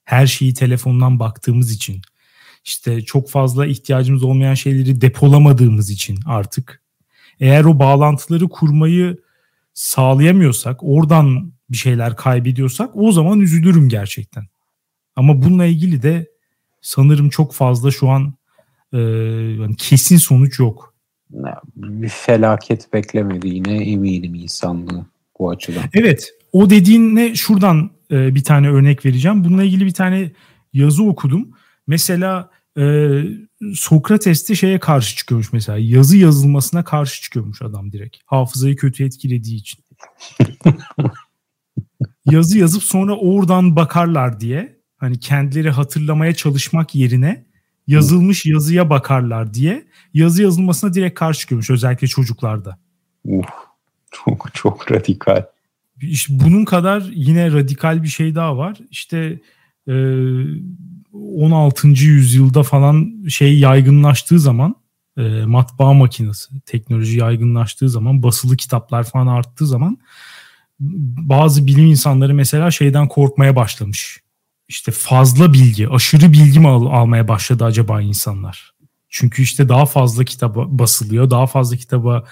her 0.03 0.27
şeyi 0.27 0.53
telefondan 0.53 1.19
baktığımız 1.19 1.71
için 1.71 2.01
işte 2.65 3.01
çok 3.01 3.29
fazla 3.29 3.65
ihtiyacımız 3.65 4.23
olmayan 4.23 4.53
şeyleri 4.53 5.01
depolamadığımız 5.01 5.89
için 5.89 6.19
artık 6.25 6.81
eğer 7.39 7.63
o 7.63 7.79
bağlantıları 7.79 8.49
kurmayı 8.49 9.17
sağlayamıyorsak, 9.73 10.79
oradan 10.83 11.53
bir 11.69 11.77
şeyler 11.77 12.15
kaybediyorsak 12.15 12.89
o 12.93 13.11
zaman 13.11 13.39
üzülürüm 13.39 13.89
gerçekten. 13.89 14.43
Ama 15.15 15.41
bununla 15.41 15.65
ilgili 15.65 16.01
de 16.01 16.27
sanırım 16.81 17.29
çok 17.29 17.53
fazla 17.53 17.91
şu 17.91 18.09
an 18.09 18.33
e, 18.93 18.97
yani 19.59 19.75
kesin 19.75 20.17
sonuç 20.17 20.59
yok. 20.59 20.93
Bir 21.75 22.09
felaket 22.09 22.93
beklemedi 22.93 23.47
yine 23.47 23.91
eminim 23.91 24.35
insanlığı 24.35 25.05
bu 25.39 25.49
açıdan. 25.49 25.83
Evet 25.93 26.33
o 26.51 26.69
dediğinle 26.69 27.35
şuradan 27.35 27.91
e, 28.11 28.35
bir 28.35 28.43
tane 28.43 28.69
örnek 28.69 29.05
vereceğim. 29.05 29.43
Bununla 29.43 29.63
ilgili 29.63 29.85
bir 29.85 29.93
tane 29.93 30.31
yazı 30.73 31.03
okudum. 31.03 31.49
Mesela 31.87 32.49
e, 32.77 33.23
Sokrates'te 33.73 34.55
şeye 34.55 34.79
karşı 34.79 35.15
çıkıyormuş 35.15 35.53
mesela. 35.53 35.77
Yazı 35.77 36.17
yazılmasına 36.17 36.83
karşı 36.83 37.21
çıkıyormuş 37.21 37.61
adam 37.61 37.91
direkt. 37.91 38.17
Hafızayı 38.25 38.75
kötü 38.75 39.03
etkilediği 39.03 39.55
için. 39.57 39.83
yazı 42.25 42.57
yazıp 42.57 42.83
sonra 42.83 43.15
oradan 43.17 43.75
bakarlar 43.75 44.39
diye 44.39 44.79
hani 44.97 45.19
kendileri 45.19 45.69
hatırlamaya 45.69 46.35
çalışmak 46.35 46.95
yerine 46.95 47.45
yazılmış 47.87 48.45
yazıya 48.45 48.89
bakarlar 48.89 49.53
diye 49.53 49.87
yazı 50.13 50.43
yazılmasına 50.43 50.93
direkt 50.93 51.19
karşı 51.19 51.39
çıkıyormuş 51.39 51.69
özellikle 51.69 52.07
çocuklarda. 52.07 52.79
Uf, 53.25 53.45
çok 54.11 54.53
çok 54.53 54.91
radikal. 54.91 55.45
İşte 56.01 56.33
bunun 56.43 56.65
kadar 56.65 57.01
yine 57.13 57.51
radikal 57.51 58.03
bir 58.03 58.07
şey 58.07 58.35
daha 58.35 58.57
var. 58.57 58.77
İşte 58.91 59.39
e, 59.87 59.93
16. 61.13 61.87
yüzyılda 61.87 62.63
falan 62.63 63.25
şey 63.29 63.59
yaygınlaştığı 63.59 64.39
zaman 64.39 64.75
e, 65.17 65.21
matbaa 65.45 65.93
makinesi 65.93 66.61
teknoloji 66.65 67.19
yaygınlaştığı 67.19 67.89
zaman 67.89 68.23
basılı 68.23 68.57
kitaplar 68.57 69.03
falan 69.03 69.27
arttığı 69.27 69.67
zaman 69.67 69.97
bazı 71.17 71.67
bilim 71.67 71.85
insanları 71.85 72.33
mesela 72.33 72.71
şeyden 72.71 73.07
korkmaya 73.07 73.55
başlamış. 73.55 74.19
İşte 74.67 74.91
fazla 74.91 75.53
bilgi, 75.53 75.89
aşırı 75.89 76.33
bilgi 76.33 76.59
mi 76.59 76.67
al- 76.67 76.85
almaya 76.85 77.27
başladı 77.27 77.65
acaba 77.65 78.01
insanlar? 78.01 78.73
Çünkü 79.09 79.41
işte 79.43 79.69
daha 79.69 79.85
fazla 79.85 80.23
kitaba 80.23 80.79
basılıyor, 80.79 81.29
daha 81.29 81.47
fazla 81.47 81.77
kitaba 81.77 82.23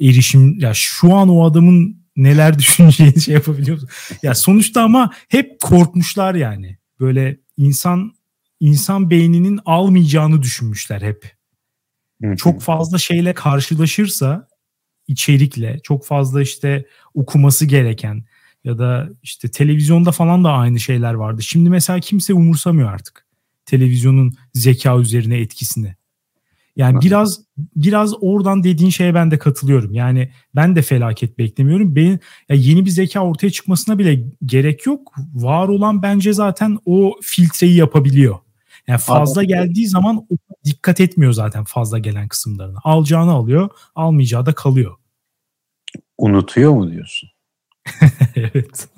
erişim 0.00 0.58
ya 0.58 0.74
şu 0.74 1.14
an 1.14 1.28
o 1.28 1.44
adamın 1.44 2.06
neler 2.16 2.58
düşüneceğini 2.58 3.20
şey 3.20 3.34
yapabiliyor 3.34 3.76
musun? 3.76 3.90
Ya 4.22 4.34
sonuçta 4.34 4.82
ama 4.82 5.10
hep 5.28 5.60
korkmuşlar 5.60 6.34
yani. 6.34 6.78
Böyle 7.00 7.40
insan 7.56 8.15
insan 8.60 9.10
beyninin 9.10 9.60
almayacağını 9.64 10.42
düşünmüşler 10.42 11.02
hep. 11.02 11.36
Çok 12.36 12.62
fazla 12.62 12.98
şeyle 12.98 13.34
karşılaşırsa 13.34 14.48
içerikle 15.08 15.80
çok 15.82 16.06
fazla 16.06 16.42
işte 16.42 16.86
okuması 17.14 17.66
gereken 17.66 18.24
ya 18.64 18.78
da 18.78 19.08
işte 19.22 19.50
televizyonda 19.50 20.12
falan 20.12 20.44
da 20.44 20.52
aynı 20.52 20.80
şeyler 20.80 21.14
vardı. 21.14 21.42
Şimdi 21.42 21.70
mesela 21.70 22.00
kimse 22.00 22.34
umursamıyor 22.34 22.92
artık. 22.92 23.26
televizyonun 23.66 24.34
zeka 24.54 24.98
üzerine 24.98 25.38
etkisini. 25.38 25.94
Yani 26.76 27.00
biraz 27.00 27.40
biraz 27.76 28.14
oradan 28.20 28.62
dediğin 28.64 28.90
şeye 28.90 29.14
ben 29.14 29.30
de 29.30 29.38
katılıyorum. 29.38 29.94
Yani 29.94 30.30
ben 30.54 30.76
de 30.76 30.82
felaket 30.82 31.38
beklemiyorum. 31.38 31.96
Benim 31.96 32.20
ya 32.48 32.56
yeni 32.56 32.84
bir 32.84 32.90
zeka 32.90 33.20
ortaya 33.20 33.50
çıkmasına 33.50 33.98
bile 33.98 34.24
gerek 34.46 34.86
yok. 34.86 35.14
Var 35.34 35.68
olan 35.68 36.02
bence 36.02 36.32
zaten 36.32 36.78
o 36.86 37.14
filtreyi 37.22 37.74
yapabiliyor. 37.76 38.38
Yani 38.88 38.98
fazla 38.98 39.40
Anladım. 39.40 39.48
geldiği 39.48 39.88
zaman 39.88 40.28
dikkat 40.64 41.00
etmiyor 41.00 41.32
zaten 41.32 41.64
fazla 41.64 41.98
gelen 41.98 42.28
kısımlarına. 42.28 42.78
Alacağını 42.84 43.30
alıyor, 43.30 43.70
almayacağı 43.94 44.46
da 44.46 44.54
kalıyor. 44.54 44.96
Unutuyor 46.18 46.72
mu 46.72 46.92
diyorsun? 46.92 47.28
evet. 48.36 48.88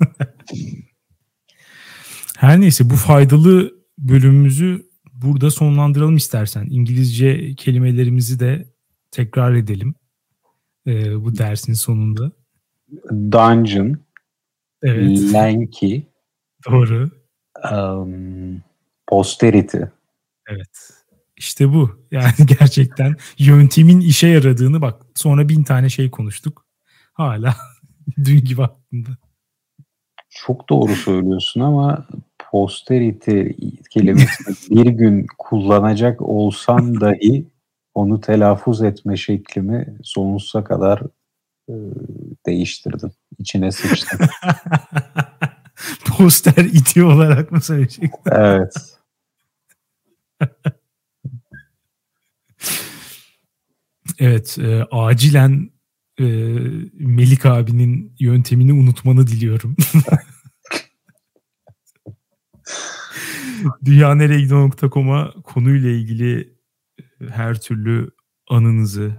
Her 2.37 2.61
neyse 2.61 2.89
bu 2.89 2.95
faydalı 2.95 3.73
bölümümüzü 3.97 4.89
burada 5.13 5.51
sonlandıralım 5.51 6.15
istersen. 6.15 6.67
İngilizce 6.69 7.55
kelimelerimizi 7.55 8.39
de 8.39 8.73
tekrar 9.11 9.53
edelim 9.55 9.95
ee, 10.87 11.23
bu 11.25 11.37
dersin 11.37 11.73
sonunda. 11.73 12.31
Dungeon, 13.11 13.97
evet. 14.83 15.33
Lanky, 15.33 16.01
Doğru. 16.65 17.09
Um, 17.73 18.61
posterity. 19.09 19.77
Evet. 20.49 20.91
İşte 21.37 21.73
bu. 21.73 22.05
Yani 22.11 22.33
gerçekten 22.59 23.15
yöntemin 23.37 23.99
işe 23.99 24.27
yaradığını 24.27 24.81
bak 24.81 25.05
sonra 25.15 25.49
bin 25.49 25.63
tane 25.63 25.89
şey 25.89 26.11
konuştuk. 26.11 26.65
Hala 27.13 27.55
dün 28.23 28.45
gibi 28.45 28.63
aklımda. 28.63 29.09
Çok 30.29 30.69
doğru 30.69 30.95
söylüyorsun 30.95 31.61
ama 31.61 32.07
posterity 32.51 33.41
kelimesini 33.89 34.55
bir 34.85 34.89
gün 34.89 35.25
kullanacak 35.37 36.21
olsam 36.21 37.01
dahi 37.01 37.47
onu 37.93 38.21
telaffuz 38.21 38.81
etme 38.81 39.17
şeklimi 39.17 39.97
sonsuza 40.03 40.63
kadar 40.63 41.01
e, 41.69 41.73
değiştirdim. 42.45 43.11
İçine 43.39 43.71
sıçtım. 43.71 44.19
Poster 46.17 46.65
iti 46.65 47.03
olarak 47.03 47.51
mı 47.51 47.61
söyleyeceksin? 47.61 48.11
Evet. 48.31 48.98
evet, 54.19 54.57
e, 54.59 54.83
acilen 54.91 55.71
e, 56.19 56.23
Melik 56.93 57.45
abinin 57.45 58.15
yöntemini 58.19 58.73
unutmanı 58.73 59.27
diliyorum. 59.27 59.75
dünyaneregidiyor.com'a 63.85 65.31
konuyla 65.43 65.89
ilgili 65.89 66.53
e, 66.99 67.03
her 67.29 67.61
türlü 67.61 68.11
anınızı, 68.49 69.11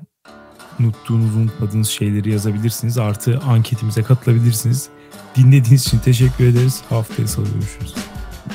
unuttuğunuz, 0.80 1.36
unutmadığınız 1.36 1.88
şeyleri 1.88 2.30
yazabilirsiniz. 2.30 2.98
Artı 2.98 3.38
anketimize 3.38 4.02
katılabilirsiniz. 4.02 4.88
Dinlediğiniz 5.36 5.86
için 5.86 5.98
teşekkür 5.98 6.44
ederiz. 6.44 6.82
Haftaya 6.88 7.28
salı 7.28 7.46
görüşürüz. 7.54 7.94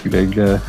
Güle 0.04 0.26
güle. 0.26 0.62